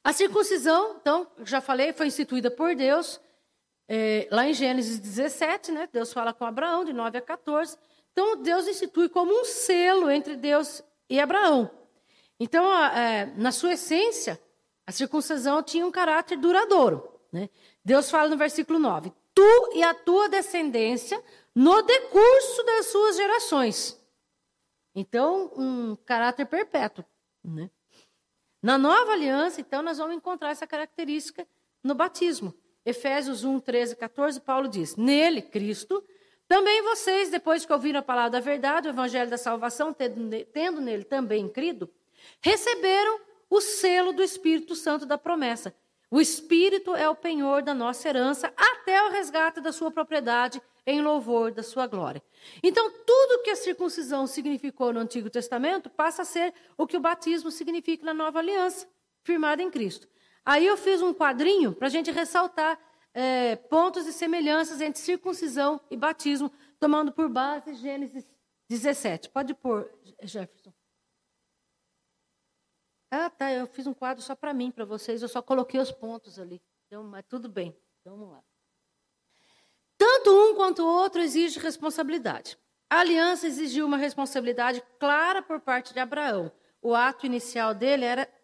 A 0.04 0.12
circuncisão, 0.12 0.98
então, 1.00 1.30
já 1.44 1.62
falei, 1.62 1.94
foi 1.94 2.08
instituída 2.08 2.50
por 2.50 2.76
Deus 2.76 3.20
é, 3.88 4.28
lá 4.32 4.48
em 4.48 4.54
Gênesis 4.54 5.00
17, 5.00 5.72
né? 5.72 5.90
Deus 5.92 6.12
fala 6.12 6.34
com 6.34 6.46
Abraão, 6.46 6.84
de 6.84 6.92
9 6.92 7.18
a 7.18 7.22
14. 7.22 7.78
Então, 8.12 8.42
Deus 8.42 8.68
institui 8.68 9.08
como 9.08 9.32
um 9.32 9.46
selo 9.46 10.10
entre 10.12 10.36
Deus 10.36 10.84
e 11.10 11.20
Abraão. 11.20 11.72
Então, 12.40 12.72
é, 12.84 13.28
na 13.38 13.52
sua 13.52 13.74
essência, 13.74 14.42
a 14.86 14.92
circuncisão 14.92 15.64
tinha 15.64 15.86
um 15.86 15.92
caráter 15.92 16.38
duradouro. 16.38 17.08
Né? 17.32 17.50
Deus 17.84 18.10
fala 18.10 18.30
no 18.30 18.38
versículo 18.38 18.78
9: 18.80 19.14
Tu 19.34 19.72
e 19.76 19.84
a 19.84 19.94
tua 19.94 20.28
descendência 20.28 21.24
no 21.56 21.82
decurso 21.82 22.64
das 22.64 22.88
suas 22.88 23.16
gerações. 23.16 24.00
Então, 24.94 25.52
um 25.56 25.96
caráter 25.96 26.46
perpétuo. 26.46 27.06
Né? 27.44 27.70
Na 28.62 28.78
nova 28.78 29.14
aliança, 29.14 29.62
então, 29.62 29.82
nós 29.82 29.98
vamos 29.98 30.16
encontrar 30.16 30.50
essa 30.50 30.68
característica 30.68 31.48
no 31.84 31.96
batismo. 31.96 32.54
Efésios 32.88 33.44
1, 33.44 33.60
13 33.60 33.92
e 33.92 33.96
14, 33.98 34.40
Paulo 34.40 34.70
diz: 34.70 34.96
Nele, 34.96 35.42
Cristo, 35.42 36.02
também 36.48 36.82
vocês, 36.84 37.30
depois 37.30 37.66
que 37.66 37.74
ouviram 37.74 38.00
a 38.00 38.02
palavra 38.02 38.32
da 38.32 38.40
verdade, 38.40 38.88
o 38.88 38.92
evangelho 38.92 39.30
da 39.30 39.38
salvação, 39.38 39.94
tendo, 39.94 40.30
tendo 40.46 40.80
nele 40.80 41.04
também 41.04 41.50
crido, 41.50 41.90
receberam 42.40 43.20
o 43.50 43.60
selo 43.60 44.14
do 44.14 44.24
Espírito 44.24 44.74
Santo 44.74 45.06
da 45.06 45.18
promessa. 45.18 45.76
O 46.10 46.22
Espírito 46.22 46.96
é 46.96 47.10
o 47.10 47.16
penhor 47.16 47.62
da 47.62 47.74
nossa 47.74 48.08
herança 48.08 48.54
até 48.56 49.04
o 49.04 49.10
resgate 49.10 49.60
da 49.60 49.74
sua 49.74 49.92
propriedade 49.92 50.62
em 50.86 51.02
louvor 51.02 51.52
da 51.52 51.64
sua 51.64 51.88
glória. 51.88 52.24
Então, 52.64 52.90
tudo 53.06 53.44
que 53.44 53.50
a 53.50 53.56
circuncisão 53.58 54.26
significou 54.26 54.94
no 54.94 55.02
Antigo 55.02 55.30
Testamento 55.30 55.90
passa 55.90 56.22
a 56.22 56.26
ser 56.26 56.54
o 56.78 56.88
que 56.88 56.96
o 56.96 57.02
batismo 57.02 57.52
significa 57.52 58.06
na 58.06 58.14
nova 58.14 58.40
aliança, 58.40 58.88
firmada 59.26 59.62
em 59.62 59.70
Cristo. 59.70 60.08
Aí 60.48 60.66
eu 60.66 60.78
fiz 60.78 61.02
um 61.02 61.14
quadrinho 61.14 61.76
para 61.76 61.88
a 61.88 61.90
gente 61.90 62.10
ressaltar 62.10 62.80
é, 63.14 63.58
pontos 63.58 64.08
e 64.08 64.14
semelhanças 64.14 64.80
entre 64.80 65.02
circuncisão 65.02 65.82
e 65.92 65.98
batismo, 65.98 66.50
tomando 66.80 67.12
por 67.12 67.28
base 67.28 67.74
Gênesis 67.74 68.26
17. 68.70 69.30
Pode 69.30 69.54
pôr, 69.54 69.92
Jefferson. 70.24 70.72
Ah, 73.12 73.30
tá, 73.30 73.52
eu 73.52 73.68
fiz 73.68 73.88
um 73.88 73.94
quadro 73.94 74.24
só 74.24 74.38
para 74.38 74.54
mim, 74.54 74.72
para 74.72 74.86
vocês, 74.86 75.22
eu 75.22 75.28
só 75.28 75.42
coloquei 75.42 75.82
os 75.82 75.92
pontos 75.92 76.40
ali. 76.40 76.62
Então, 76.86 77.04
mas 77.04 77.26
tudo 77.28 77.50
bem, 77.50 77.78
então, 78.00 78.18
vamos 78.18 78.32
lá. 78.32 78.44
Tanto 79.98 80.32
um 80.32 80.56
quanto 80.56 80.82
o 80.82 80.88
outro 80.88 81.22
exige 81.22 81.60
responsabilidade. 81.60 82.58
A 82.90 83.02
aliança 83.02 83.48
exigiu 83.48 83.86
uma 83.86 83.98
responsabilidade 83.98 84.82
clara 84.98 85.42
por 85.42 85.60
parte 85.60 85.94
de 85.94 86.00
Abraão. 86.00 86.50
O 86.82 86.96
ato 86.96 87.26
inicial 87.26 87.74
dele 87.74 88.06
era 88.06 88.37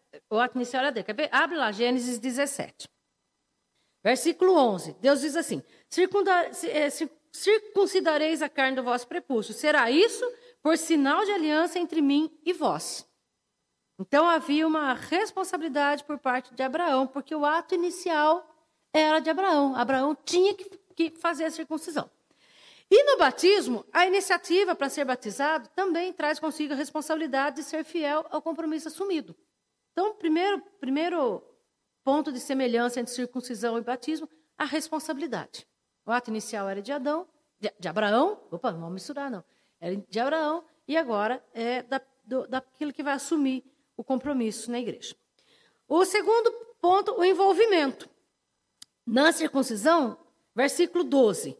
inicial 0.56 0.84
era 0.84 0.92
dele. 0.92 1.06
Quer 1.06 1.16
ver? 1.16 1.30
Abre 1.32 1.58
lá, 1.58 1.72
Gênesis 1.72 2.20
17. 2.20 2.88
Versículo 4.04 4.54
11. 4.56 4.98
Deus 5.00 5.22
diz 5.22 5.36
assim: 5.36 5.64
é, 6.70 6.90
Circuncidareis 7.32 8.42
a 8.42 8.50
carne 8.50 8.76
do 8.76 8.84
vosso 8.84 9.08
prepúcio. 9.08 9.54
Será 9.54 9.90
isso 9.90 10.24
por 10.62 10.78
sinal 10.78 11.26
de 11.26 11.32
aliança 11.32 11.80
entre 11.80 12.02
mim 12.02 12.32
e 12.46 12.54
vós. 12.54 13.08
Então 14.00 14.28
havia 14.28 14.68
uma 14.68 14.94
responsabilidade 14.94 16.04
por 16.04 16.18
parte 16.20 16.54
de 16.54 16.64
Abraão, 16.64 17.08
porque 17.08 17.34
o 17.34 17.46
ato 17.46 17.76
inicial 17.76 18.48
era 18.94 19.20
de 19.20 19.30
Abraão. 19.30 19.76
Abraão 19.76 20.16
tinha 20.16 20.54
que 20.54 21.12
fazer 21.12 21.46
a 21.46 21.52
circuncisão. 21.52 22.10
E 22.90 23.04
no 23.04 23.18
batismo, 23.18 23.86
a 23.92 24.06
iniciativa 24.06 24.76
para 24.76 24.90
ser 24.90 25.06
batizado 25.06 25.70
também 25.76 26.14
traz 26.14 26.40
consigo 26.40 26.74
a 26.74 26.76
responsabilidade 26.76 27.58
de 27.58 27.64
ser 27.64 27.84
fiel 27.84 28.26
ao 28.30 28.42
compromisso 28.42 28.88
assumido. 28.88 29.36
Então, 29.94 30.16
primeiro, 30.16 30.62
primeiro 30.80 31.42
ponto 32.04 32.32
de 32.32 32.40
semelhança 32.40 33.00
entre 33.00 33.14
circuncisão 33.14 33.78
e 33.78 33.82
batismo, 33.82 34.28
a 34.58 34.66
responsabilidade. 34.66 35.66
O 36.06 36.12
ato 36.12 36.30
inicial 36.30 36.68
era 36.68 36.82
de 36.82 36.92
Adão, 36.92 37.28
de, 37.60 37.72
de 37.80 37.88
Abraão, 37.88 38.42
opa, 38.52 38.72
não 38.72 38.90
misturar 38.90 39.32
não, 39.32 39.44
era 39.80 39.96
de 39.96 40.20
Abraão 40.20 40.66
e 40.88 40.98
agora 40.98 41.44
é 41.54 41.82
da, 41.84 42.02
do, 42.26 42.48
daquilo 42.48 42.92
que 42.92 43.04
vai 43.04 43.14
assumir 43.14 43.64
o 43.96 44.04
compromisso 44.04 44.70
na 44.70 44.80
igreja. 44.80 45.16
O 45.88 46.04
segundo 46.04 46.52
ponto, 46.82 47.14
o 47.14 47.24
envolvimento. 47.24 48.10
Na 49.06 49.32
circuncisão, 49.32 50.18
versículo 50.56 51.04
12, 51.04 51.58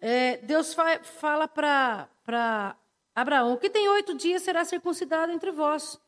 é, 0.00 0.38
Deus 0.38 0.74
fa 0.74 1.02
fala 1.02 1.46
para 1.46 2.76
Abraão: 3.14 3.56
que 3.56 3.70
tem 3.70 3.88
oito 3.88 4.14
dias 4.14 4.42
será 4.42 4.64
circuncidado 4.64 5.32
entre 5.32 5.50
vós. 5.50 6.00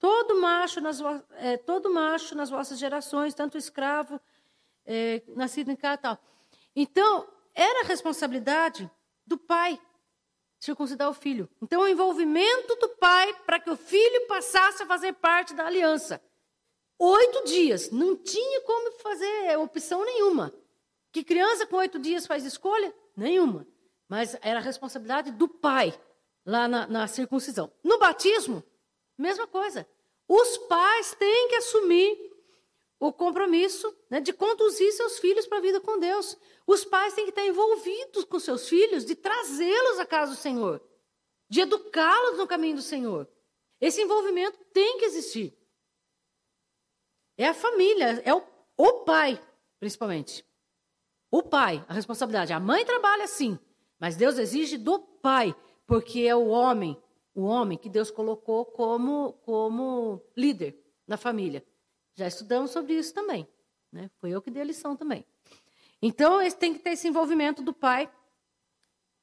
Todo 0.00 0.40
macho 0.40 0.80
nas, 0.80 0.98
é, 1.36 1.58
todo 1.58 1.92
macho 1.92 2.34
nas 2.34 2.48
vossas 2.48 2.78
gerações, 2.78 3.34
tanto 3.34 3.58
escravo, 3.58 4.18
é, 4.86 5.22
nascido 5.28 5.70
em 5.70 5.76
casa 5.76 5.98
tal. 5.98 6.18
Então, 6.74 7.28
era 7.54 7.86
responsabilidade 7.86 8.90
do 9.26 9.36
pai 9.36 9.78
circuncidar 10.58 11.08
o 11.08 11.14
filho. 11.14 11.48
Então, 11.60 11.82
o 11.82 11.88
envolvimento 11.88 12.76
do 12.76 12.88
pai 12.96 13.32
para 13.46 13.60
que 13.60 13.70
o 13.70 13.76
filho 13.76 14.26
passasse 14.26 14.82
a 14.82 14.86
fazer 14.86 15.12
parte 15.14 15.54
da 15.54 15.66
aliança. 15.66 16.22
Oito 16.98 17.44
dias. 17.44 17.90
Não 17.90 18.16
tinha 18.16 18.60
como 18.62 18.92
fazer 18.98 19.58
opção 19.58 20.04
nenhuma. 20.04 20.52
Que 21.12 21.24
criança 21.24 21.66
com 21.66 21.76
oito 21.76 21.98
dias 21.98 22.26
faz 22.26 22.44
escolha? 22.44 22.94
Nenhuma. 23.16 23.66
Mas 24.08 24.36
era 24.42 24.60
a 24.60 24.62
responsabilidade 24.62 25.30
do 25.30 25.48
pai 25.48 25.98
lá 26.44 26.68
na, 26.68 26.86
na 26.86 27.06
circuncisão. 27.06 27.70
No 27.82 27.98
batismo, 27.98 28.62
Mesma 29.20 29.46
coisa. 29.46 29.86
Os 30.26 30.56
pais 30.58 31.14
têm 31.14 31.48
que 31.48 31.56
assumir 31.56 32.30
o 32.98 33.12
compromisso 33.12 33.94
né, 34.08 34.18
de 34.18 34.32
conduzir 34.32 34.90
seus 34.92 35.18
filhos 35.18 35.46
para 35.46 35.58
a 35.58 35.60
vida 35.60 35.80
com 35.80 35.98
Deus. 35.98 36.38
Os 36.66 36.84
pais 36.84 37.12
têm 37.12 37.24
que 37.24 37.30
estar 37.30 37.44
envolvidos 37.44 38.24
com 38.24 38.38
seus 38.38 38.66
filhos, 38.66 39.04
de 39.04 39.14
trazê-los 39.14 39.98
à 39.98 40.06
casa 40.06 40.32
do 40.32 40.38
Senhor, 40.38 40.82
de 41.48 41.60
educá-los 41.60 42.38
no 42.38 42.46
caminho 42.46 42.76
do 42.76 42.82
Senhor. 42.82 43.28
Esse 43.78 44.00
envolvimento 44.00 44.58
tem 44.72 44.98
que 44.98 45.04
existir. 45.04 45.54
É 47.36 47.48
a 47.48 47.54
família, 47.54 48.22
é 48.24 48.34
o, 48.34 48.42
o 48.76 49.04
pai, 49.04 49.42
principalmente. 49.78 50.46
O 51.30 51.42
pai, 51.42 51.84
a 51.88 51.92
responsabilidade. 51.92 52.52
A 52.52 52.60
mãe 52.60 52.86
trabalha 52.86 53.26
sim, 53.26 53.58
mas 53.98 54.16
Deus 54.16 54.38
exige 54.38 54.78
do 54.78 54.98
pai, 54.98 55.54
porque 55.86 56.20
é 56.20 56.34
o 56.34 56.48
homem 56.48 57.00
o 57.40 57.44
homem 57.44 57.78
que 57.78 57.88
Deus 57.88 58.10
colocou 58.10 58.66
como, 58.66 59.32
como 59.44 60.22
líder 60.36 60.78
na 61.06 61.16
família. 61.16 61.64
Já 62.14 62.26
estudamos 62.26 62.70
sobre 62.70 62.94
isso 62.94 63.14
também. 63.14 63.48
Né? 63.90 64.10
Foi 64.20 64.30
eu 64.30 64.42
que 64.42 64.50
dei 64.50 64.62
a 64.62 64.66
lição 64.66 64.94
também. 64.94 65.24
Então, 66.02 66.38
tem 66.52 66.74
que 66.74 66.80
ter 66.80 66.90
esse 66.90 67.08
envolvimento 67.08 67.62
do 67.62 67.72
pai 67.72 68.10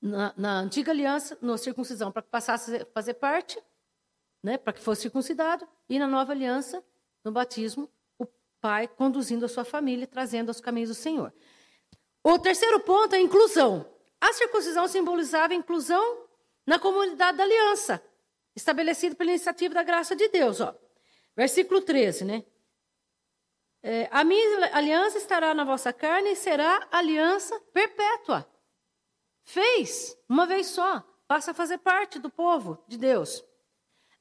na, 0.02 0.34
na 0.36 0.60
antiga 0.60 0.92
aliança, 0.92 1.38
na 1.42 1.58
circuncisão, 1.58 2.12
para 2.12 2.24
que 2.24 2.30
passasse 2.30 2.76
a 2.76 2.86
fazer 2.88 3.16
parte, 3.16 3.62
né? 4.44 4.58
para 4.58 4.74
que 4.74 4.82
fosse 4.82 5.04
circuncidado, 5.04 5.68
e 5.88 6.00
na 6.00 6.08
nova 6.08 6.32
aliança, 6.32 6.84
no 7.24 7.32
batismo, 7.32 7.90
o 8.18 8.26
pai 8.60 8.88
conduzindo 8.88 9.46
a 9.46 9.50
sua 9.50 9.64
família, 9.64 10.08
trazendo 10.08 10.50
aos 10.50 10.60
caminhos 10.60 10.90
do 10.90 10.96
Senhor. 10.96 11.32
O 12.24 12.40
terceiro 12.40 12.80
ponto 12.80 13.14
é 13.14 13.18
a 13.18 13.22
inclusão. 13.22 13.86
A 14.20 14.34
circuncisão 14.34 14.88
simbolizava 14.88 15.54
a 15.54 15.56
inclusão 15.56 16.26
na 16.66 16.78
comunidade 16.78 17.38
da 17.38 17.44
aliança, 17.46 18.04
estabelecida 18.58 19.16
pela 19.16 19.30
iniciativa 19.30 19.76
da 19.76 19.84
graça 19.84 20.16
de 20.16 20.28
Deus. 20.30 20.60
Ó. 20.60 20.74
Versículo 21.36 21.80
13, 21.80 22.26
né? 22.26 22.44
É, 23.84 24.10
a 24.12 24.24
minha 24.24 24.76
aliança 24.76 25.20
estará 25.20 25.54
na 25.54 25.64
vossa 25.64 25.94
carne 25.94 26.32
e 26.32 26.36
será 26.36 26.88
aliança 26.92 27.58
perpétua. 27.72 28.50
Fez, 29.44 30.18
uma 30.28 30.48
vez 30.48 30.68
só, 30.68 31.02
passa 31.28 31.52
a 31.52 31.54
fazer 31.54 31.78
parte 31.78 32.18
do 32.20 32.30
povo 32.30 32.84
de 32.88 32.98
Deus. 32.98 33.46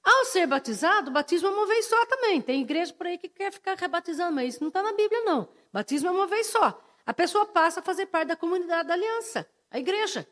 Ao 0.05 0.24
ser 0.26 0.47
batizado, 0.47 1.11
batismo 1.11 1.49
é 1.49 1.51
uma 1.51 1.66
vez 1.66 1.87
só 1.87 2.07
também. 2.07 2.41
Tem 2.41 2.61
igreja 2.61 2.93
por 2.93 3.07
aí 3.07 3.18
que 3.18 3.28
quer 3.28 3.51
ficar 3.51 3.74
rebatizando, 3.74 4.34
mas 4.34 4.55
isso 4.55 4.62
não 4.62 4.68
está 4.68 4.82
na 4.82 4.93
Bíblia, 4.93 5.22
não. 5.22 5.49
Batismo 5.72 6.09
é 6.09 6.12
uma 6.12 6.26
vez 6.26 6.47
só. 6.49 6.80
A 7.05 7.14
pessoa 7.14 7.47
passa 7.47 7.80
a 7.80 7.82
fazer 7.82 8.07
parte 8.07 8.28
da 8.28 8.37
comunidade 8.37 8.87
da 8.87 8.95
aliança, 8.95 9.49
a 9.70 9.78
igreja. 9.78 10.28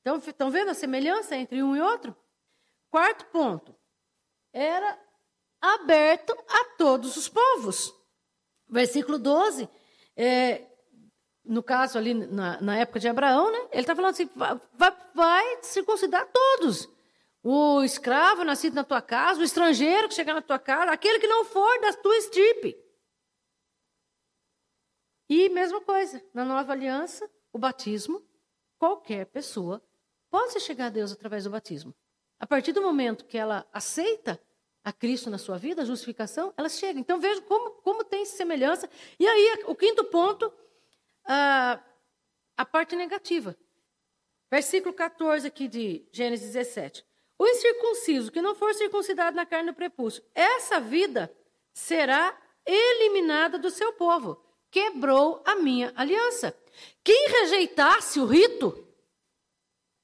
Então, 0.00 0.16
estão 0.16 0.50
vendo 0.50 0.70
a 0.70 0.74
semelhança 0.74 1.36
entre 1.36 1.62
um 1.62 1.76
e 1.76 1.80
outro? 1.80 2.16
Quarto 2.90 3.24
ponto. 3.26 3.74
Era 4.52 4.98
aberto 5.60 6.32
a 6.48 6.64
todos 6.76 7.16
os 7.16 7.28
povos. 7.28 7.94
Versículo 8.68 9.18
12. 9.18 9.68
É, 10.16 10.66
no 11.44 11.62
caso 11.62 11.98
ali, 11.98 12.14
na, 12.14 12.60
na, 12.60 12.76
época 12.76 13.00
de 13.00 13.08
Abraão, 13.08 13.50
né? 13.50 13.68
Ele 13.70 13.80
está 13.80 13.94
falando 13.94 14.12
assim: 14.12 14.28
vai, 14.34 14.96
vai 15.14 15.62
circuncidar 15.62 16.28
todos. 16.32 16.88
O 17.42 17.82
escravo 17.82 18.44
nascido 18.44 18.74
na 18.74 18.84
tua 18.84 19.00
casa, 19.00 19.40
o 19.40 19.44
estrangeiro 19.44 20.08
que 20.08 20.14
chegar 20.14 20.34
na 20.34 20.42
tua 20.42 20.58
casa, 20.58 20.92
aquele 20.92 21.18
que 21.18 21.26
não 21.26 21.44
for 21.44 21.80
da 21.80 21.92
tua 21.94 22.16
estirpe. 22.16 22.76
E 25.28 25.48
mesma 25.48 25.80
coisa, 25.80 26.22
na 26.34 26.44
nova 26.44 26.72
aliança, 26.72 27.30
o 27.52 27.58
batismo, 27.58 28.22
qualquer 28.78 29.26
pessoa 29.26 29.82
pode 30.28 30.58
chegar 30.60 30.86
a 30.86 30.90
Deus 30.90 31.12
através 31.12 31.44
do 31.44 31.50
batismo. 31.50 31.94
A 32.40 32.46
partir 32.46 32.72
do 32.72 32.80
momento 32.80 33.26
que 33.26 33.36
ela 33.36 33.68
aceita 33.72 34.40
a 34.82 34.92
Cristo 34.92 35.28
na 35.28 35.36
sua 35.36 35.58
vida, 35.58 35.82
a 35.82 35.84
justificação, 35.84 36.54
ela 36.56 36.70
chega. 36.70 36.98
Então 36.98 37.20
veja 37.20 37.40
como, 37.42 37.70
como 37.82 38.02
tem 38.02 38.24
semelhança. 38.24 38.88
E 39.18 39.26
aí, 39.26 39.62
o 39.66 39.74
quinto 39.76 40.02
ponto, 40.04 40.50
a, 41.24 41.78
a 42.56 42.64
parte 42.64 42.96
negativa. 42.96 43.54
Versículo 44.50 44.94
14 44.94 45.46
aqui 45.46 45.68
de 45.68 46.08
Gênesis 46.10 46.52
17. 46.52 47.04
O 47.38 47.46
incircunciso 47.46 48.32
que 48.32 48.42
não 48.42 48.54
for 48.54 48.74
circuncidado 48.74 49.36
na 49.36 49.46
carne 49.46 49.70
do 49.70 49.76
prepúcio, 49.76 50.22
essa 50.34 50.80
vida 50.80 51.34
será 51.72 52.36
eliminada 52.66 53.58
do 53.58 53.70
seu 53.70 53.92
povo. 53.92 54.42
Quebrou 54.70 55.42
a 55.44 55.56
minha 55.56 55.92
aliança. 55.96 56.56
Quem 57.02 57.28
rejeitasse 57.28 58.18
o 58.20 58.26
rito 58.26 58.86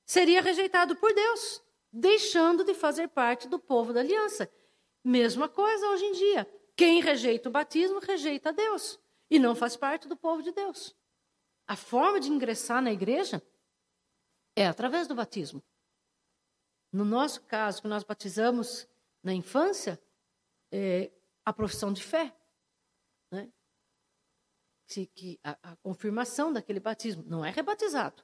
seria 0.05 0.41
rejeitado 0.41 0.97
por 0.97 1.13
Deus, 1.13 1.63
deixando 1.97 2.63
de 2.63 2.75
fazer 2.75 3.09
parte 3.09 3.49
do 3.49 3.59
povo 3.59 3.93
da 3.93 4.01
aliança. 4.01 4.51
Mesma 5.03 5.49
coisa 5.49 5.89
hoje 5.89 6.05
em 6.05 6.13
dia. 6.13 6.47
Quem 6.77 7.01
rejeita 7.01 7.49
o 7.49 7.53
batismo 7.53 8.01
rejeita 8.01 8.53
Deus 8.53 9.01
e 9.31 9.39
não 9.39 9.55
faz 9.55 9.77
parte 9.77 10.07
do 10.07 10.17
povo 10.17 10.43
de 10.43 10.53
Deus. 10.53 10.95
A 11.67 11.75
forma 11.75 12.21
de 12.21 12.31
ingressar 12.31 12.83
na 12.83 12.93
igreja 12.93 13.43
é 14.55 14.67
através 14.67 15.09
do 15.09 15.15
batismo. 15.15 15.63
No 16.93 17.05
nosso 17.05 17.43
caso, 17.43 17.81
que 17.81 17.89
nós 17.89 18.05
batizamos 18.05 18.87
na 19.23 19.33
infância, 19.33 20.01
é 20.71 21.11
a 21.45 21.53
profissão 21.53 21.93
de 21.93 22.03
fé. 22.03 22.35
Né? 23.31 23.51
Que 24.87 25.41
a, 25.43 25.73
a, 25.73 25.77
confirmação 25.77 26.53
daquele 26.53 26.79
batismo 26.79 27.25
não 27.27 27.45
é 27.45 27.51
rebatizado. 27.51 28.23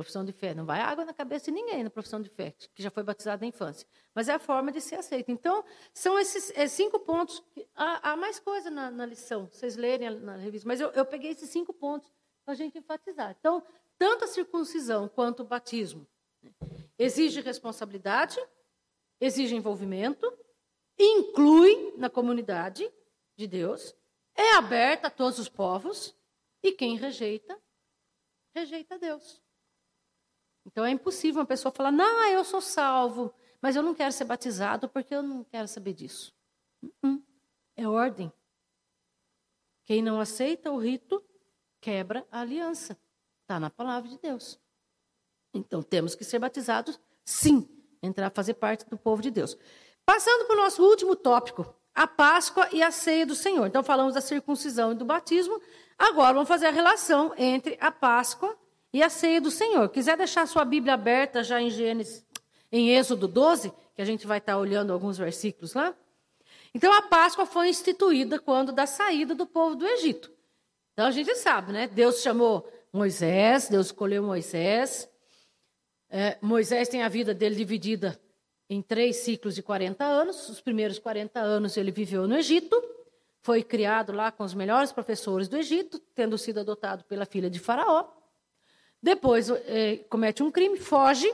Profissão 0.00 0.24
de 0.24 0.32
fé. 0.32 0.54
Não 0.54 0.64
vai 0.64 0.80
água 0.80 1.04
na 1.04 1.12
cabeça 1.12 1.44
de 1.46 1.50
ninguém 1.50 1.84
na 1.84 1.90
profissão 1.90 2.22
de 2.22 2.30
fé, 2.30 2.54
que 2.74 2.82
já 2.82 2.90
foi 2.90 3.02
batizado 3.02 3.42
na 3.42 3.48
infância. 3.48 3.86
Mas 4.14 4.30
é 4.30 4.32
a 4.32 4.38
forma 4.38 4.72
de 4.72 4.80
ser 4.80 4.94
aceito. 4.94 5.30
Então, 5.30 5.62
são 5.92 6.18
esses 6.18 6.50
é, 6.56 6.66
cinco 6.66 7.00
pontos. 7.00 7.42
Há, 7.74 8.12
há, 8.12 8.16
mais 8.16 8.40
coisa 8.40 8.70
na, 8.70 8.90
na, 8.90 9.04
lição, 9.04 9.46
vocês 9.52 9.76
lerem 9.76 10.08
na 10.08 10.36
revista. 10.36 10.66
Mas 10.66 10.80
eu, 10.80 10.88
eu 10.92 11.04
peguei 11.04 11.32
esses 11.32 11.50
cinco 11.50 11.74
pontos 11.74 12.10
para 12.46 12.54
a 12.54 12.56
gente 12.56 12.78
enfatizar. 12.78 13.36
Então, 13.38 13.62
tanto 13.98 14.24
a 14.24 14.26
circuncisão 14.26 15.06
quanto 15.06 15.40
o 15.40 15.44
batismo 15.44 16.06
né? 16.42 16.50
exige 16.98 17.42
responsabilidade, 17.42 18.40
exige 19.20 19.54
envolvimento, 19.54 20.32
inclui 20.98 21.92
na 21.98 22.08
comunidade 22.08 22.90
de 23.36 23.46
Deus, 23.46 23.94
é 24.34 24.52
aberta 24.54 25.08
a 25.08 25.10
todos 25.10 25.38
os 25.38 25.50
povos, 25.50 26.16
e 26.62 26.72
quem 26.72 26.96
rejeita, 26.96 27.60
rejeita 28.54 28.98
Deus. 28.98 29.42
Então 30.66 30.84
é 30.84 30.90
impossível 30.90 31.40
uma 31.40 31.46
pessoa 31.46 31.72
falar: 31.72 31.90
não, 31.90 32.28
eu 32.28 32.44
sou 32.44 32.60
salvo, 32.60 33.32
mas 33.60 33.76
eu 33.76 33.82
não 33.82 33.94
quero 33.94 34.12
ser 34.12 34.24
batizado 34.24 34.88
porque 34.88 35.14
eu 35.14 35.22
não 35.22 35.44
quero 35.44 35.68
saber 35.68 35.94
disso. 35.94 36.32
Uh-uh. 36.82 37.22
É 37.76 37.88
ordem. 37.88 38.32
Quem 39.84 40.02
não 40.02 40.20
aceita 40.20 40.70
o 40.70 40.78
rito 40.78 41.22
quebra 41.80 42.26
a 42.30 42.40
aliança. 42.40 42.96
Está 43.42 43.58
na 43.58 43.70
palavra 43.70 44.08
de 44.08 44.18
Deus. 44.18 44.60
Então 45.52 45.82
temos 45.82 46.14
que 46.14 46.22
ser 46.22 46.38
batizados, 46.38 47.00
sim, 47.24 47.68
entrar, 48.02 48.30
fazer 48.30 48.54
parte 48.54 48.88
do 48.88 48.96
povo 48.96 49.20
de 49.20 49.30
Deus. 49.30 49.56
Passando 50.04 50.46
para 50.46 50.54
o 50.54 50.62
nosso 50.62 50.82
último 50.82 51.16
tópico, 51.16 51.74
a 51.94 52.06
Páscoa 52.06 52.68
e 52.72 52.82
a 52.82 52.90
ceia 52.90 53.26
do 53.26 53.34
Senhor. 53.34 53.66
Então 53.66 53.82
falamos 53.82 54.14
da 54.14 54.20
circuncisão 54.20 54.92
e 54.92 54.94
do 54.94 55.04
batismo. 55.04 55.60
Agora 55.98 56.34
vamos 56.34 56.48
fazer 56.48 56.66
a 56.66 56.70
relação 56.70 57.34
entre 57.36 57.76
a 57.80 57.90
Páscoa 57.90 58.56
e 58.92 59.02
a 59.02 59.08
ceia 59.08 59.40
do 59.40 59.50
Senhor. 59.50 59.88
Quiser 59.88 60.16
deixar 60.16 60.46
sua 60.46 60.64
Bíblia 60.64 60.94
aberta 60.94 61.42
já 61.42 61.60
em 61.60 61.70
Gênesis, 61.70 62.24
em 62.70 62.90
Êxodo 62.90 63.28
12, 63.28 63.72
que 63.94 64.02
a 64.02 64.04
gente 64.04 64.26
vai 64.26 64.38
estar 64.38 64.56
olhando 64.58 64.92
alguns 64.92 65.18
versículos 65.18 65.74
lá. 65.74 65.94
Então 66.74 66.92
a 66.92 67.02
Páscoa 67.02 67.46
foi 67.46 67.68
instituída 67.68 68.38
quando 68.38 68.72
da 68.72 68.86
saída 68.86 69.34
do 69.34 69.46
povo 69.46 69.74
do 69.74 69.86
Egito. 69.86 70.30
Então 70.92 71.06
a 71.06 71.10
gente 71.10 71.34
sabe, 71.36 71.72
né? 71.72 71.88
Deus 71.88 72.20
chamou 72.20 72.70
Moisés, 72.92 73.68
Deus 73.68 73.86
escolheu 73.86 74.22
Moisés. 74.22 75.08
É, 76.08 76.38
Moisés 76.40 76.88
tem 76.88 77.02
a 77.02 77.08
vida 77.08 77.32
dele 77.32 77.54
dividida 77.54 78.20
em 78.68 78.80
três 78.80 79.16
ciclos 79.16 79.54
de 79.54 79.62
40 79.62 80.04
anos. 80.04 80.48
Os 80.48 80.60
primeiros 80.60 80.98
40 80.98 81.40
anos 81.40 81.76
ele 81.76 81.90
viveu 81.90 82.28
no 82.28 82.36
Egito, 82.36 82.80
foi 83.42 83.62
criado 83.62 84.12
lá 84.12 84.30
com 84.30 84.44
os 84.44 84.54
melhores 84.54 84.92
professores 84.92 85.48
do 85.48 85.56
Egito, 85.56 85.98
tendo 86.14 86.36
sido 86.36 86.60
adotado 86.60 87.04
pela 87.04 87.24
filha 87.24 87.50
de 87.50 87.58
Faraó. 87.58 88.19
Depois 89.02 89.48
é, 89.50 89.96
comete 90.08 90.42
um 90.42 90.50
crime, 90.50 90.78
foge, 90.78 91.32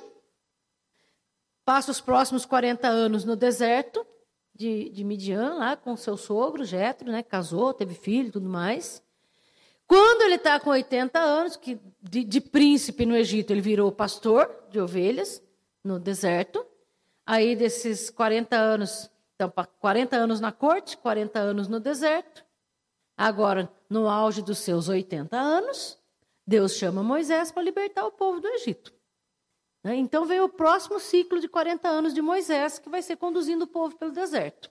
passa 1.64 1.90
os 1.90 2.00
próximos 2.00 2.46
40 2.46 2.86
anos 2.86 3.24
no 3.24 3.34
deserto 3.34 4.06
de, 4.54 4.88
de 4.90 5.04
Midian, 5.04 5.54
lá 5.54 5.76
com 5.76 5.96
seu 5.96 6.16
sogro, 6.16 6.64
Jetro, 6.64 7.10
né, 7.10 7.22
casou, 7.22 7.74
teve 7.74 7.94
filho 7.94 8.28
e 8.28 8.32
tudo 8.32 8.48
mais. 8.48 9.02
Quando 9.86 10.22
ele 10.22 10.36
está 10.36 10.58
com 10.58 10.70
80 10.70 11.18
anos, 11.18 11.56
que 11.56 11.78
de, 12.02 12.24
de, 12.24 12.40
príncipe 12.40 13.06
no 13.06 13.16
Egito 13.16 13.52
ele 13.52 13.60
virou 13.60 13.92
pastor 13.92 14.50
de 14.70 14.80
ovelhas 14.80 15.42
no 15.84 15.98
deserto. 15.98 16.64
Aí 17.24 17.54
desses 17.54 18.10
40 18.10 18.56
anos, 18.56 19.10
então 19.34 19.52
40 19.78 20.16
anos 20.16 20.40
na 20.40 20.50
corte, 20.50 20.96
40 20.96 21.38
anos 21.38 21.68
no 21.68 21.78
deserto. 21.78 22.44
Agora, 23.16 23.70
no 23.88 24.08
auge 24.08 24.42
dos 24.42 24.58
seus 24.58 24.88
80 24.88 25.36
anos, 25.36 25.98
Deus 26.47 26.74
chama 26.74 27.03
Moisés 27.03 27.51
para 27.51 27.62
libertar 27.62 28.07
o 28.07 28.12
povo 28.12 28.40
do 28.40 28.49
Egito. 28.49 28.94
Né? 29.82 29.97
Então 29.97 30.24
vem 30.24 30.40
o 30.40 30.49
próximo 30.49 31.01
ciclo 31.01 31.40
de 31.40 31.49
40 31.49 31.88
anos 31.88 32.14
de 32.14 32.22
Moisés, 32.22 32.78
que 32.78 32.88
vai 32.88 33.03
ser 33.03 33.16
conduzindo 33.16 33.62
o 33.62 33.68
povo 33.68 33.97
pelo 33.97 34.12
deserto. 34.12 34.70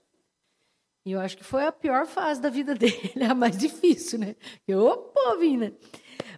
E 1.04 1.12
eu 1.12 1.20
acho 1.20 1.36
que 1.36 1.44
foi 1.44 1.64
a 1.64 1.72
pior 1.72 2.06
fase 2.06 2.40
da 2.40 2.48
vida 2.48 2.74
dele, 2.76 3.12
a 3.28 3.34
mais 3.34 3.56
difícil, 3.56 4.18
né? 4.18 4.36
Ô, 4.70 4.96
povinho, 4.96 5.60
né? 5.60 5.72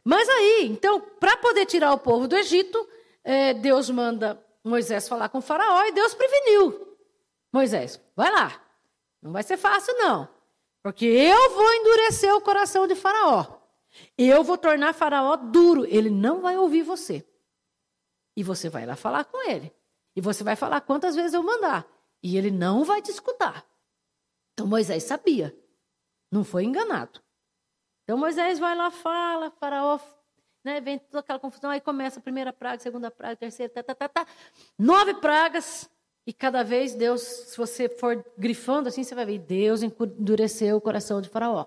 Mas 0.05 0.29
aí, 0.29 0.67
então, 0.67 1.01
para 1.01 1.37
poder 1.37 1.67
tirar 1.67 1.93
o 1.93 1.99
povo 1.99 2.27
do 2.27 2.37
Egito, 2.37 2.89
é, 3.25 3.53
Deus 3.55 3.91
manda 3.91 4.43
Moisés 4.65 5.09
falar 5.09 5.29
com 5.29 5.39
o 5.39 5.43
faraó 5.43 5.85
e 5.87 5.93
Deus 5.93 6.15
preveniu. 6.15 6.97
Moisés, 7.53 8.01
vai 8.15 8.31
lá. 8.31 8.63
Não 9.23 9.33
vai 9.33 9.43
ser 9.43 9.57
fácil, 9.57 9.95
não. 9.99 10.29
Porque 10.83 11.05
eu 11.05 11.51
vou 11.51 11.75
endurecer 11.75 12.35
o 12.35 12.41
coração 12.41 12.87
de 12.87 12.95
faraó. 12.95 13.58
Eu 14.17 14.43
vou 14.43 14.59
tornar 14.59 14.95
Faraó 14.95 15.37
duro, 15.37 15.85
ele 15.87 16.11
não 16.11 16.41
vai 16.41 16.57
ouvir 16.57 16.83
você. 16.83 17.27
E 18.37 18.43
você 18.43 18.69
vai 18.69 18.87
lá 18.87 18.97
falar 18.97 19.25
com 19.25 19.49
ele. 19.49 19.73
E 20.15 20.21
você 20.21 20.43
vai 20.43 20.57
falar 20.57 20.81
quantas 20.81 21.15
vezes 21.15 21.35
eu 21.35 21.43
mandar. 21.43 21.87
E 22.23 22.37
ele 22.37 22.51
não 22.51 22.85
vai 22.85 23.01
te 23.01 23.11
escutar. 23.11 23.65
Então 24.53 24.67
Moisés 24.67 25.05
sabia. 25.05 25.57
Não 26.31 26.45
foi 26.45 26.65
enganado. 26.65 27.21
Então 28.05 28.19
Moisés 28.19 28.59
vai 28.59 28.75
lá, 28.75 28.91
fala, 28.91 29.51
Faraó, 29.51 29.99
né, 30.65 30.81
vem 30.81 30.99
toda 30.99 31.21
aquela 31.21 31.39
confusão, 31.39 31.71
aí 31.71 31.81
começa 31.81 32.19
a 32.19 32.23
primeira 32.23 32.53
praga, 32.53 32.83
segunda 32.83 33.11
praga, 33.11 33.37
terceira, 33.37 33.73
tá, 33.73 33.83
tá, 33.83 33.95
tá, 33.95 34.09
tá. 34.09 34.27
Nove 34.79 35.15
pragas. 35.15 35.89
E 36.27 36.33
cada 36.33 36.63
vez 36.63 36.95
Deus, 36.95 37.23
se 37.23 37.57
você 37.57 37.89
for 37.89 38.23
grifando 38.37 38.89
assim, 38.89 39.03
você 39.03 39.15
vai 39.15 39.25
ver, 39.25 39.39
Deus 39.39 39.83
endureceu 39.83 40.77
o 40.77 40.81
coração 40.81 41.23
de 41.23 41.29
Faraó. 41.29 41.67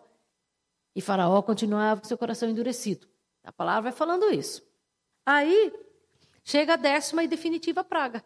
E 0.96 1.02
Faraó 1.02 1.42
continuava 1.42 2.02
com 2.02 2.08
seu 2.08 2.18
coração 2.18 2.50
endurecido. 2.50 3.08
A 3.44 3.52
palavra 3.52 3.90
vai 3.90 3.92
falando 3.92 4.32
isso. 4.32 4.62
Aí 5.26 5.74
chega 6.44 6.74
a 6.74 6.78
décima 6.78 7.24
e 7.24 7.28
definitiva 7.28 7.84
praga. 7.84 8.24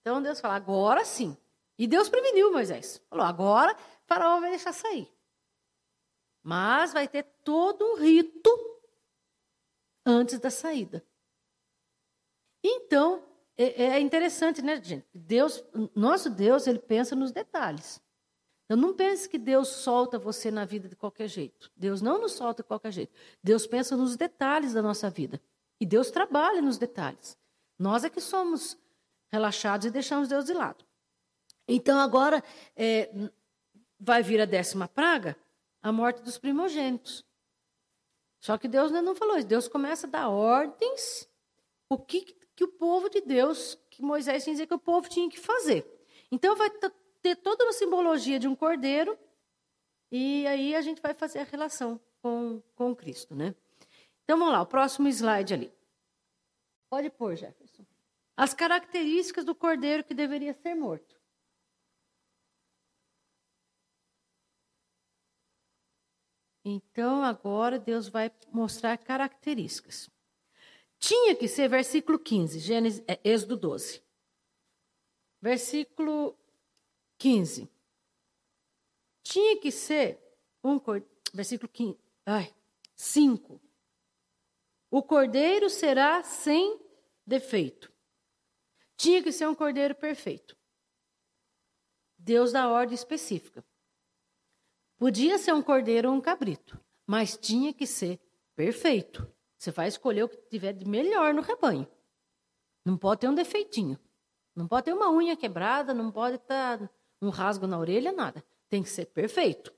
Então 0.00 0.22
Deus 0.22 0.40
fala: 0.40 0.54
agora 0.54 1.04
sim. 1.04 1.36
E 1.78 1.86
Deus 1.86 2.08
preveniu 2.08 2.52
Moisés. 2.52 3.00
Falou: 3.08 3.24
agora 3.24 3.76
Faraó 4.06 4.40
vai 4.40 4.50
deixar 4.50 4.72
sair. 4.72 5.10
Mas 6.42 6.92
vai 6.92 7.06
ter 7.06 7.22
todo 7.44 7.84
um 7.84 7.96
rito 7.96 8.50
antes 10.04 10.38
da 10.40 10.50
saída. 10.50 11.04
Então, 12.62 13.24
é, 13.56 13.84
é 13.84 14.00
interessante, 14.00 14.62
né, 14.62 14.82
gente? 14.82 15.06
Deus, 15.14 15.64
nosso 15.94 16.30
Deus, 16.30 16.66
ele 16.66 16.78
pensa 16.78 17.14
nos 17.14 17.32
detalhes. 17.32 18.00
Então 18.72 18.80
não 18.80 18.94
pense 18.94 19.28
que 19.28 19.36
Deus 19.36 19.68
solta 19.68 20.18
você 20.18 20.50
na 20.50 20.64
vida 20.64 20.88
de 20.88 20.96
qualquer 20.96 21.28
jeito. 21.28 21.70
Deus 21.76 22.00
não 22.00 22.18
nos 22.18 22.32
solta 22.32 22.62
de 22.62 22.66
qualquer 22.66 22.90
jeito. 22.90 23.12
Deus 23.44 23.66
pensa 23.66 23.94
nos 23.94 24.16
detalhes 24.16 24.72
da 24.72 24.80
nossa 24.80 25.10
vida. 25.10 25.38
E 25.78 25.84
Deus 25.84 26.10
trabalha 26.10 26.62
nos 26.62 26.78
detalhes. 26.78 27.36
Nós 27.78 28.02
é 28.02 28.08
que 28.08 28.18
somos 28.18 28.78
relaxados 29.30 29.84
e 29.86 29.90
deixamos 29.90 30.26
Deus 30.26 30.46
de 30.46 30.54
lado. 30.54 30.86
Então 31.68 32.00
agora 32.00 32.42
é, 32.74 33.10
vai 34.00 34.22
vir 34.22 34.40
a 34.40 34.46
décima 34.46 34.88
praga, 34.88 35.36
a 35.82 35.92
morte 35.92 36.22
dos 36.22 36.38
primogênitos. 36.38 37.26
Só 38.40 38.56
que 38.56 38.68
Deus 38.68 38.90
não 38.90 39.14
falou 39.14 39.36
isso. 39.36 39.48
Deus 39.48 39.68
começa 39.68 40.06
a 40.06 40.10
dar 40.10 40.30
ordens, 40.30 41.28
o 41.90 41.98
que, 41.98 42.22
que 42.56 42.64
o 42.64 42.68
povo 42.68 43.10
de 43.10 43.20
Deus, 43.20 43.78
que 43.90 44.00
Moisés 44.00 44.44
tinha 44.44 44.54
que 44.54 44.62
dizer 44.62 44.66
que 44.66 44.74
o 44.74 44.78
povo 44.78 45.10
tinha 45.10 45.28
que 45.28 45.38
fazer. 45.38 45.86
Então 46.30 46.56
vai 46.56 46.70
ter 47.22 47.36
toda 47.36 47.64
uma 47.64 47.72
simbologia 47.72 48.38
de 48.38 48.48
um 48.48 48.54
cordeiro, 48.54 49.18
e 50.10 50.46
aí 50.46 50.74
a 50.74 50.80
gente 50.82 51.00
vai 51.00 51.14
fazer 51.14 51.38
a 51.38 51.44
relação 51.44 52.00
com, 52.20 52.60
com 52.74 52.94
Cristo, 52.94 53.34
né? 53.34 53.54
Então 54.24 54.38
vamos 54.38 54.52
lá, 54.52 54.60
o 54.60 54.66
próximo 54.66 55.08
slide 55.08 55.54
ali. 55.54 55.72
Pode 56.90 57.08
pôr, 57.10 57.36
Jefferson. 57.36 57.86
As 58.36 58.52
características 58.52 59.44
do 59.44 59.54
cordeiro 59.54 60.04
que 60.04 60.14
deveria 60.14 60.52
ser 60.52 60.74
morto. 60.74 61.20
Então, 66.64 67.24
agora 67.24 67.78
Deus 67.78 68.08
vai 68.08 68.30
mostrar 68.52 68.96
características. 68.96 70.08
Tinha 70.98 71.34
que 71.34 71.48
ser 71.48 71.68
versículo 71.68 72.18
15, 72.18 72.60
Gênesis, 72.60 73.02
é, 73.08 73.18
Êxodo 73.24 73.56
12. 73.56 74.00
Versículo 75.40 76.38
15. 77.22 77.70
Tinha 79.22 79.56
que 79.60 79.70
ser 79.70 80.20
um 80.64 80.80
versículo 81.32 81.68
15, 81.68 81.96
ai, 82.26 82.52
5. 82.96 83.62
O 84.90 85.00
cordeiro 85.04 85.70
será 85.70 86.24
sem 86.24 86.80
defeito. 87.24 87.92
Tinha 88.96 89.22
que 89.22 89.30
ser 89.30 89.46
um 89.46 89.54
cordeiro 89.54 89.94
perfeito. 89.94 90.56
Deus 92.18 92.50
dá 92.50 92.68
ordem 92.68 92.96
específica. 92.96 93.64
Podia 94.96 95.38
ser 95.38 95.54
um 95.54 95.62
cordeiro 95.62 96.10
ou 96.10 96.16
um 96.16 96.20
cabrito, 96.20 96.76
mas 97.06 97.36
tinha 97.36 97.72
que 97.72 97.86
ser 97.86 98.20
perfeito. 98.56 99.32
Você 99.56 99.70
vai 99.70 99.86
escolher 99.86 100.24
o 100.24 100.28
que 100.28 100.38
tiver 100.48 100.72
de 100.72 100.84
melhor 100.84 101.32
no 101.32 101.40
rebanho. 101.40 101.86
Não 102.84 102.98
pode 102.98 103.20
ter 103.20 103.28
um 103.28 103.34
defeitinho. 103.34 103.96
Não 104.56 104.66
pode 104.66 104.86
ter 104.86 104.92
uma 104.92 105.08
unha 105.08 105.36
quebrada, 105.36 105.94
não 105.94 106.10
pode 106.10 106.34
estar 106.34 106.90
um 107.22 107.30
rasgo 107.30 107.66
na 107.66 107.78
orelha, 107.78 108.12
nada. 108.12 108.44
Tem 108.68 108.82
que 108.82 108.88
ser 108.88 109.06
perfeito. 109.06 109.72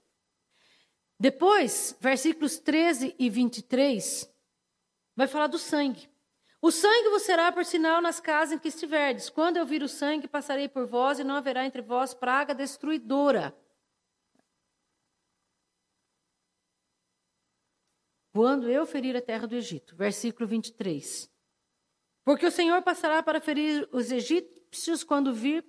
Depois, 1.19 1.97
versículos 2.01 2.59
13 2.59 3.15
e 3.19 3.31
23, 3.31 4.29
vai 5.15 5.29
falar 5.29 5.47
do 5.47 5.59
sangue. 5.59 6.09
O 6.61 6.71
sangue 6.71 7.11
vos 7.11 7.23
será 7.23 7.53
por 7.53 7.65
sinal 7.65 8.01
nas 8.01 8.19
casas 8.19 8.55
em 8.55 8.59
que 8.59 8.69
estiverdes. 8.69 9.29
Quando 9.29 9.59
eu 9.59 9.67
vir 9.67 9.83
o 9.83 9.89
sangue, 9.89 10.27
passarei 10.27 10.69
por 10.69 10.87
vós 10.87 11.19
e 11.19 11.25
não 11.25 11.37
haverá 11.37 11.65
entre 11.67 11.83
vós 11.83 12.15
praga 12.15 12.55
destruidora. 12.55 13.55
quando 18.35 18.69
eu 18.69 18.85
ferir 18.85 19.17
a 19.17 19.23
terra 19.23 19.47
do 19.47 19.55
Egito. 19.55 19.95
Versículo 19.95 20.49
23. 20.49 21.31
Porque 22.25 22.45
o 22.45 22.51
Senhor 22.51 22.83
passará 22.83 23.23
para 23.23 23.41
ferir 23.41 23.89
os 23.93 24.11
egípcios 24.11 25.05
quando 25.05 25.33
vir. 25.33 25.65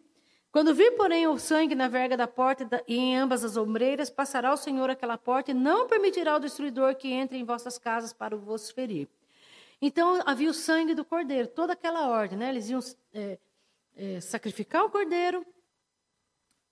Quando 0.56 0.74
vir, 0.74 0.91
porém, 0.91 1.28
o 1.28 1.38
sangue 1.38 1.76
na 1.76 1.89
verga 1.89 2.16
da 2.16 2.30
porta 2.30 2.82
e 2.88 2.95
em 2.95 3.18
ambas 3.18 3.43
as 3.43 3.58
ombreiras, 3.58 4.10
passará 4.10 4.53
o 4.53 4.56
Senhor 4.56 4.89
aquela 4.89 5.18
porta 5.18 5.51
e 5.51 5.53
não 5.53 5.86
permitirá 5.86 6.34
o 6.34 6.39
destruidor 6.39 6.95
que 6.95 7.12
entre 7.12 7.38
em 7.38 7.43
vossas 7.43 7.78
casas 7.78 8.14
para 8.14 8.38
vos 8.38 8.72
ferir. 8.72 9.10
Então 9.82 10.24
havia 10.26 10.49
o 10.49 10.53
sangue 10.53 10.95
do 10.95 11.03
cordeiro, 11.03 11.49
toda 11.49 11.74
aquela 11.74 12.08
ordem, 12.08 12.38
né? 12.38 12.47
Eles 12.47 12.70
iam 12.70 12.80
é, 13.14 13.38
é, 13.97 14.22
sacrificar 14.22 14.86
o 14.86 14.89
cordeiro, 14.89 15.45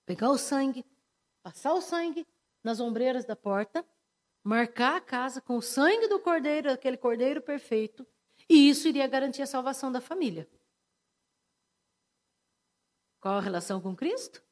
pegar 0.05 0.29
o 0.29 0.37
sangue, 0.37 0.85
passar 1.43 1.73
o 1.73 1.81
sangue 1.81 2.25
nas 2.63 2.79
ombreiras 2.79 3.25
da 3.25 3.35
porta, 3.35 3.85
marcar 4.41 4.95
a 4.95 5.01
casa 5.01 5.41
com 5.41 5.57
o 5.57 5.61
sangue 5.61 6.07
do 6.07 6.21
cordeiro, 6.21 6.71
aquele 6.71 6.95
cordeiro 6.95 7.41
perfeito, 7.41 8.07
e 8.49 8.69
isso 8.69 8.87
iria 8.87 9.05
garantir 9.07 9.41
a 9.41 9.45
salvação 9.45 9.91
da 9.91 9.99
família. 9.99 10.47
Qual 13.23 13.37
a 13.37 13.39
relação 13.39 13.79
com 13.79 13.95
Cristo? 13.95 14.43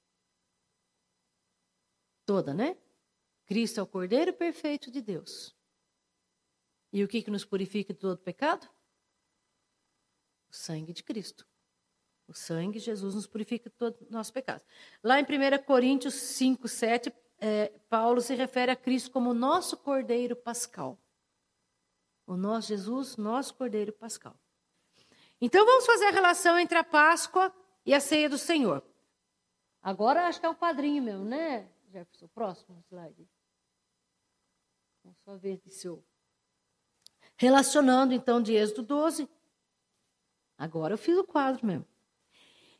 Toda, 2.25 2.53
né? 2.53 2.77
Cristo 3.45 3.81
é 3.81 3.83
o 3.83 3.85
cordeiro 3.85 4.31
perfeito 4.31 4.89
de 4.89 5.01
Deus. 5.01 5.53
E 6.93 7.03
o 7.03 7.07
que, 7.09 7.21
que 7.21 7.29
nos 7.29 7.43
purifica 7.43 7.93
de 7.93 7.99
todo 7.99 8.17
pecado? 8.17 8.65
O 10.49 10.55
sangue 10.55 10.93
de 10.93 11.03
Cristo. 11.03 11.45
O 12.25 12.33
sangue 12.33 12.79
de 12.79 12.85
Jesus 12.85 13.13
nos 13.13 13.27
purifica 13.27 13.69
de 13.69 13.75
todo 13.75 14.07
nosso 14.09 14.31
pecado. 14.31 14.63
Lá 15.03 15.19
em 15.19 15.23
1 15.23 15.65
Coríntios 15.65 16.13
5, 16.13 16.65
7, 16.65 17.13
é, 17.39 17.77
Paulo 17.89 18.21
se 18.21 18.33
refere 18.35 18.71
a 18.71 18.75
Cristo 18.77 19.11
como 19.11 19.33
nosso 19.33 19.75
Cordeiro 19.75 20.33
Pascal. 20.33 20.97
O 22.25 22.37
nosso 22.37 22.69
Jesus, 22.69 23.17
nosso 23.17 23.53
Cordeiro 23.53 23.91
Pascal. 23.91 24.39
Então 25.41 25.65
vamos 25.65 25.85
fazer 25.85 26.05
a 26.05 26.11
relação 26.11 26.57
entre 26.57 26.77
a 26.77 26.85
Páscoa 26.85 27.53
e 27.85 27.93
a 27.93 27.99
ceia 27.99 28.29
do 28.29 28.37
Senhor. 28.37 28.83
Agora 29.81 30.27
acho 30.27 30.39
que 30.39 30.45
é 30.45 30.49
o 30.49 30.55
padrinho 30.55 31.01
mesmo, 31.01 31.25
né, 31.25 31.67
Jefferson? 31.91 32.27
Próximo 32.27 32.83
slide. 32.87 33.27
Vamos 35.03 35.19
só 35.23 35.35
ver 35.37 35.59
se 35.67 35.87
eu. 35.87 36.03
Relacionando 37.35 38.13
então 38.13 38.41
de 38.41 38.53
Êxodo 38.53 38.83
12. 38.83 39.27
Agora 40.57 40.93
eu 40.93 40.97
fiz 40.97 41.17
o 41.17 41.23
quadro 41.23 41.65
mesmo. 41.65 41.87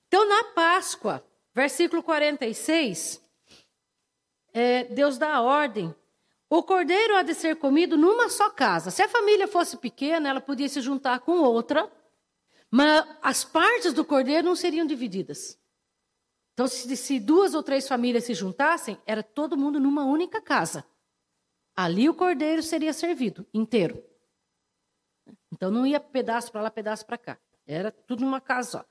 Então 0.07 0.27
na 0.27 0.43
Páscoa, 0.53 1.25
versículo 1.53 2.03
46, 2.03 3.19
é, 4.53 4.83
Deus 4.83 5.17
dá 5.17 5.33
a 5.33 5.41
ordem. 5.41 5.95
O 6.49 6.61
cordeiro 6.61 7.15
há 7.15 7.23
de 7.23 7.33
ser 7.33 7.55
comido 7.55 7.97
numa 7.97 8.29
só 8.29 8.49
casa. 8.49 8.91
Se 8.91 9.01
a 9.01 9.07
família 9.07 9.47
fosse 9.47 9.77
pequena, 9.77 10.29
ela 10.29 10.41
podia 10.41 10.67
se 10.67 10.81
juntar 10.81 11.21
com 11.21 11.39
outra, 11.39 11.89
mas 12.71 13.05
as 13.21 13.43
partes 13.43 13.91
do 13.91 14.05
cordeiro 14.05 14.47
não 14.47 14.55
seriam 14.55 14.87
divididas. 14.87 15.59
Então, 16.53 16.67
se, 16.67 16.95
se 16.95 17.19
duas 17.19 17.53
ou 17.53 17.61
três 17.61 17.87
famílias 17.87 18.23
se 18.23 18.33
juntassem, 18.33 18.97
era 19.05 19.21
todo 19.21 19.57
mundo 19.57 19.79
numa 19.79 20.05
única 20.05 20.41
casa. 20.41 20.85
Ali 21.75 22.07
o 22.09 22.13
cordeiro 22.13 22.63
seria 22.63 22.93
servido 22.93 23.45
inteiro. 23.53 24.03
Então 25.51 25.69
não 25.69 25.85
ia 25.85 25.99
pedaço 25.99 26.51
para 26.51 26.61
lá, 26.61 26.71
pedaço 26.71 27.05
para 27.05 27.17
cá. 27.17 27.37
Era 27.65 27.91
tudo 27.91 28.23
numa 28.23 28.41
casa 28.41 28.71
só. 28.71 28.85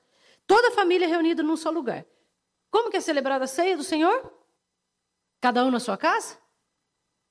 Toda 0.47 0.69
a 0.69 0.71
família 0.71 1.07
reunida 1.07 1.43
num 1.43 1.57
só 1.57 1.69
lugar. 1.69 2.05
Como 2.69 2.89
que 2.89 2.97
é 2.97 3.01
celebrada 3.01 3.45
a 3.45 3.47
ceia 3.47 3.75
do 3.75 3.83
Senhor? 3.83 4.33
Cada 5.39 5.65
um 5.65 5.71
na 5.71 5.79
sua 5.79 5.97
casa? 5.97 6.37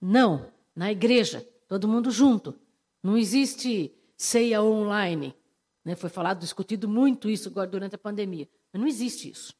Não, 0.01 0.53
na 0.75 0.91
igreja, 0.91 1.47
todo 1.69 1.89
mundo 1.89 2.11
junto. 2.11 2.59
Não 3.03 3.17
existe 3.17 3.95
ceia 4.17 4.63
online. 4.63 5.35
Né? 5.85 5.95
Foi 5.95 6.11
falado, 6.11 6.41
discutido 6.41 6.89
muito 6.89 7.29
isso 7.29 7.49
agora 7.49 7.67
durante 7.67 7.95
a 7.95 7.99
pandemia. 7.99 8.49
Mas 8.73 8.81
não 8.81 8.89
existe 8.89 9.31
isso. 9.31 9.55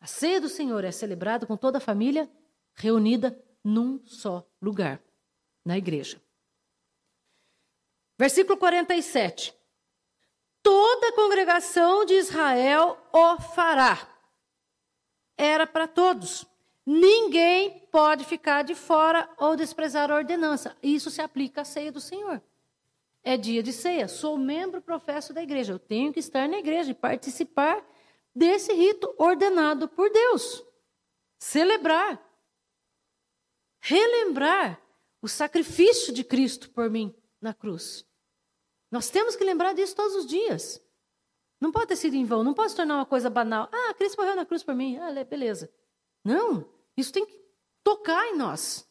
A 0.00 0.06
ceia 0.06 0.40
do 0.40 0.48
Senhor 0.48 0.84
é 0.84 0.92
celebrada 0.92 1.46
com 1.46 1.56
toda 1.56 1.78
a 1.78 1.80
família 1.80 2.30
reunida 2.74 3.38
num 3.62 4.04
só 4.04 4.46
lugar, 4.60 5.00
na 5.64 5.78
igreja. 5.78 6.20
Versículo 8.18 8.56
47. 8.58 9.54
Toda 10.62 11.08
a 11.08 11.12
congregação 11.14 12.04
de 12.04 12.14
Israel 12.14 12.98
o 13.12 13.40
fará. 13.40 14.08
Era 15.36 15.66
para 15.66 15.88
todos. 15.88 16.46
Ninguém 16.86 17.86
pode 17.90 18.24
ficar 18.24 18.62
de 18.62 18.74
fora 18.74 19.28
ou 19.38 19.56
desprezar 19.56 20.10
a 20.10 20.16
ordenança. 20.16 20.76
Isso 20.82 21.10
se 21.10 21.20
aplica 21.20 21.62
à 21.62 21.64
ceia 21.64 21.90
do 21.90 22.00
Senhor. 22.00 22.42
É 23.24 23.38
dia 23.38 23.62
de 23.62 23.72
ceia. 23.72 24.06
Sou 24.06 24.36
membro 24.36 24.82
professo 24.82 25.32
da 25.32 25.42
igreja. 25.42 25.72
Eu 25.72 25.78
tenho 25.78 26.12
que 26.12 26.20
estar 26.20 26.46
na 26.46 26.58
igreja 26.58 26.90
e 26.90 26.94
participar 26.94 27.84
desse 28.34 28.72
rito 28.74 29.12
ordenado 29.16 29.88
por 29.88 30.10
Deus. 30.10 30.62
Celebrar. 31.38 32.22
Relembrar 33.80 34.80
o 35.22 35.28
sacrifício 35.28 36.12
de 36.12 36.22
Cristo 36.22 36.70
por 36.70 36.90
mim 36.90 37.14
na 37.40 37.54
cruz. 37.54 38.06
Nós 38.90 39.08
temos 39.08 39.34
que 39.34 39.42
lembrar 39.42 39.72
disso 39.72 39.96
todos 39.96 40.14
os 40.14 40.26
dias. 40.26 40.80
Não 41.60 41.72
pode 41.72 41.86
ter 41.86 41.96
sido 41.96 42.14
em 42.14 42.24
vão, 42.26 42.44
não 42.44 42.52
pode 42.52 42.70
se 42.70 42.76
tornar 42.76 42.96
uma 42.96 43.06
coisa 43.06 43.30
banal. 43.30 43.68
Ah, 43.72 43.94
Cristo 43.94 44.18
morreu 44.18 44.36
na 44.36 44.44
cruz 44.44 44.62
por 44.62 44.74
mim. 44.74 44.98
Ah, 44.98 45.24
beleza. 45.24 45.72
Não, 46.22 46.68
isso 46.94 47.10
tem 47.12 47.24
que 47.24 47.42
tocar 47.82 48.26
em 48.28 48.36
nós. 48.36 48.86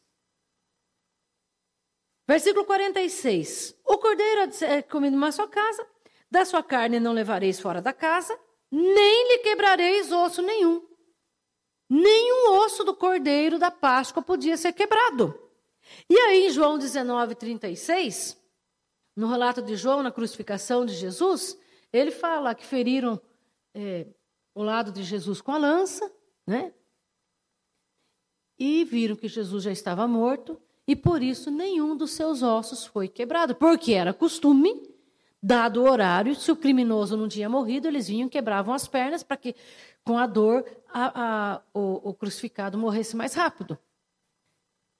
Versículo 2.27 2.65
46. 2.65 3.75
O 3.85 3.97
cordeiro 3.97 4.51
é 4.61 4.81
comido 4.81 5.13
numa 5.13 5.31
sua 5.31 5.47
casa, 5.47 5.85
da 6.29 6.45
sua 6.45 6.63
carne 6.63 6.99
não 6.99 7.13
levareis 7.13 7.59
fora 7.59 7.81
da 7.81 7.93
casa, 7.93 8.37
nem 8.71 9.27
lhe 9.29 9.39
quebrareis 9.39 10.11
osso 10.11 10.41
nenhum. 10.41 10.87
Nenhum 11.89 12.57
osso 12.63 12.83
do 12.83 12.95
cordeiro 12.95 13.59
da 13.59 13.69
Páscoa 13.69 14.23
podia 14.23 14.57
ser 14.57 14.73
quebrado. 14.73 15.39
E 16.09 16.17
aí, 16.17 16.47
em 16.47 16.49
João 16.49 16.77
19, 16.77 17.35
36, 17.35 18.41
no 19.15 19.27
relato 19.27 19.61
de 19.61 19.75
João, 19.75 20.01
na 20.01 20.11
crucificação 20.11 20.85
de 20.85 20.93
Jesus, 20.93 21.57
ele 21.91 22.09
fala 22.09 22.55
que 22.55 22.65
feriram 22.65 23.21
é, 23.75 24.07
o 24.55 24.63
lado 24.63 24.91
de 24.91 25.03
Jesus 25.03 25.41
com 25.41 25.51
a 25.51 25.57
lança, 25.57 26.11
né? 26.47 26.73
E 28.57 28.83
viram 28.85 29.15
que 29.15 29.27
Jesus 29.27 29.63
já 29.63 29.71
estava 29.71 30.07
morto, 30.07 30.59
e 30.87 30.95
por 30.95 31.21
isso 31.21 31.49
nenhum 31.49 31.95
dos 31.95 32.11
seus 32.11 32.41
ossos 32.41 32.85
foi 32.85 33.07
quebrado, 33.07 33.55
porque 33.55 33.93
era 33.93 34.13
costume, 34.13 34.89
dado 35.41 35.81
o 35.81 35.89
horário, 35.89 36.35
se 36.35 36.51
o 36.51 36.55
criminoso 36.55 37.15
não 37.15 37.27
tinha 37.27 37.49
morrido, 37.49 37.87
eles 37.87 38.07
vinham 38.07 38.29
quebravam 38.29 38.73
as 38.73 38.87
pernas 38.87 39.23
para 39.23 39.37
que, 39.37 39.55
com 40.03 40.17
a 40.17 40.27
dor, 40.27 40.65
a, 40.87 41.55
a, 41.55 41.61
o, 41.73 42.09
o 42.09 42.13
crucificado 42.13 42.77
morresse 42.77 43.15
mais 43.15 43.33
rápido. 43.33 43.77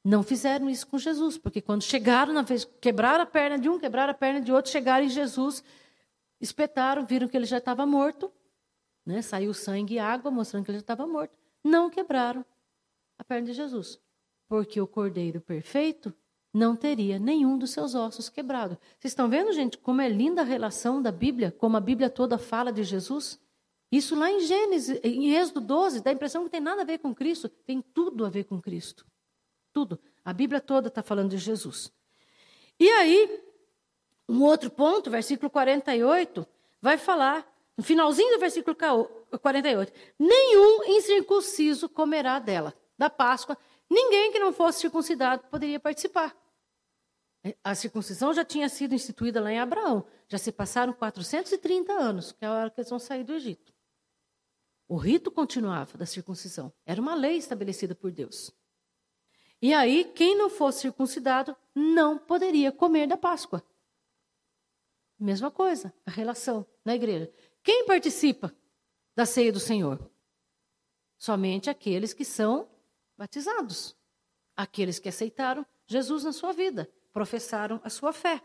Não 0.04 0.22
fizeram 0.22 0.70
isso 0.70 0.86
com 0.88 0.98
Jesus, 0.98 1.38
porque 1.38 1.62
quando 1.62 1.82
chegaram 1.82 2.34
na 2.34 2.42
vez, 2.42 2.66
quebraram 2.82 3.24
a 3.24 3.26
perna 3.26 3.58
de 3.58 3.70
um, 3.70 3.80
quebraram 3.80 4.12
a 4.12 4.14
perna 4.14 4.42
de 4.42 4.52
outro, 4.52 4.70
chegaram 4.70 5.06
em 5.06 5.10
Jesus, 5.10 5.64
espetaram, 6.42 7.06
viram 7.06 7.28
que 7.28 7.38
ele 7.38 7.46
já 7.46 7.58
estava 7.58 7.86
morto, 7.86 8.32
né? 9.06 9.22
saiu 9.22 9.54
sangue 9.54 9.96
e 9.96 10.00
água, 10.00 10.30
mostrando 10.30 10.66
que 10.66 10.72
ele 10.72 10.78
já 10.80 10.84
estava 10.84 11.08
morto. 11.08 11.34
Não 11.64 11.90
quebraram 11.90 12.46
a 13.18 13.24
perna 13.24 13.48
de 13.48 13.54
Jesus, 13.54 13.98
porque 14.48 14.80
o 14.80 14.88
cordeiro 14.88 15.42
perfeito 15.42 16.14
não 16.54 16.76
teria 16.76 17.18
nenhum 17.18 17.58
dos 17.58 17.72
seus 17.72 17.96
ossos 17.96 18.30
quebrado. 18.30 18.78
Vocês 19.00 19.12
estão 19.12 19.28
vendo, 19.28 19.52
gente, 19.52 19.78
como 19.78 20.02
é 20.02 20.08
linda 20.08 20.42
a 20.42 20.46
relação 20.46 21.02
da 21.02 21.12
Bíblia, 21.12 21.52
como 21.52 21.76
a 21.76 21.82
Bíblia 21.82 22.10
toda 22.10 22.38
fala 22.38 22.72
de 22.72 22.84
Jesus? 22.84 23.40
Isso 23.92 24.16
lá 24.16 24.32
em 24.32 24.40
Gênesis, 24.40 25.00
em 25.04 25.36
Êxodo 25.36 25.62
12, 25.62 26.02
dá 26.02 26.12
a 26.12 26.14
impressão 26.14 26.44
que 26.44 26.50
tem 26.50 26.62
nada 26.62 26.82
a 26.82 26.86
ver 26.86 27.00
com 27.00 27.14
Cristo, 27.14 27.50
tem 27.50 27.82
tudo 27.82 28.26
a 28.26 28.30
ver 28.30 28.44
com 28.44 28.62
Cristo. 28.62 29.06
Tudo. 29.72 30.00
A 30.24 30.32
Bíblia 30.32 30.62
toda 30.62 30.88
está 30.88 31.02
falando 31.02 31.32
de 31.32 31.38
Jesus. 31.38 31.92
E 32.80 32.90
aí, 32.90 33.44
um 34.28 34.42
outro 34.44 34.70
ponto, 34.70 35.10
versículo 35.10 35.50
48, 35.50 36.46
vai 36.82 36.98
falar, 36.98 37.48
no 37.78 37.84
finalzinho 37.84 38.36
do 38.36 38.40
versículo 38.40 38.76
48, 38.76 39.94
nenhum 40.18 40.84
incircunciso 40.86 41.90
comerá 41.90 42.40
dela, 42.40 42.74
da 42.98 43.10
Páscoa, 43.10 43.58
ninguém 43.94 44.32
que 44.32 44.40
não 44.40 44.52
fosse 44.52 44.82
circuncidado 44.82 45.44
poderia 45.48 45.80
participar. 45.80 46.36
A 47.64 47.76
circuncisão 47.76 48.34
já 48.34 48.46
tinha 48.46 48.70
sido 48.70 48.96
instituída 48.96 49.42
lá 49.42 49.52
em 49.52 49.60
Abraão, 49.60 50.06
já 50.30 50.38
se 50.38 50.52
passaram 50.52 50.94
430 50.94 51.92
anos, 51.92 52.32
que 52.32 52.44
é 52.44 52.48
a 52.48 52.54
hora 52.54 52.70
que 52.70 52.80
eles 52.80 52.90
vão 52.90 53.00
sair 53.00 53.24
do 53.24 53.34
Egito. 53.34 53.74
O 54.88 54.96
rito 54.96 55.30
continuava 55.30 55.98
da 55.98 56.06
circuncisão, 56.06 56.74
era 56.86 57.02
uma 57.02 57.16
lei 57.16 57.38
estabelecida 57.38 57.94
por 57.94 58.12
Deus. 58.12 58.52
E 59.62 59.74
aí, 59.74 60.06
quem 60.06 60.38
não 60.38 60.50
fosse 60.50 60.82
circuncidado 60.82 61.56
não 61.76 62.18
poderia 62.18 62.72
comer 62.72 63.08
da 63.08 63.18
Páscoa. 63.18 63.64
Mesma 65.20 65.50
coisa, 65.50 65.94
a 66.06 66.12
relação 66.12 66.66
na 66.84 66.96
igreja. 66.96 67.32
Quem 67.62 67.86
participa 67.86 68.54
da 69.16 69.26
ceia 69.26 69.54
do 69.54 69.60
Senhor? 69.60 70.12
Somente 71.18 71.70
aqueles 71.70 72.14
que 72.14 72.26
são 72.26 72.70
batizados. 73.18 73.96
Aqueles 74.56 75.00
que 75.00 75.10
aceitaram 75.10 75.66
Jesus 75.86 76.24
na 76.24 76.32
sua 76.32 76.54
vida, 76.54 76.90
professaram 77.12 77.82
a 77.84 77.90
sua 77.90 78.14
fé. 78.14 78.42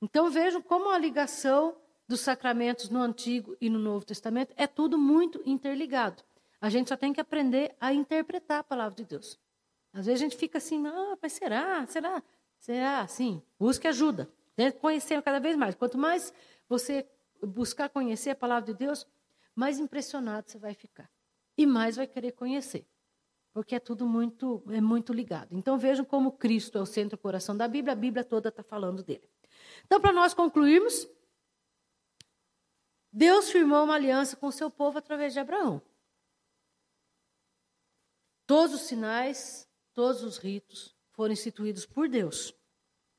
Então 0.00 0.30
vejam 0.30 0.60
como 0.60 0.90
a 0.90 0.98
ligação 0.98 1.76
dos 2.06 2.20
sacramentos 2.20 2.88
no 2.88 3.00
Antigo 3.00 3.56
e 3.60 3.68
no 3.68 3.78
Novo 3.78 4.04
Testamento 4.04 4.52
é 4.56 4.66
tudo 4.66 4.96
muito 4.98 5.42
interligado. 5.44 6.22
A 6.60 6.68
gente 6.68 6.88
só 6.88 6.96
tem 6.96 7.12
que 7.12 7.20
aprender 7.20 7.74
a 7.80 7.92
interpretar 7.92 8.60
a 8.60 8.64
palavra 8.64 8.94
de 8.94 9.04
Deus. 9.04 9.38
Às 9.92 10.06
vezes 10.06 10.20
a 10.20 10.24
gente 10.24 10.36
fica 10.36 10.58
assim, 10.58 10.86
ah, 10.86 11.18
mas 11.20 11.32
será? 11.32 11.86
Será? 11.86 12.22
Será? 12.58 13.06
Sim, 13.06 13.42
busque 13.58 13.88
ajuda. 13.88 14.30
Conhecer 14.80 15.20
cada 15.22 15.38
vez 15.38 15.56
mais. 15.56 15.74
Quanto 15.74 15.98
mais 15.98 16.32
você 16.68 17.06
buscar 17.42 17.88
conhecer 17.88 18.30
a 18.30 18.34
palavra 18.34 18.72
de 18.72 18.78
Deus, 18.78 19.06
mais 19.54 19.78
impressionado 19.78 20.50
você 20.50 20.58
vai 20.58 20.74
ficar. 20.74 21.10
E 21.56 21.66
mais 21.66 21.96
vai 21.96 22.06
querer 22.06 22.32
conhecer. 22.32 22.86
Porque 23.56 23.74
é 23.74 23.80
tudo 23.80 24.06
muito, 24.06 24.62
é 24.68 24.82
muito 24.82 25.14
ligado. 25.14 25.56
Então 25.56 25.78
vejam 25.78 26.04
como 26.04 26.32
Cristo 26.32 26.76
é 26.76 26.80
o 26.82 26.86
centro 26.86 27.16
coração 27.16 27.56
da 27.56 27.66
Bíblia, 27.66 27.94
a 27.94 27.96
Bíblia 27.96 28.22
toda 28.22 28.50
está 28.50 28.62
falando 28.62 29.02
dele. 29.02 29.26
Então, 29.86 29.98
para 29.98 30.12
nós 30.12 30.34
concluirmos, 30.34 31.08
Deus 33.10 33.50
firmou 33.50 33.84
uma 33.84 33.94
aliança 33.94 34.36
com 34.36 34.48
o 34.48 34.52
seu 34.52 34.70
povo 34.70 34.98
através 34.98 35.32
de 35.32 35.40
Abraão. 35.40 35.80
Todos 38.46 38.74
os 38.74 38.82
sinais 38.82 39.66
Todos 39.96 40.22
os 40.22 40.36
ritos 40.36 40.94
foram 41.12 41.32
instituídos 41.32 41.86
por 41.86 42.06
Deus 42.06 42.54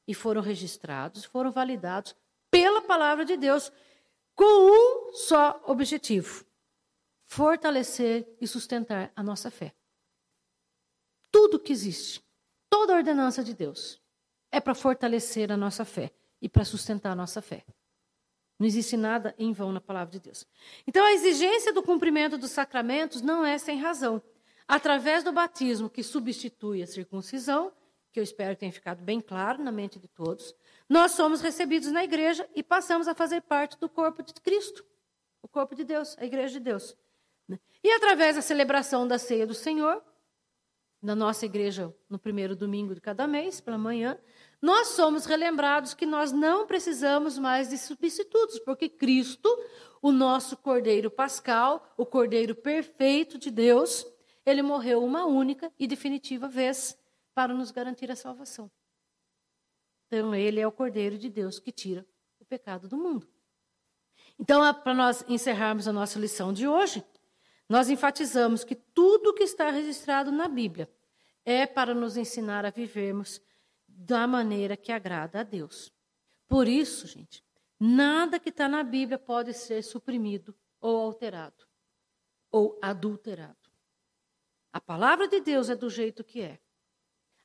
e 0.07 0.13
foram 0.13 0.43
registrados, 0.43 1.25
foram 1.25 1.49
validados 1.49 2.15
pela 2.51 2.83
palavra 2.83 3.25
de 3.25 3.35
Deus 3.35 3.71
com 4.35 4.45
um 4.45 5.13
só 5.13 5.59
objetivo: 5.65 6.45
fortalecer 7.25 8.31
e 8.39 8.45
sustentar 8.45 9.11
a 9.15 9.23
nossa 9.23 9.49
fé. 9.49 9.76
Tudo 11.47 11.61
que 11.61 11.71
existe, 11.71 12.21
toda 12.69 12.91
a 12.91 12.97
ordenança 12.97 13.41
de 13.41 13.53
Deus, 13.53 14.01
é 14.51 14.59
para 14.59 14.75
fortalecer 14.75 15.49
a 15.49 15.55
nossa 15.55 15.85
fé 15.85 16.11
e 16.41 16.49
para 16.49 16.65
sustentar 16.65 17.13
a 17.13 17.15
nossa 17.15 17.41
fé. 17.41 17.63
Não 18.59 18.67
existe 18.67 18.97
nada 18.97 19.33
em 19.37 19.53
vão 19.53 19.71
na 19.71 19.79
palavra 19.79 20.11
de 20.11 20.19
Deus. 20.19 20.45
Então, 20.85 21.05
a 21.05 21.13
exigência 21.13 21.71
do 21.71 21.81
cumprimento 21.81 22.37
dos 22.37 22.51
sacramentos 22.51 23.21
não 23.21 23.45
é 23.45 23.57
sem 23.57 23.79
razão. 23.79 24.21
Através 24.67 25.23
do 25.23 25.31
batismo, 25.31 25.89
que 25.89 26.03
substitui 26.03 26.83
a 26.83 26.85
circuncisão, 26.85 27.71
que 28.11 28.19
eu 28.19 28.23
espero 28.25 28.53
que 28.53 28.59
tenha 28.59 28.73
ficado 28.73 29.01
bem 29.01 29.21
claro 29.21 29.63
na 29.63 29.71
mente 29.71 29.97
de 29.97 30.09
todos, 30.09 30.53
nós 30.89 31.13
somos 31.13 31.39
recebidos 31.39 31.89
na 31.93 32.03
igreja 32.03 32.45
e 32.55 32.61
passamos 32.61 33.07
a 33.07 33.15
fazer 33.15 33.39
parte 33.39 33.79
do 33.79 33.87
corpo 33.87 34.21
de 34.21 34.33
Cristo, 34.33 34.85
o 35.41 35.47
corpo 35.47 35.73
de 35.73 35.85
Deus, 35.85 36.13
a 36.19 36.25
igreja 36.25 36.55
de 36.55 36.59
Deus. 36.59 36.97
Né? 37.47 37.57
E 37.81 37.89
através 37.93 38.35
da 38.35 38.41
celebração 38.41 39.07
da 39.07 39.17
ceia 39.17 39.47
do 39.47 39.53
Senhor, 39.53 40.03
na 41.07 41.15
nossa 41.15 41.45
igreja 41.45 41.95
no 42.09 42.19
primeiro 42.19 42.53
domingo 42.53 42.93
de 42.93 42.99
cada 42.99 43.25
mês, 43.25 43.61
pela 43.61 43.77
manhã, 43.77 44.19
nós 44.61 44.89
somos 44.89 45.25
relembrados 45.25 45.93
que 45.93 46.05
nós 46.05 46.33
não 46.33 46.67
precisamos 46.67 47.37
mais 47.37 47.69
de 47.69 47.77
substitutos, 47.77 48.59
porque 48.59 48.89
Cristo, 48.89 49.47
o 50.01 50.11
nosso 50.11 50.57
Cordeiro 50.57 51.09
Pascal, 51.09 51.93
o 51.95 52.05
Cordeiro 52.05 52.53
perfeito 52.53 53.37
de 53.37 53.49
Deus, 53.49 54.05
ele 54.45 54.61
morreu 54.61 55.01
uma 55.01 55.25
única 55.25 55.71
e 55.79 55.87
definitiva 55.87 56.49
vez 56.49 56.99
para 57.33 57.53
nos 57.53 57.71
garantir 57.71 58.11
a 58.11 58.15
salvação. 58.15 58.69
Então, 60.07 60.35
ele 60.35 60.59
é 60.59 60.67
o 60.67 60.73
Cordeiro 60.73 61.17
de 61.17 61.29
Deus 61.29 61.57
que 61.57 61.71
tira 61.71 62.05
o 62.37 62.43
pecado 62.43 62.89
do 62.89 62.97
mundo. 62.97 63.25
Então, 64.37 64.61
para 64.73 64.93
nós 64.93 65.23
encerrarmos 65.29 65.87
a 65.87 65.93
nossa 65.93 66.19
lição 66.19 66.51
de 66.51 66.67
hoje, 66.67 67.01
nós 67.69 67.89
enfatizamos 67.89 68.65
que 68.65 68.75
tudo 68.75 69.33
que 69.33 69.43
está 69.43 69.69
registrado 69.69 70.33
na 70.33 70.49
Bíblia 70.49 70.89
é 71.49 71.65
para 71.65 71.93
nos 71.93 72.17
ensinar 72.17 72.65
a 72.65 72.69
vivermos 72.69 73.41
da 73.87 74.27
maneira 74.27 74.75
que 74.75 74.91
agrada 74.91 75.39
a 75.39 75.43
Deus. 75.43 75.93
Por 76.45 76.67
isso, 76.67 77.07
gente, 77.07 77.41
nada 77.79 78.37
que 78.37 78.49
está 78.49 78.67
na 78.67 78.83
Bíblia 78.83 79.17
pode 79.17 79.53
ser 79.53 79.81
suprimido 79.81 80.53
ou 80.81 80.97
alterado 80.97 81.65
ou 82.51 82.77
adulterado. 82.81 83.55
A 84.73 84.81
palavra 84.81 85.25
de 85.25 85.39
Deus 85.39 85.69
é 85.69 85.75
do 85.75 85.89
jeito 85.89 86.21
que 86.21 86.41
é. 86.41 86.59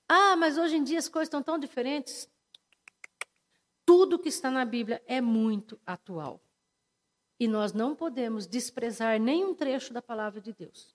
Ah, 0.09 0.35
mas 0.35 0.59
hoje 0.59 0.77
em 0.77 0.83
dia 0.83 0.99
as 0.99 1.09
coisas 1.09 1.29
estão 1.29 1.43
tão 1.43 1.57
diferentes. 1.57 2.29
Tudo 3.87 4.19
que 4.19 4.29
está 4.29 4.51
na 4.51 4.65
Bíblia 4.65 5.01
é 5.07 5.21
muito 5.21 5.81
atual. 5.87 6.43
E 7.39 7.47
nós 7.47 7.73
não 7.73 7.95
podemos 7.95 8.49
desprezar 8.49 9.21
nenhum 9.21 9.55
trecho 9.55 9.93
da 9.93 10.03
palavra 10.03 10.41
de 10.41 10.53
Deus. 10.53 10.93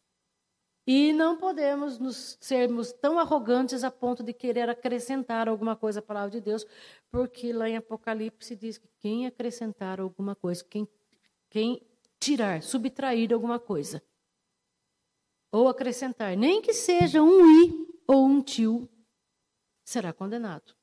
E 0.90 1.12
não 1.12 1.36
podemos 1.36 2.00
nos 2.00 2.38
sermos 2.40 2.94
tão 2.94 3.20
arrogantes 3.20 3.84
a 3.84 3.92
ponto 3.92 4.24
de 4.24 4.32
querer 4.32 4.70
acrescentar 4.70 5.50
alguma 5.50 5.76
coisa 5.76 6.00
à 6.00 6.02
palavra 6.02 6.32
de 6.32 6.40
Deus, 6.40 6.66
porque 7.12 7.52
lá 7.52 7.68
em 7.68 7.76
Apocalipse 7.76 8.56
diz 8.56 8.78
que 8.78 8.88
quem 8.98 9.28
acrescentar 9.28 10.00
alguma 10.00 10.34
coisa, 10.34 10.64
quem, 10.64 10.88
quem 11.50 11.86
tirar, 12.18 12.64
subtrair 12.64 13.34
alguma 13.34 13.60
coisa, 13.60 14.02
ou 15.52 15.68
acrescentar, 15.68 16.38
nem 16.38 16.62
que 16.62 16.74
seja 16.74 17.22
um 17.22 17.46
i 17.46 17.88
ou 18.08 18.26
um 18.26 18.42
tio, 18.42 18.88
será 19.84 20.14
condenado. 20.14 20.74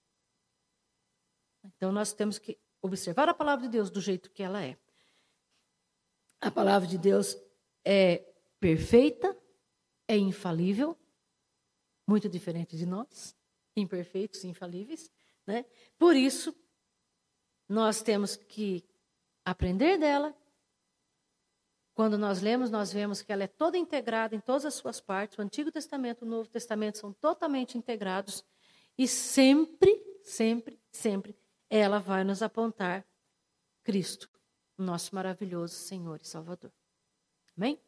Então 1.65 1.91
nós 1.91 2.13
temos 2.13 2.39
que 2.39 2.59
observar 2.83 3.31
a 3.31 3.35
palavra 3.35 3.65
de 3.65 3.71
Deus 3.71 3.91
do 3.91 4.03
jeito 4.03 4.31
que 4.31 4.43
ela 4.43 4.63
é. 4.63 4.77
A 6.43 6.51
palavra 6.51 6.87
de 6.87 6.99
Deus 6.99 7.39
é 7.83 8.19
perfeita, 8.61 9.35
é 10.09 10.17
infalível, 10.17 10.97
muito 12.07 12.29
diferente 12.29 12.77
de 12.77 12.87
nós, 12.87 13.37
imperfeitos 13.77 14.45
infalíveis, 14.45 15.11
né? 15.47 15.65
Por 15.99 16.15
isso, 16.15 16.55
nós 17.69 18.03
temos 18.03 18.37
que 18.37 18.85
aprender 19.45 19.99
dela, 19.99 20.35
Quando 21.95 22.19
nós 22.19 22.43
lemos, 22.43 22.71
nós 22.71 22.93
vemos 22.93 23.23
que 23.23 23.33
ela 23.33 23.45
é 23.45 23.47
toda 23.47 23.79
integrada 23.79 24.35
em 24.35 24.41
todas 24.41 24.67
as 24.67 24.75
suas 24.75 25.01
partes. 25.01 25.39
O 25.39 25.43
Antigo 25.43 25.71
Testamento 25.71 26.25
e 26.25 26.27
o 26.27 26.29
Novo 26.29 26.49
Testamento 26.49 26.99
são 26.99 27.13
totalmente 27.13 27.79
integrados. 27.79 28.45
E 28.99 29.07
sempre, 29.07 30.03
sempre, 30.25 30.81
sempre, 30.91 31.37
ela 31.71 32.01
vai 32.01 32.25
nos 32.25 32.43
apontar 32.43 33.07
Cristo, 33.85 34.29
nosso 34.77 35.15
maravilhoso 35.15 35.75
Senhor 35.75 36.21
e 36.21 36.27
Salvador. 36.27 36.73
Amém? 37.57 37.81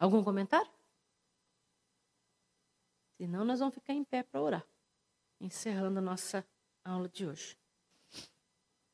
Algum 0.00 0.24
comentário? 0.24 0.72
Senão, 3.18 3.44
nós 3.44 3.60
vamos 3.60 3.74
ficar 3.74 3.92
em 3.92 4.02
pé 4.02 4.22
para 4.22 4.40
orar, 4.40 4.66
encerrando 5.38 5.98
a 5.98 6.02
nossa 6.02 6.42
aula 6.82 7.06
de 7.06 7.26
hoje. 7.26 7.54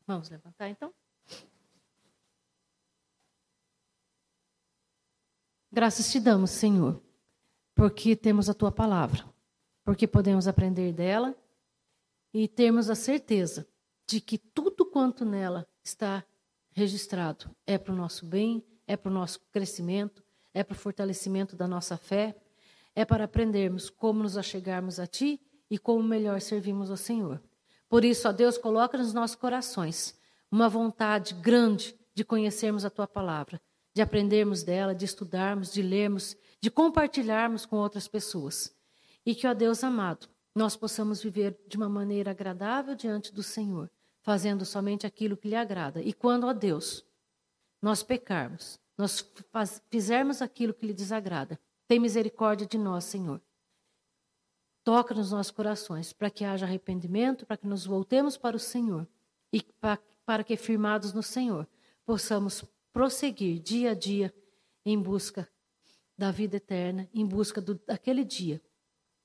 Vamos 0.04 0.28
levantar 0.28 0.68
então? 0.68 0.92
Graças 5.70 6.10
te 6.10 6.18
damos, 6.18 6.50
Senhor, 6.50 7.00
porque 7.72 8.16
temos 8.16 8.48
a 8.48 8.54
tua 8.54 8.72
palavra, 8.72 9.24
porque 9.84 10.08
podemos 10.08 10.48
aprender 10.48 10.92
dela 10.92 11.36
e 12.34 12.48
termos 12.48 12.90
a 12.90 12.96
certeza 12.96 13.68
de 14.08 14.20
que 14.20 14.38
tudo 14.38 14.84
quanto 14.84 15.24
nela 15.24 15.68
está 15.84 16.26
registrado 16.72 17.54
é 17.64 17.78
para 17.78 17.92
o 17.92 17.96
nosso 17.96 18.26
bem, 18.26 18.66
é 18.88 18.96
para 18.96 19.10
o 19.10 19.14
nosso 19.14 19.38
crescimento, 19.52 20.25
é 20.56 20.64
para 20.64 20.74
fortalecimento 20.74 21.54
da 21.54 21.68
nossa 21.68 21.98
fé, 21.98 22.34
é 22.94 23.04
para 23.04 23.24
aprendermos 23.24 23.90
como 23.90 24.22
nos 24.22 24.38
achegarmos 24.38 24.98
a 24.98 25.06
Ti 25.06 25.38
e 25.70 25.76
como 25.76 26.02
melhor 26.02 26.40
servimos 26.40 26.90
ao 26.90 26.96
Senhor. 26.96 27.42
Por 27.90 28.06
isso, 28.06 28.26
ó 28.26 28.32
Deus, 28.32 28.56
coloca 28.56 28.96
nos 28.96 29.12
nossos 29.12 29.36
corações 29.36 30.18
uma 30.50 30.66
vontade 30.66 31.34
grande 31.34 31.94
de 32.14 32.24
conhecermos 32.24 32.86
a 32.86 32.90
Tua 32.90 33.06
palavra, 33.06 33.60
de 33.92 34.00
aprendermos 34.00 34.62
dela, 34.62 34.94
de 34.94 35.04
estudarmos, 35.04 35.70
de 35.70 35.82
lermos, 35.82 36.34
de 36.58 36.70
compartilharmos 36.70 37.66
com 37.66 37.76
outras 37.76 38.08
pessoas. 38.08 38.74
E 39.26 39.34
que, 39.34 39.46
ó 39.46 39.52
Deus 39.52 39.84
amado, 39.84 40.26
nós 40.54 40.74
possamos 40.74 41.22
viver 41.22 41.54
de 41.68 41.76
uma 41.76 41.88
maneira 41.88 42.30
agradável 42.30 42.94
diante 42.94 43.30
do 43.30 43.42
Senhor, 43.42 43.90
fazendo 44.22 44.64
somente 44.64 45.06
aquilo 45.06 45.36
que 45.36 45.48
lhe 45.48 45.54
agrada. 45.54 46.00
E 46.00 46.14
quando, 46.14 46.46
ó 46.46 46.54
Deus, 46.54 47.04
nós 47.82 48.02
pecarmos, 48.02 48.80
nós 48.96 49.20
faz, 49.50 49.82
fizermos 49.90 50.40
aquilo 50.40 50.72
que 50.74 50.86
lhe 50.86 50.94
desagrada, 50.94 51.60
tem 51.86 52.00
misericórdia 52.00 52.66
de 52.66 52.78
nós, 52.78 53.04
Senhor. 53.04 53.40
Toca 54.82 55.14
nos 55.14 55.32
nossos 55.32 55.50
corações 55.50 56.12
para 56.12 56.30
que 56.30 56.44
haja 56.44 56.64
arrependimento, 56.64 57.44
para 57.44 57.56
que 57.56 57.66
nos 57.66 57.84
voltemos 57.84 58.36
para 58.36 58.56
o 58.56 58.60
Senhor 58.60 59.06
e 59.52 59.62
para, 59.62 60.00
para 60.24 60.44
que, 60.44 60.56
firmados 60.56 61.12
no 61.12 61.22
Senhor, 61.22 61.68
possamos 62.04 62.64
prosseguir 62.92 63.60
dia 63.60 63.90
a 63.90 63.94
dia 63.94 64.34
em 64.84 65.00
busca 65.00 65.48
da 66.16 66.30
vida 66.30 66.56
eterna, 66.56 67.08
em 67.12 67.26
busca 67.26 67.60
do, 67.60 67.74
daquele 67.74 68.24
dia 68.24 68.62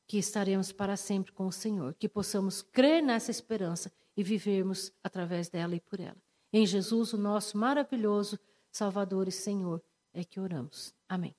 que 0.07 0.17
estaremos 0.17 0.71
para 0.71 0.97
sempre 0.97 1.31
com 1.31 1.47
o 1.47 1.51
Senhor, 1.51 1.95
que 1.97 2.09
possamos 2.09 2.61
crer 2.61 3.01
nessa 3.01 3.31
esperança 3.31 3.91
e 4.17 4.23
vivermos 4.23 4.91
através 5.01 5.47
dela 5.47 5.75
e 5.75 5.79
por 5.79 5.99
ela. 5.99 6.17
Em 6.51 6.65
Jesus, 6.65 7.13
o 7.13 7.17
nosso 7.17 7.57
maravilhoso 7.57 8.37
Salvador 8.71 9.27
e 9.27 9.31
Senhor, 9.31 9.81
é 10.13 10.23
que 10.23 10.39
oramos. 10.39 10.93
Amém. 11.09 11.35